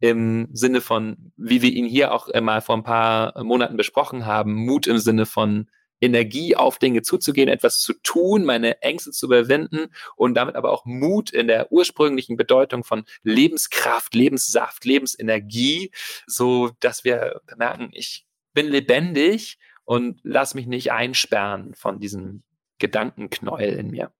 im 0.00 0.48
Sinne 0.52 0.80
von, 0.80 1.32
wie 1.36 1.62
wir 1.62 1.70
ihn 1.70 1.86
hier 1.86 2.12
auch 2.12 2.28
mal 2.40 2.60
vor 2.60 2.76
ein 2.76 2.82
paar 2.82 3.42
Monaten 3.42 3.76
besprochen 3.76 4.26
haben, 4.26 4.54
Mut 4.54 4.86
im 4.86 4.98
Sinne 4.98 5.26
von 5.26 5.70
Energie 6.02 6.56
auf 6.56 6.78
Dinge 6.78 7.02
zuzugehen, 7.02 7.48
etwas 7.48 7.80
zu 7.80 7.94
tun, 8.02 8.44
meine 8.44 8.82
Ängste 8.82 9.12
zu 9.12 9.26
überwinden 9.26 9.86
und 10.16 10.34
damit 10.34 10.56
aber 10.56 10.72
auch 10.72 10.84
Mut 10.84 11.30
in 11.30 11.46
der 11.46 11.70
ursprünglichen 11.70 12.36
Bedeutung 12.36 12.82
von 12.82 13.04
Lebenskraft, 13.22 14.14
Lebenssaft, 14.14 14.84
Lebensenergie, 14.84 15.92
so 16.26 16.70
dass 16.80 17.04
wir 17.04 17.40
bemerken, 17.46 17.90
ich 17.92 18.26
bin 18.52 18.66
lebendig 18.66 19.58
und 19.84 20.20
lass 20.24 20.54
mich 20.54 20.66
nicht 20.66 20.92
einsperren 20.92 21.74
von 21.74 22.00
diesem 22.00 22.42
Gedankenknäuel 22.78 23.78
in 23.78 23.90
mir. 23.90 24.12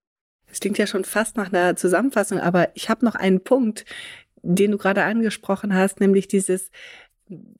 Es 0.47 0.59
klingt 0.59 0.77
ja 0.77 0.87
schon 0.87 1.03
fast 1.03 1.35
nach 1.35 1.51
einer 1.51 1.75
Zusammenfassung, 1.75 2.39
aber 2.39 2.69
ich 2.75 2.89
habe 2.89 3.03
noch 3.03 3.15
einen 3.15 3.43
Punkt, 3.43 3.85
den 4.41 4.71
du 4.71 4.77
gerade 4.77 5.03
angesprochen 5.03 5.73
hast, 5.73 5.99
nämlich 5.99 6.27
dieses 6.27 6.69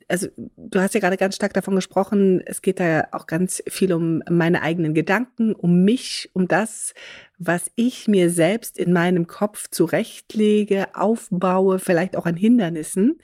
also 0.08 0.28
du 0.36 0.80
hast 0.80 0.94
ja 0.94 1.00
gerade 1.00 1.18
ganz 1.18 1.36
stark 1.36 1.54
davon 1.54 1.76
gesprochen, 1.76 2.42
es 2.46 2.62
geht 2.62 2.80
da 2.80 3.08
auch 3.12 3.28
ganz 3.28 3.64
viel 3.68 3.94
um 3.94 4.22
meine 4.30 4.62
eigenen 4.62 4.94
Gedanken, 4.94 5.54
um 5.54 5.84
mich, 5.84 6.30
um 6.34 6.48
das, 6.48 6.94
was 7.38 7.72
ich 7.76 8.08
mir 8.08 8.30
selbst 8.30 8.78
in 8.78 8.94
meinem 8.94 9.28
Kopf 9.28 9.70
zurechtlege, 9.70 10.96
aufbaue, 10.96 11.80
vielleicht 11.80 12.16
auch 12.16 12.26
an 12.26 12.36
Hindernissen. 12.36 13.20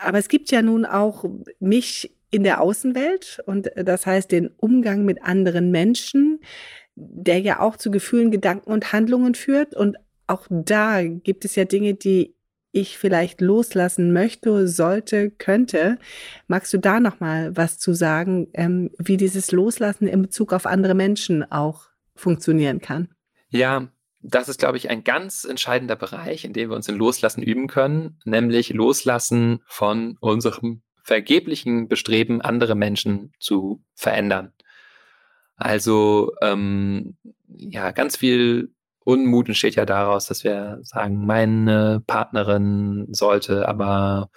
Aber 0.00 0.18
es 0.18 0.28
gibt 0.28 0.50
ja 0.50 0.62
nun 0.62 0.84
auch 0.84 1.24
mich 1.60 2.14
in 2.30 2.44
der 2.44 2.60
Außenwelt 2.60 3.42
und 3.46 3.70
das 3.76 4.06
heißt 4.06 4.30
den 4.30 4.48
Umgang 4.56 5.04
mit 5.04 5.22
anderen 5.22 5.70
Menschen, 5.70 6.40
der 6.94 7.40
ja 7.40 7.60
auch 7.60 7.76
zu 7.76 7.90
Gefühlen, 7.90 8.30
Gedanken 8.30 8.70
und 8.70 8.92
Handlungen 8.92 9.34
führt. 9.34 9.74
Und 9.74 9.96
auch 10.26 10.46
da 10.50 11.02
gibt 11.02 11.44
es 11.44 11.56
ja 11.56 11.64
Dinge, 11.64 11.94
die 11.94 12.34
ich 12.72 12.98
vielleicht 12.98 13.40
loslassen 13.40 14.12
möchte, 14.12 14.68
sollte, 14.68 15.30
könnte. 15.30 15.98
Magst 16.46 16.72
du 16.72 16.78
da 16.78 17.00
noch 17.00 17.20
mal 17.20 17.56
was 17.56 17.78
zu 17.78 17.94
sagen, 17.94 18.48
ähm, 18.54 18.90
wie 18.98 19.16
dieses 19.16 19.50
Loslassen 19.52 20.06
in 20.06 20.22
Bezug 20.22 20.52
auf 20.52 20.66
andere 20.66 20.94
Menschen 20.94 21.50
auch 21.50 21.88
funktionieren 22.14 22.80
kann? 22.80 23.08
Ja, 23.48 23.88
das 24.22 24.48
ist, 24.48 24.60
glaube 24.60 24.76
ich, 24.76 24.90
ein 24.90 25.02
ganz 25.02 25.44
entscheidender 25.44 25.96
Bereich, 25.96 26.44
in 26.44 26.52
dem 26.52 26.70
wir 26.70 26.76
uns 26.76 26.88
in 26.88 26.96
Loslassen 26.96 27.42
üben 27.42 27.66
können, 27.68 28.18
nämlich 28.24 28.70
Loslassen 28.70 29.60
von 29.66 30.16
unserem 30.20 30.82
vergeblichen 31.02 31.88
Bestreben, 31.88 32.40
andere 32.40 32.74
Menschen 32.74 33.32
zu 33.38 33.82
verändern. 33.94 34.52
Also 35.56 36.32
ähm, 36.42 37.16
ja, 37.48 37.90
ganz 37.90 38.16
viel 38.16 38.72
Unmut 39.04 39.48
entsteht 39.48 39.76
ja 39.76 39.86
daraus, 39.86 40.26
dass 40.26 40.44
wir 40.44 40.78
sagen, 40.82 41.24
meine 41.24 42.02
Partnerin 42.06 43.06
sollte 43.10 43.66
aber 43.66 44.30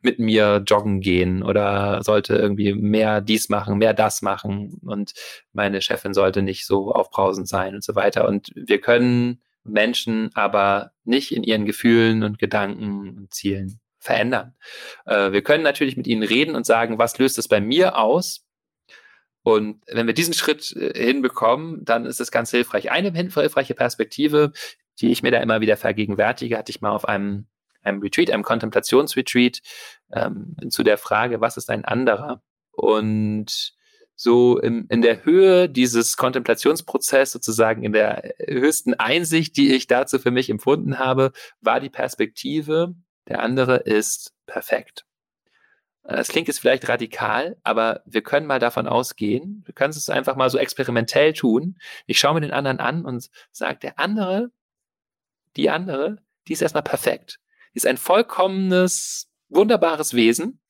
mit 0.00 0.18
mir 0.18 0.62
joggen 0.66 1.00
gehen 1.00 1.42
oder 1.42 2.02
sollte 2.02 2.36
irgendwie 2.36 2.72
mehr 2.72 3.20
dies 3.20 3.48
machen, 3.48 3.78
mehr 3.78 3.94
das 3.94 4.22
machen 4.22 4.80
und 4.84 5.12
meine 5.52 5.82
Chefin 5.82 6.14
sollte 6.14 6.42
nicht 6.42 6.66
so 6.66 6.92
aufbrausend 6.92 7.48
sein 7.48 7.74
und 7.74 7.84
so 7.84 7.94
weiter. 7.94 8.28
Und 8.28 8.50
wir 8.54 8.80
können 8.80 9.42
Menschen 9.64 10.30
aber 10.34 10.92
nicht 11.04 11.32
in 11.32 11.42
ihren 11.42 11.66
Gefühlen 11.66 12.22
und 12.22 12.38
Gedanken 12.38 13.18
und 13.18 13.34
Zielen 13.34 13.80
verändern. 13.98 14.54
Äh, 15.04 15.32
wir 15.32 15.42
können 15.42 15.64
natürlich 15.64 15.96
mit 15.96 16.06
ihnen 16.06 16.22
reden 16.22 16.54
und 16.54 16.64
sagen, 16.64 16.98
was 16.98 17.18
löst 17.18 17.38
es 17.38 17.48
bei 17.48 17.60
mir 17.60 17.96
aus? 17.96 18.47
Und 19.48 19.80
wenn 19.86 20.06
wir 20.06 20.12
diesen 20.12 20.34
Schritt 20.34 20.76
äh, 20.76 20.92
hinbekommen, 21.06 21.82
dann 21.82 22.04
ist 22.04 22.20
es 22.20 22.30
ganz 22.30 22.50
hilfreich. 22.50 22.90
Eine 22.90 23.10
hilfreiche 23.12 23.74
Perspektive, 23.74 24.52
die 25.00 25.10
ich 25.10 25.22
mir 25.22 25.30
da 25.30 25.38
immer 25.38 25.62
wieder 25.62 25.78
vergegenwärtige, 25.78 26.58
hatte 26.58 26.68
ich 26.68 26.82
mal 26.82 26.90
auf 26.90 27.08
einem, 27.08 27.46
einem 27.80 28.02
Retreat, 28.02 28.30
einem 28.30 28.42
Kontemplationsretreat, 28.42 29.60
ähm, 30.12 30.54
zu 30.68 30.82
der 30.82 30.98
Frage, 30.98 31.40
was 31.40 31.56
ist 31.56 31.70
ein 31.70 31.86
anderer? 31.86 32.42
Und 32.72 33.72
so 34.16 34.58
im, 34.58 34.84
in 34.90 35.00
der 35.00 35.24
Höhe 35.24 35.70
dieses 35.70 36.18
Kontemplationsprozess, 36.18 37.32
sozusagen 37.32 37.84
in 37.84 37.94
der 37.94 38.34
höchsten 38.46 38.92
Einsicht, 38.92 39.56
die 39.56 39.74
ich 39.74 39.86
dazu 39.86 40.18
für 40.18 40.30
mich 40.30 40.50
empfunden 40.50 40.98
habe, 40.98 41.32
war 41.62 41.80
die 41.80 41.88
Perspektive, 41.88 42.94
der 43.28 43.42
andere 43.42 43.78
ist 43.78 44.34
perfekt. 44.44 45.07
Das 46.10 46.28
klingt 46.28 46.48
jetzt 46.48 46.60
vielleicht 46.60 46.88
radikal, 46.88 47.58
aber 47.64 48.00
wir 48.06 48.22
können 48.22 48.46
mal 48.46 48.58
davon 48.58 48.86
ausgehen, 48.86 49.62
wir 49.66 49.74
können 49.74 49.90
es 49.90 50.08
einfach 50.08 50.36
mal 50.36 50.48
so 50.48 50.56
experimentell 50.56 51.34
tun. 51.34 51.76
Ich 52.06 52.18
schaue 52.18 52.32
mir 52.32 52.40
den 52.40 52.50
anderen 52.50 52.80
an 52.80 53.04
und 53.04 53.28
sage, 53.52 53.78
der 53.80 53.98
andere, 53.98 54.50
die 55.56 55.68
andere, 55.68 56.16
die 56.46 56.54
ist 56.54 56.62
erstmal 56.62 56.82
perfekt. 56.82 57.40
Die 57.74 57.76
ist 57.76 57.86
ein 57.86 57.98
vollkommenes, 57.98 59.30
wunderbares 59.50 60.14
Wesen, 60.14 60.60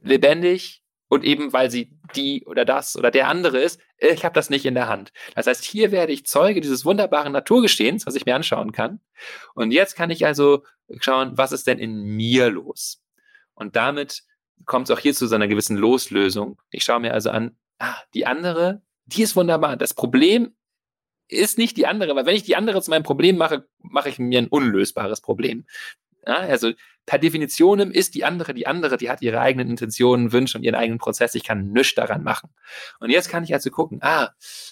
lebendig 0.00 0.84
und 1.08 1.24
eben 1.24 1.52
weil 1.52 1.72
sie 1.72 1.98
die 2.14 2.44
oder 2.46 2.64
das 2.64 2.96
oder 2.96 3.10
der 3.10 3.26
andere 3.26 3.58
ist, 3.58 3.80
ich 3.98 4.24
habe 4.24 4.34
das 4.34 4.48
nicht 4.48 4.64
in 4.64 4.74
der 4.74 4.88
Hand. 4.88 5.12
Das 5.34 5.48
heißt, 5.48 5.64
hier 5.64 5.90
werde 5.90 6.12
ich 6.12 6.24
Zeuge 6.24 6.60
dieses 6.60 6.84
wunderbaren 6.84 7.32
Naturgeschehens, 7.32 8.06
was 8.06 8.14
ich 8.14 8.26
mir 8.26 8.36
anschauen 8.36 8.70
kann. 8.70 9.00
Und 9.54 9.72
jetzt 9.72 9.96
kann 9.96 10.10
ich 10.10 10.24
also 10.24 10.62
schauen, 11.00 11.36
was 11.36 11.50
ist 11.50 11.66
denn 11.66 11.80
in 11.80 12.00
mir 12.00 12.48
los? 12.48 13.03
Und 13.54 13.76
damit 13.76 14.22
kommt 14.66 14.88
es 14.88 14.96
auch 14.96 15.00
hier 15.00 15.14
zu 15.14 15.26
so 15.26 15.34
einer 15.34 15.48
gewissen 15.48 15.76
Loslösung. 15.76 16.60
Ich 16.70 16.84
schaue 16.84 17.00
mir 17.00 17.12
also 17.12 17.30
an, 17.30 17.56
ah, 17.78 17.96
die 18.14 18.26
andere, 18.26 18.82
die 19.06 19.22
ist 19.22 19.36
wunderbar. 19.36 19.76
Das 19.76 19.94
Problem 19.94 20.54
ist 21.28 21.58
nicht 21.58 21.76
die 21.76 21.86
andere, 21.86 22.14
weil 22.14 22.26
wenn 22.26 22.36
ich 22.36 22.42
die 22.42 22.56
andere 22.56 22.80
zu 22.82 22.90
meinem 22.90 23.02
Problem 23.02 23.36
mache, 23.36 23.66
mache 23.78 24.08
ich 24.08 24.18
mir 24.18 24.38
ein 24.38 24.48
unlösbares 24.48 25.20
Problem. 25.20 25.66
Ja, 26.26 26.36
also 26.36 26.72
per 27.06 27.18
Definition 27.18 27.80
ist 27.90 28.14
die 28.14 28.24
andere 28.24 28.54
die 28.54 28.66
andere, 28.66 28.96
die 28.96 29.10
hat 29.10 29.20
ihre 29.20 29.40
eigenen 29.40 29.68
Intentionen, 29.68 30.32
Wünsche 30.32 30.56
und 30.56 30.64
ihren 30.64 30.74
eigenen 30.74 30.98
Prozess. 30.98 31.34
Ich 31.34 31.44
kann 31.44 31.70
nichts 31.70 31.94
daran 31.94 32.22
machen. 32.22 32.50
Und 32.98 33.10
jetzt 33.10 33.28
kann 33.28 33.44
ich 33.44 33.52
also 33.52 33.70
gucken, 33.70 33.98
ah, 34.02 34.30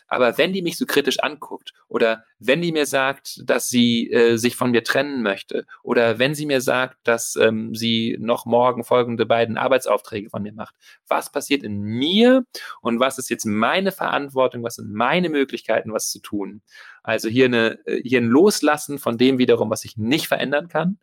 aber 0.09 0.39
wenn 0.39 0.53
die 0.53 0.63
mich 0.63 0.79
so 0.79 0.87
kritisch 0.87 1.21
anguckt 1.21 1.73
oder 1.89 2.25
wenn 2.39 2.63
die 2.63 2.73
mir 2.73 2.87
sagt, 2.87 3.43
dass 3.45 3.69
sie 3.69 4.11
äh, 4.11 4.37
sich 4.37 4.57
von 4.57 4.71
mir 4.71 4.83
trennen 4.83 5.23
möchte 5.23 5.67
oder 5.83 6.19
wenn 6.19 6.35
sie 6.35 6.47
mir 6.47 6.63
sagt, 6.63 6.97
dass 7.05 7.37
ähm, 7.37 7.75
sie 7.75 8.17
noch 8.19 8.47
morgen 8.47 8.83
folgende 8.85 9.27
beiden 9.27 9.59
Arbeitsaufträge 9.59 10.31
von 10.31 10.43
mir 10.43 10.55
macht, 10.55 10.75
was 11.09 11.31
passiert 11.31 11.63
in 11.63 11.81
mir 11.83 12.45
und 12.81 12.99
was 12.99 13.19
ist 13.19 13.29
jetzt 13.29 13.45
meine 13.45 13.93
Verantwortung, 13.93 14.63
was 14.63 14.77
sind 14.77 14.91
meine 14.93 15.29
Möglichkeiten, 15.29 15.93
was 15.93 16.11
zu 16.11 16.21
tun? 16.21 16.63
Also 17.03 17.29
hier 17.29 17.47
eine, 17.47 17.79
äh, 17.87 18.01
hier 18.03 18.21
ein 18.21 18.29
Loslassen 18.29 18.99
von 18.99 19.19
dem 19.19 19.37
wiederum, 19.39 19.69
was 19.69 19.85
ich 19.85 19.99
nicht 19.99 20.29
verändern 20.29 20.69
kann 20.69 20.99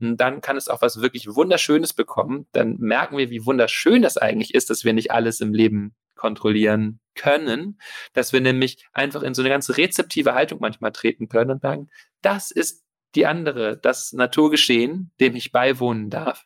dann 0.00 0.40
kann 0.40 0.56
es 0.56 0.68
auch 0.68 0.82
was 0.82 1.00
wirklich 1.00 1.26
Wunderschönes 1.26 1.92
bekommen. 1.92 2.46
Dann 2.52 2.76
merken 2.78 3.16
wir, 3.16 3.30
wie 3.30 3.44
wunderschön 3.44 4.02
das 4.02 4.16
eigentlich 4.16 4.54
ist, 4.54 4.70
dass 4.70 4.84
wir 4.84 4.92
nicht 4.92 5.10
alles 5.10 5.40
im 5.40 5.52
Leben 5.52 5.94
kontrollieren 6.14 7.00
können, 7.14 7.80
dass 8.12 8.32
wir 8.32 8.40
nämlich 8.40 8.86
einfach 8.92 9.22
in 9.22 9.34
so 9.34 9.42
eine 9.42 9.48
ganz 9.48 9.70
rezeptive 9.76 10.34
Haltung 10.34 10.58
manchmal 10.60 10.92
treten 10.92 11.28
können 11.28 11.52
und 11.52 11.62
sagen, 11.62 11.88
das 12.22 12.50
ist 12.50 12.84
die 13.14 13.26
andere, 13.26 13.78
das 13.78 14.12
Naturgeschehen, 14.12 15.12
dem 15.20 15.34
ich 15.34 15.52
beiwohnen 15.52 16.10
darf. 16.10 16.44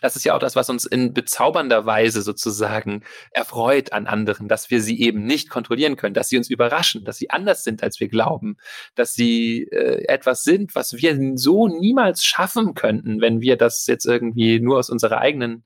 Das 0.00 0.16
ist 0.16 0.24
ja 0.24 0.34
auch 0.34 0.38
das, 0.38 0.56
was 0.56 0.70
uns 0.70 0.84
in 0.84 1.14
bezaubernder 1.14 1.86
Weise 1.86 2.22
sozusagen 2.22 3.04
erfreut 3.30 3.92
an 3.92 4.06
anderen, 4.06 4.48
dass 4.48 4.70
wir 4.70 4.80
sie 4.80 5.00
eben 5.00 5.24
nicht 5.24 5.50
kontrollieren 5.50 5.96
können, 5.96 6.14
dass 6.14 6.28
sie 6.28 6.36
uns 6.36 6.50
überraschen, 6.50 7.04
dass 7.04 7.18
sie 7.18 7.30
anders 7.30 7.64
sind, 7.64 7.82
als 7.82 8.00
wir 8.00 8.08
glauben, 8.08 8.56
dass 8.94 9.14
sie 9.14 9.64
äh, 9.70 10.04
etwas 10.06 10.44
sind, 10.44 10.74
was 10.74 10.94
wir 10.94 11.18
so 11.36 11.68
niemals 11.68 12.24
schaffen 12.24 12.74
könnten, 12.74 13.20
wenn 13.20 13.40
wir 13.40 13.56
das 13.56 13.86
jetzt 13.86 14.06
irgendwie 14.06 14.60
nur 14.60 14.78
aus 14.78 14.90
unserer 14.90 15.18
eigenen 15.18 15.64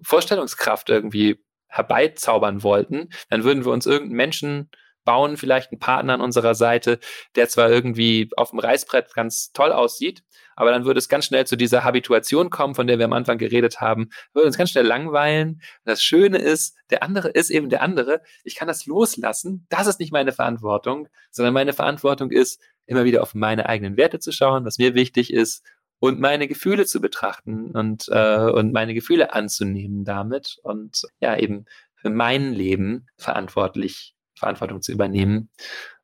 Vorstellungskraft 0.00 0.90
irgendwie 0.90 1.40
herbeizaubern 1.68 2.62
wollten, 2.62 3.08
dann 3.30 3.44
würden 3.44 3.64
wir 3.64 3.72
uns 3.72 3.86
irgendeinen 3.86 4.16
Menschen 4.16 4.70
bauen 5.04 5.36
vielleicht 5.36 5.72
einen 5.72 5.80
Partner 5.80 6.14
an 6.14 6.20
unserer 6.20 6.54
Seite, 6.54 6.98
der 7.36 7.48
zwar 7.48 7.70
irgendwie 7.70 8.30
auf 8.36 8.50
dem 8.50 8.58
Reißbrett 8.58 9.14
ganz 9.14 9.52
toll 9.52 9.72
aussieht, 9.72 10.22
aber 10.56 10.70
dann 10.70 10.84
würde 10.84 10.98
es 10.98 11.08
ganz 11.08 11.26
schnell 11.26 11.46
zu 11.46 11.56
dieser 11.56 11.84
Habituation 11.84 12.50
kommen, 12.50 12.74
von 12.74 12.86
der 12.86 12.98
wir 12.98 13.06
am 13.06 13.12
Anfang 13.12 13.38
geredet 13.38 13.80
haben, 13.80 14.10
würde 14.32 14.46
uns 14.46 14.58
ganz 14.58 14.70
schnell 14.70 14.86
langweilen. 14.86 15.62
Das 15.84 16.02
Schöne 16.02 16.38
ist, 16.38 16.76
der 16.90 17.02
andere 17.02 17.28
ist 17.28 17.50
eben 17.50 17.68
der 17.68 17.82
andere. 17.82 18.22
Ich 18.44 18.54
kann 18.54 18.68
das 18.68 18.86
loslassen. 18.86 19.66
Das 19.70 19.86
ist 19.86 19.98
nicht 19.98 20.12
meine 20.12 20.32
Verantwortung, 20.32 21.08
sondern 21.30 21.54
meine 21.54 21.72
Verantwortung 21.72 22.30
ist, 22.30 22.60
immer 22.86 23.04
wieder 23.04 23.22
auf 23.22 23.34
meine 23.34 23.68
eigenen 23.68 23.96
Werte 23.96 24.18
zu 24.18 24.32
schauen, 24.32 24.64
was 24.64 24.78
mir 24.78 24.94
wichtig 24.94 25.32
ist 25.32 25.64
und 25.98 26.18
meine 26.18 26.48
Gefühle 26.48 26.84
zu 26.84 27.00
betrachten 27.00 27.70
und, 27.70 28.08
äh, 28.08 28.50
und 28.50 28.72
meine 28.72 28.92
Gefühle 28.92 29.34
anzunehmen 29.34 30.04
damit 30.04 30.58
und 30.64 31.02
ja, 31.20 31.36
eben 31.36 31.66
für 31.94 32.10
mein 32.10 32.52
Leben 32.52 33.06
verantwortlich, 33.16 34.16
Verantwortung 34.42 34.82
zu 34.82 34.92
übernehmen 34.92 35.48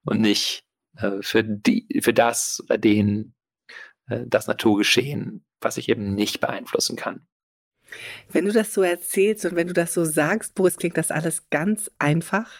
und 0.04 0.20
nicht 0.20 0.64
äh, 0.96 1.20
für 1.20 1.42
die, 1.42 2.00
für 2.02 2.14
das 2.14 2.62
oder 2.64 2.78
den, 2.78 3.34
äh, 4.06 4.20
das 4.26 4.46
Naturgeschehen, 4.46 5.44
was 5.60 5.76
ich 5.76 5.88
eben 5.88 6.14
nicht 6.14 6.40
beeinflussen 6.40 6.96
kann. 6.96 7.26
Wenn 8.30 8.44
du 8.44 8.52
das 8.52 8.72
so 8.72 8.82
erzählst 8.82 9.44
und 9.44 9.56
wenn 9.56 9.66
du 9.66 9.72
das 9.72 9.92
so 9.92 10.04
sagst, 10.04 10.54
Boris, 10.54 10.76
klingt 10.76 10.96
das 10.96 11.10
alles 11.10 11.48
ganz 11.50 11.90
einfach 11.98 12.50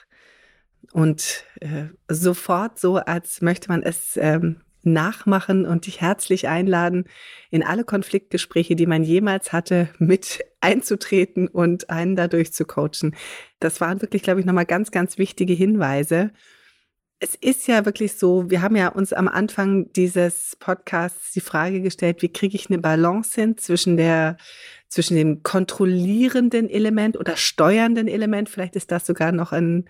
und 0.92 1.44
äh, 1.60 1.86
sofort 2.08 2.78
so, 2.78 2.96
als 2.96 3.40
möchte 3.40 3.68
man 3.68 3.82
es 3.82 4.16
ähm, 4.16 4.62
nachmachen 4.92 5.66
und 5.66 5.86
dich 5.86 6.00
herzlich 6.00 6.48
einladen, 6.48 7.04
in 7.50 7.62
alle 7.62 7.84
Konfliktgespräche, 7.84 8.76
die 8.76 8.86
man 8.86 9.04
jemals 9.04 9.52
hatte, 9.52 9.88
mit 9.98 10.44
einzutreten 10.60 11.48
und 11.48 11.90
einen 11.90 12.16
dadurch 12.16 12.52
zu 12.52 12.64
coachen. 12.64 13.14
Das 13.60 13.80
waren 13.80 14.02
wirklich, 14.02 14.22
glaube 14.22 14.40
ich, 14.40 14.46
nochmal 14.46 14.66
ganz, 14.66 14.90
ganz 14.90 15.18
wichtige 15.18 15.52
Hinweise. 15.52 16.32
Es 17.20 17.34
ist 17.34 17.66
ja 17.66 17.84
wirklich 17.84 18.14
so, 18.14 18.48
wir 18.48 18.62
haben 18.62 18.76
ja 18.76 18.88
uns 18.88 19.12
am 19.12 19.26
Anfang 19.26 19.92
dieses 19.92 20.56
Podcasts 20.60 21.32
die 21.32 21.40
Frage 21.40 21.80
gestellt, 21.80 22.22
wie 22.22 22.32
kriege 22.32 22.54
ich 22.54 22.70
eine 22.70 22.78
Balance 22.78 23.40
hin 23.40 23.56
zwischen 23.58 23.96
der 23.96 24.36
zwischen 24.88 25.16
dem 25.16 25.42
kontrollierenden 25.42 26.70
Element 26.70 27.18
oder 27.18 27.36
steuernden 27.36 28.08
Element, 28.08 28.48
vielleicht 28.48 28.74
ist 28.74 28.90
das 28.90 29.04
sogar 29.04 29.32
noch 29.32 29.52
ein 29.52 29.88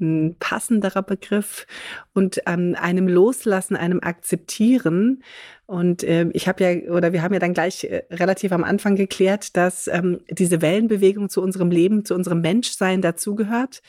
ein 0.00 0.36
passenderer 0.38 1.02
Begriff. 1.02 1.66
Und 2.14 2.40
ähm, 2.46 2.76
einem 2.80 3.08
Loslassen, 3.08 3.76
einem 3.76 4.00
Akzeptieren. 4.00 5.22
Und 5.66 6.02
äh, 6.04 6.28
ich 6.32 6.48
habe 6.48 6.64
ja, 6.64 6.92
oder 6.92 7.12
wir 7.12 7.22
haben 7.22 7.34
ja 7.34 7.40
dann 7.40 7.54
gleich 7.54 7.84
äh, 7.84 8.02
relativ 8.10 8.52
am 8.52 8.64
Anfang 8.64 8.96
geklärt, 8.96 9.56
dass 9.56 9.88
ähm, 9.88 10.20
diese 10.30 10.62
Wellenbewegung 10.62 11.28
zu 11.28 11.42
unserem 11.42 11.70
Leben, 11.70 12.04
zu 12.04 12.14
unserem 12.14 12.40
Menschsein 12.40 13.02
dazugehört 13.02 13.82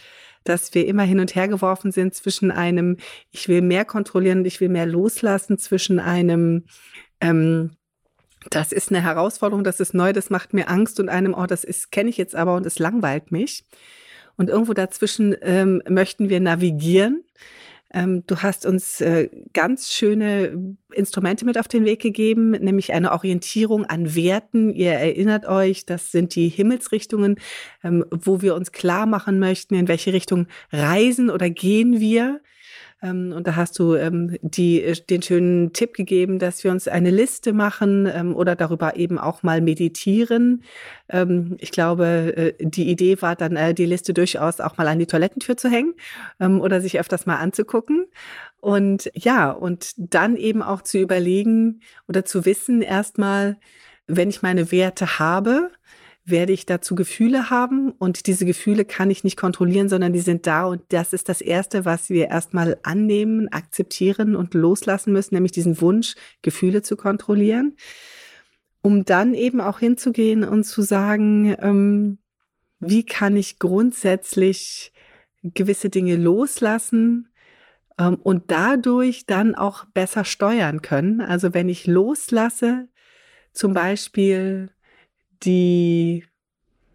dass 0.44 0.74
wir 0.74 0.88
immer 0.88 1.04
hin 1.04 1.20
und 1.20 1.36
her 1.36 1.48
geworfen 1.48 1.92
sind 1.92 2.14
zwischen 2.14 2.52
einem, 2.52 2.98
ich 3.32 3.48
will 3.48 3.62
mehr 3.62 3.86
kontrollieren 3.86 4.46
ich 4.46 4.62
will 4.62 4.70
mehr 4.70 4.86
loslassen, 4.86 5.58
zwischen 5.58 6.00
einem, 6.00 6.66
ähm, 7.22 7.72
das 8.50 8.72
ist 8.72 8.90
eine 8.90 9.02
Herausforderung, 9.02 9.64
das 9.64 9.80
ist 9.80 9.94
neu, 9.94 10.14
das 10.14 10.30
macht 10.30 10.54
mir 10.54 10.70
Angst 10.70 11.00
und 11.00 11.10
einem, 11.10 11.34
oh, 11.34 11.46
das 11.46 11.64
ist, 11.64 11.92
kenne 11.92 12.10
ich 12.10 12.18
jetzt 12.18 12.36
aber 12.36 12.56
und 12.56 12.66
es 12.66 12.80
langweilt 12.80 13.32
mich. 13.32 13.66
Und 14.38 14.50
irgendwo 14.50 14.74
dazwischen 14.74 15.36
ähm, 15.42 15.82
möchten 15.90 16.30
wir 16.30 16.40
navigieren. 16.40 17.26
Ähm, 17.92 18.24
du 18.28 18.38
hast 18.38 18.66
uns 18.66 19.02
äh, 19.02 19.30
ganz 19.54 19.92
schöne 19.92 20.76
Instrumente 20.92 21.46
mit 21.46 21.58
auf 21.58 21.68
den 21.68 21.86
Weg 21.86 22.02
gegeben, 22.02 22.52
nämlich 22.52 22.94
eine 22.94 23.12
Orientierung 23.12 23.86
an 23.86 24.16
Werten. 24.16 24.70
Ihr 24.72 24.94
erinnert 24.94 25.48
euch, 25.48 25.86
das 25.86 26.12
sind 26.12 26.36
die 26.36 26.50
Himmelsrichtungen, 26.50 27.38
ähm, 27.84 28.06
wo 28.12 28.42
wir 28.42 28.56
uns 28.56 28.72
klar 28.72 29.06
machen 29.06 29.40
möchten, 29.40 29.74
in 29.74 29.88
welche 29.88 30.14
Richtung 30.14 30.48
reisen 30.72 31.30
oder 31.30 31.50
gehen 31.50 32.00
wir. 32.00 32.42
Ähm, 33.02 33.32
und 33.36 33.48
da 33.48 33.56
hast 33.56 33.80
du 33.80 33.96
ähm, 33.96 34.38
die, 34.42 34.84
äh, 34.84 34.96
den 35.10 35.22
schönen 35.22 35.74
Tipp 35.74 35.94
gegeben, 35.94 36.40
dass 36.40 36.64
wir 36.64 36.72
uns 36.72 36.88
eine 36.88 37.12
Liste 37.12 37.54
machen 37.54 38.10
ähm, 38.14 38.36
oder 38.36 38.56
darüber 38.56 38.96
eben 38.98 39.18
auch 39.18 39.44
mal 39.44 39.62
meditieren. 39.62 40.64
Ähm, 41.08 41.56
ich 41.60 41.72
glaube, 41.72 42.34
äh, 42.36 42.54
die 42.60 42.90
Idee 42.90 43.22
war 43.22 43.36
dann, 43.36 43.56
äh, 43.56 43.74
die 43.74 43.86
Liste 43.86 44.14
durchaus 44.14 44.60
auch 44.60 44.78
mal 44.78 44.88
an 44.88 45.00
die 45.00 45.06
Toilettentür 45.06 45.56
zu 45.56 45.70
hängen 45.70 45.94
ähm, 46.40 46.60
oder 46.60 46.82
sich 46.82 47.00
öfters 47.00 47.26
mal 47.26 47.38
anzugucken. 47.38 48.06
Und 48.60 49.10
ja, 49.14 49.52
und 49.52 49.94
dann 49.98 50.36
eben 50.36 50.62
auch 50.62 50.82
zu 50.82 50.98
überlegen 50.98 51.82
oder 52.08 52.26
zu 52.26 52.46
wissen 52.46 52.82
erstmal, 52.82 53.58
wenn 54.08 54.30
ich 54.30 54.42
meine 54.42 54.72
Werte 54.72 55.20
habe, 55.20 55.72
werde 56.26 56.54
ich 56.54 56.66
dazu 56.66 56.96
Gefühle 56.96 57.50
haben 57.50 57.92
und 57.92 58.28
diese 58.28 58.46
Gefühle 58.46 58.86
kann 58.86 59.10
ich 59.10 59.24
nicht 59.24 59.38
kontrollieren, 59.38 59.90
sondern 59.90 60.14
die 60.14 60.20
sind 60.20 60.46
da 60.46 60.66
und 60.66 60.82
das 60.90 61.14
ist 61.14 61.28
das 61.30 61.42
Erste, 61.42 61.86
was 61.86 62.10
wir 62.10 62.28
erstmal 62.28 62.78
annehmen, 62.84 63.48
akzeptieren 63.50 64.36
und 64.36 64.54
loslassen 64.54 65.12
müssen, 65.12 65.34
nämlich 65.34 65.52
diesen 65.52 65.82
Wunsch, 65.82 66.16
Gefühle 66.42 66.82
zu 66.82 66.96
kontrollieren, 66.98 67.76
um 68.82 69.06
dann 69.06 69.34
eben 69.34 69.60
auch 69.62 69.80
hinzugehen 69.80 70.44
und 70.44 70.66
zu 70.66 70.82
sagen, 70.82 71.56
ähm, 71.60 72.20
wie 72.80 73.06
kann 73.06 73.36
ich 73.36 73.60
grundsätzlich 73.60 74.94
gewisse 75.42 75.90
Dinge 75.90 76.16
loslassen, 76.16 77.30
ähm, 78.00 78.16
und 78.24 78.50
dadurch 78.50 79.26
dann 79.26 79.54
auch 79.54 79.86
besser 79.86 80.24
steuern 80.24 80.82
können. 80.82 81.22
Also 81.22 81.54
wenn 81.54 81.70
ich 81.70 81.86
loslasse, 81.86 82.88
zum 83.52 83.74
Beispiel 83.74 84.72
die 85.44 86.26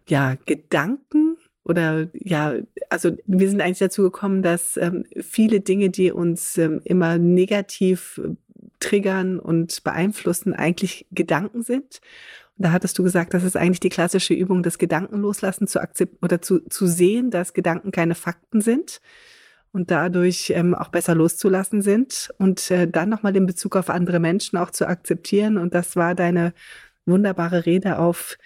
ja, 0.07 0.35
Gedanken 0.45 1.37
oder 1.63 2.07
ja, 2.13 2.53
also 2.89 3.17
wir 3.25 3.49
sind 3.49 3.59
eigentlich 3.59 3.79
dazu 3.79 4.03
gekommen, 4.03 4.43
dass 4.43 4.77
ähm, 4.77 5.03
viele 5.19 5.61
Dinge, 5.61 5.89
die 5.89 6.11
uns 6.11 6.57
ähm, 6.57 6.79
immer 6.83 7.17
negativ 7.17 8.21
äh, 8.23 8.35
triggern 8.79 9.39
und 9.39 9.83
beeinflussen, 9.83 10.53
eigentlich 10.53 11.07
Gedanken 11.11 11.63
sind. 11.63 12.01
Und 12.57 12.65
da 12.65 12.71
hattest 12.71 12.99
du 12.99 13.03
gesagt, 13.03 13.33
das 13.33 13.43
ist 13.43 13.57
eigentlich 13.57 13.79
die 13.79 13.89
klassische 13.89 14.35
Übung, 14.35 14.61
das 14.61 14.77
Gedanken 14.77 15.17
loslassen 15.17 15.67
zu 15.67 15.81
akzeptieren 15.81 16.19
oder 16.21 16.41
zu, 16.41 16.59
zu 16.69 16.85
sehen, 16.85 17.31
dass 17.31 17.53
Gedanken 17.53 17.91
keine 17.91 18.15
Fakten 18.15 18.61
sind 18.61 19.01
und 19.71 19.91
dadurch 19.91 20.53
ähm, 20.55 20.73
auch 20.73 20.89
besser 20.89 21.15
loszulassen 21.15 21.81
sind 21.81 22.29
und 22.37 22.71
äh, 22.71 22.87
dann 22.87 23.09
nochmal 23.09 23.33
den 23.33 23.45
Bezug 23.45 23.75
auf 23.75 23.89
andere 23.89 24.19
Menschen 24.19 24.57
auch 24.57 24.69
zu 24.69 24.87
akzeptieren. 24.87 25.57
Und 25.57 25.73
das 25.73 25.95
war 25.97 26.15
deine 26.15 26.53
wunderbare 27.05 27.65
Rede 27.65 27.99
auf, 27.99 28.37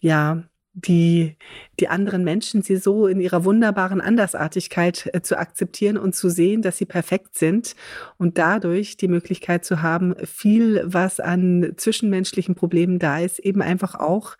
ja, 0.00 0.44
die, 0.78 1.36
die 1.80 1.88
anderen 1.88 2.22
Menschen, 2.22 2.60
sie 2.60 2.76
so 2.76 3.06
in 3.06 3.18
ihrer 3.18 3.44
wunderbaren 3.44 4.02
Andersartigkeit 4.02 5.08
äh, 5.14 5.22
zu 5.22 5.38
akzeptieren 5.38 5.96
und 5.96 6.14
zu 6.14 6.28
sehen, 6.28 6.60
dass 6.60 6.76
sie 6.76 6.84
perfekt 6.84 7.34
sind 7.34 7.74
und 8.18 8.36
dadurch 8.36 8.98
die 8.98 9.08
Möglichkeit 9.08 9.64
zu 9.64 9.80
haben, 9.80 10.14
viel, 10.26 10.82
was 10.84 11.18
an 11.18 11.72
zwischenmenschlichen 11.76 12.54
Problemen 12.54 12.98
da 12.98 13.20
ist, 13.20 13.38
eben 13.38 13.62
einfach 13.62 13.94
auch 13.94 14.36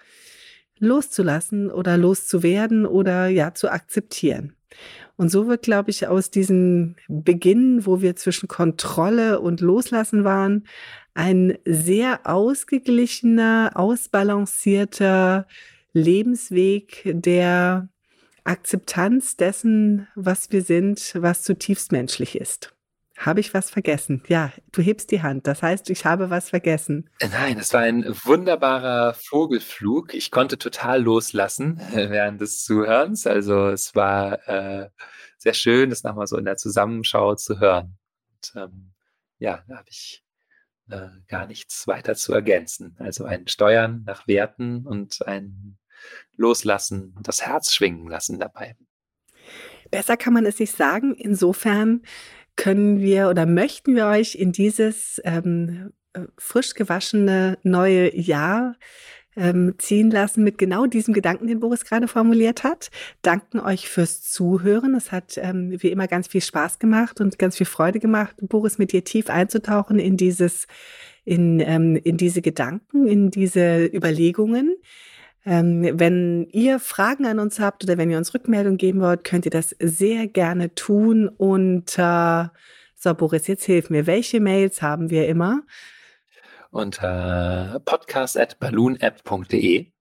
loszulassen 0.79 1.71
oder 1.71 1.97
loszuwerden 1.97 2.85
oder 2.85 3.29
ja 3.29 3.55
zu 3.55 3.71
akzeptieren. 3.71 4.55
Und 5.17 5.31
so 5.31 5.49
wird, 5.49 5.63
glaube 5.63 5.91
ich, 5.91 6.07
aus 6.07 6.31
diesem 6.31 6.97
Beginn, 7.09 7.87
wo 7.87 8.03
wir 8.03 8.15
zwischen 8.17 8.49
Kontrolle 8.49 9.41
und 9.41 9.63
Loslassen 9.63 10.25
waren, 10.25 10.65
ein 11.17 11.59
sehr 11.65 12.21
ausgeglichener, 12.25 13.73
ausbalancierter 13.75 15.47
Lebensweg 15.93 17.03
der 17.07 17.89
Akzeptanz 18.45 19.37
dessen, 19.37 20.07
was 20.15 20.53
wir 20.53 20.63
sind, 20.63 21.15
was 21.17 21.43
zutiefst 21.43 21.91
menschlich 21.91 22.39
ist. 22.39 22.75
Habe 23.17 23.41
ich 23.41 23.55
was 23.55 23.71
vergessen? 23.71 24.23
Ja, 24.29 24.53
du 24.73 24.83
hebst 24.83 25.11
die 25.11 25.23
Hand. 25.23 25.47
Das 25.47 25.63
heißt, 25.63 25.89
ich 25.89 26.05
habe 26.05 26.29
was 26.29 26.51
vergessen. 26.51 27.09
Nein, 27.23 27.59
es 27.59 27.73
war 27.73 27.81
ein 27.81 28.05
wunderbarer 28.25 29.15
Vogelflug. 29.15 30.13
Ich 30.13 30.31
konnte 30.31 30.59
total 30.59 31.03
loslassen 31.03 31.81
während 31.93 32.43
des 32.43 32.63
Zuhörens. 32.63 33.27
Also 33.27 33.69
es 33.69 33.95
war 33.95 34.47
äh, 34.47 34.91
sehr 35.39 35.55
schön, 35.55 35.89
das 35.89 36.05
nochmal 36.05 36.27
so 36.27 36.37
in 36.37 36.45
der 36.45 36.59
Zusammenschau 36.59 37.37
zu 37.37 37.59
hören. 37.59 37.97
Und, 38.35 38.63
ähm, 38.63 38.93
ja, 39.39 39.65
da 39.67 39.79
habe 39.79 39.89
ich 39.89 40.26
äh, 40.91 41.09
gar 41.29 41.47
nichts 41.47 41.87
weiter 41.87 42.15
zu 42.15 42.33
ergänzen. 42.33 42.97
Also 42.99 43.25
ein 43.25 43.49
Steuern 43.49 44.05
nach 44.07 44.27
Werten 44.27 44.87
und 44.87 45.27
ein 45.27 45.79
Loslassen, 46.37 47.15
das 47.23 47.47
Herz 47.47 47.73
schwingen 47.73 48.09
lassen 48.09 48.39
dabei. 48.39 48.77
Besser 49.91 50.17
kann 50.17 50.33
man 50.33 50.47
es 50.47 50.59
nicht 50.59 50.77
sagen. 50.77 51.15
Insofern 51.15 52.03
können 52.57 53.01
wir 53.01 53.29
oder 53.29 53.47
möchten 53.47 53.95
wir 53.95 54.07
euch 54.07 54.35
in 54.35 54.53
dieses 54.53 55.21
ähm, 55.25 55.93
äh, 56.15 56.23
frisch 56.39 56.75
gewaschene 56.75 57.59
neue 57.63 58.15
Jahr 58.17 58.77
ähm, 59.37 59.75
ziehen 59.79 60.11
lassen 60.11 60.43
mit 60.43 60.59
genau 60.59 60.87
diesem 60.87 61.15
Gedanken, 61.15 61.47
den 61.47 61.61
Boris 61.61 61.85
gerade 61.85 62.09
formuliert 62.09 62.65
hat. 62.65 62.91
Danken 63.23 63.61
euch 63.61 63.89
fürs 63.89 64.23
Zuhören. 64.23 64.95
Es 64.95 65.13
hat 65.13 65.39
ähm, 65.39 65.77
wie 65.83 65.91
immer 65.91 66.09
ganz 66.09 66.29
viel 66.29 66.41
Spaß 66.41 66.79
gemacht 66.79 67.21
und 67.21 67.39
ganz 67.39 67.57
viel 67.57 67.67
Freude 67.67 68.01
gemacht, 68.01 68.37
Boris 68.41 68.79
mit 68.79 68.93
dir 68.93 69.05
tief 69.05 69.29
einzutauchen 69.29 69.99
in 69.99 70.17
dieses, 70.17 70.67
in, 71.25 71.61
ähm, 71.61 71.97
in 71.97 72.17
diese 72.17 72.41
Gedanken, 72.41 73.07
in 73.07 73.31
diese 73.31 73.85
Überlegungen. 73.85 74.77
Ähm, 75.45 75.89
wenn 75.95 76.49
ihr 76.51 76.81
Fragen 76.81 77.25
an 77.27 77.39
uns 77.39 77.61
habt 77.61 77.85
oder 77.85 77.99
wenn 77.99 78.11
ihr 78.11 78.19
uns 78.19 78.35
Rückmeldung 78.35 78.79
geben 78.79 79.01
wollt, 79.01 79.23
könnt 79.23 79.45
ihr 79.45 79.53
das 79.53 79.77
sehr 79.79 80.27
gerne 80.27 80.75
tun. 80.75 81.29
Äh, 81.39 82.49
so, 82.99 83.15
Boris, 83.15 83.47
jetzt 83.47 83.65
hilf 83.65 83.91
mir. 83.91 84.07
Welche 84.07 84.41
Mails 84.41 84.83
haben 84.83 85.11
wir 85.11 85.29
immer? 85.29 85.63
Unter 86.71 87.81
podcast 87.85 88.39
at 88.39 88.59
balloonapp.de 88.59 89.93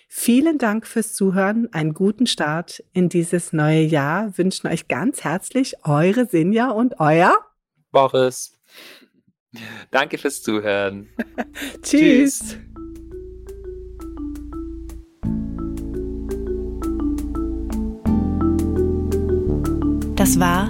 Vielen 0.08 0.58
Dank 0.58 0.86
fürs 0.86 1.14
Zuhören, 1.14 1.72
einen 1.72 1.94
guten 1.94 2.28
Start 2.28 2.84
in 2.94 3.08
dieses 3.08 3.54
neue 3.54 3.82
Jahr, 3.82 4.38
wünschen 4.38 4.68
euch 4.68 4.88
ganz 4.88 5.24
herzlich 5.24 5.86
eure 5.86 6.26
Sinja 6.26 6.72
und 6.72 7.00
euer 7.00 7.38
Boris. 7.92 8.60
Danke 9.90 10.18
fürs 10.18 10.44
Zuhören. 10.44 11.10
Tschüss. 11.82 12.40
Tschüss. 12.40 12.58
Das 20.16 20.38
war 20.38 20.70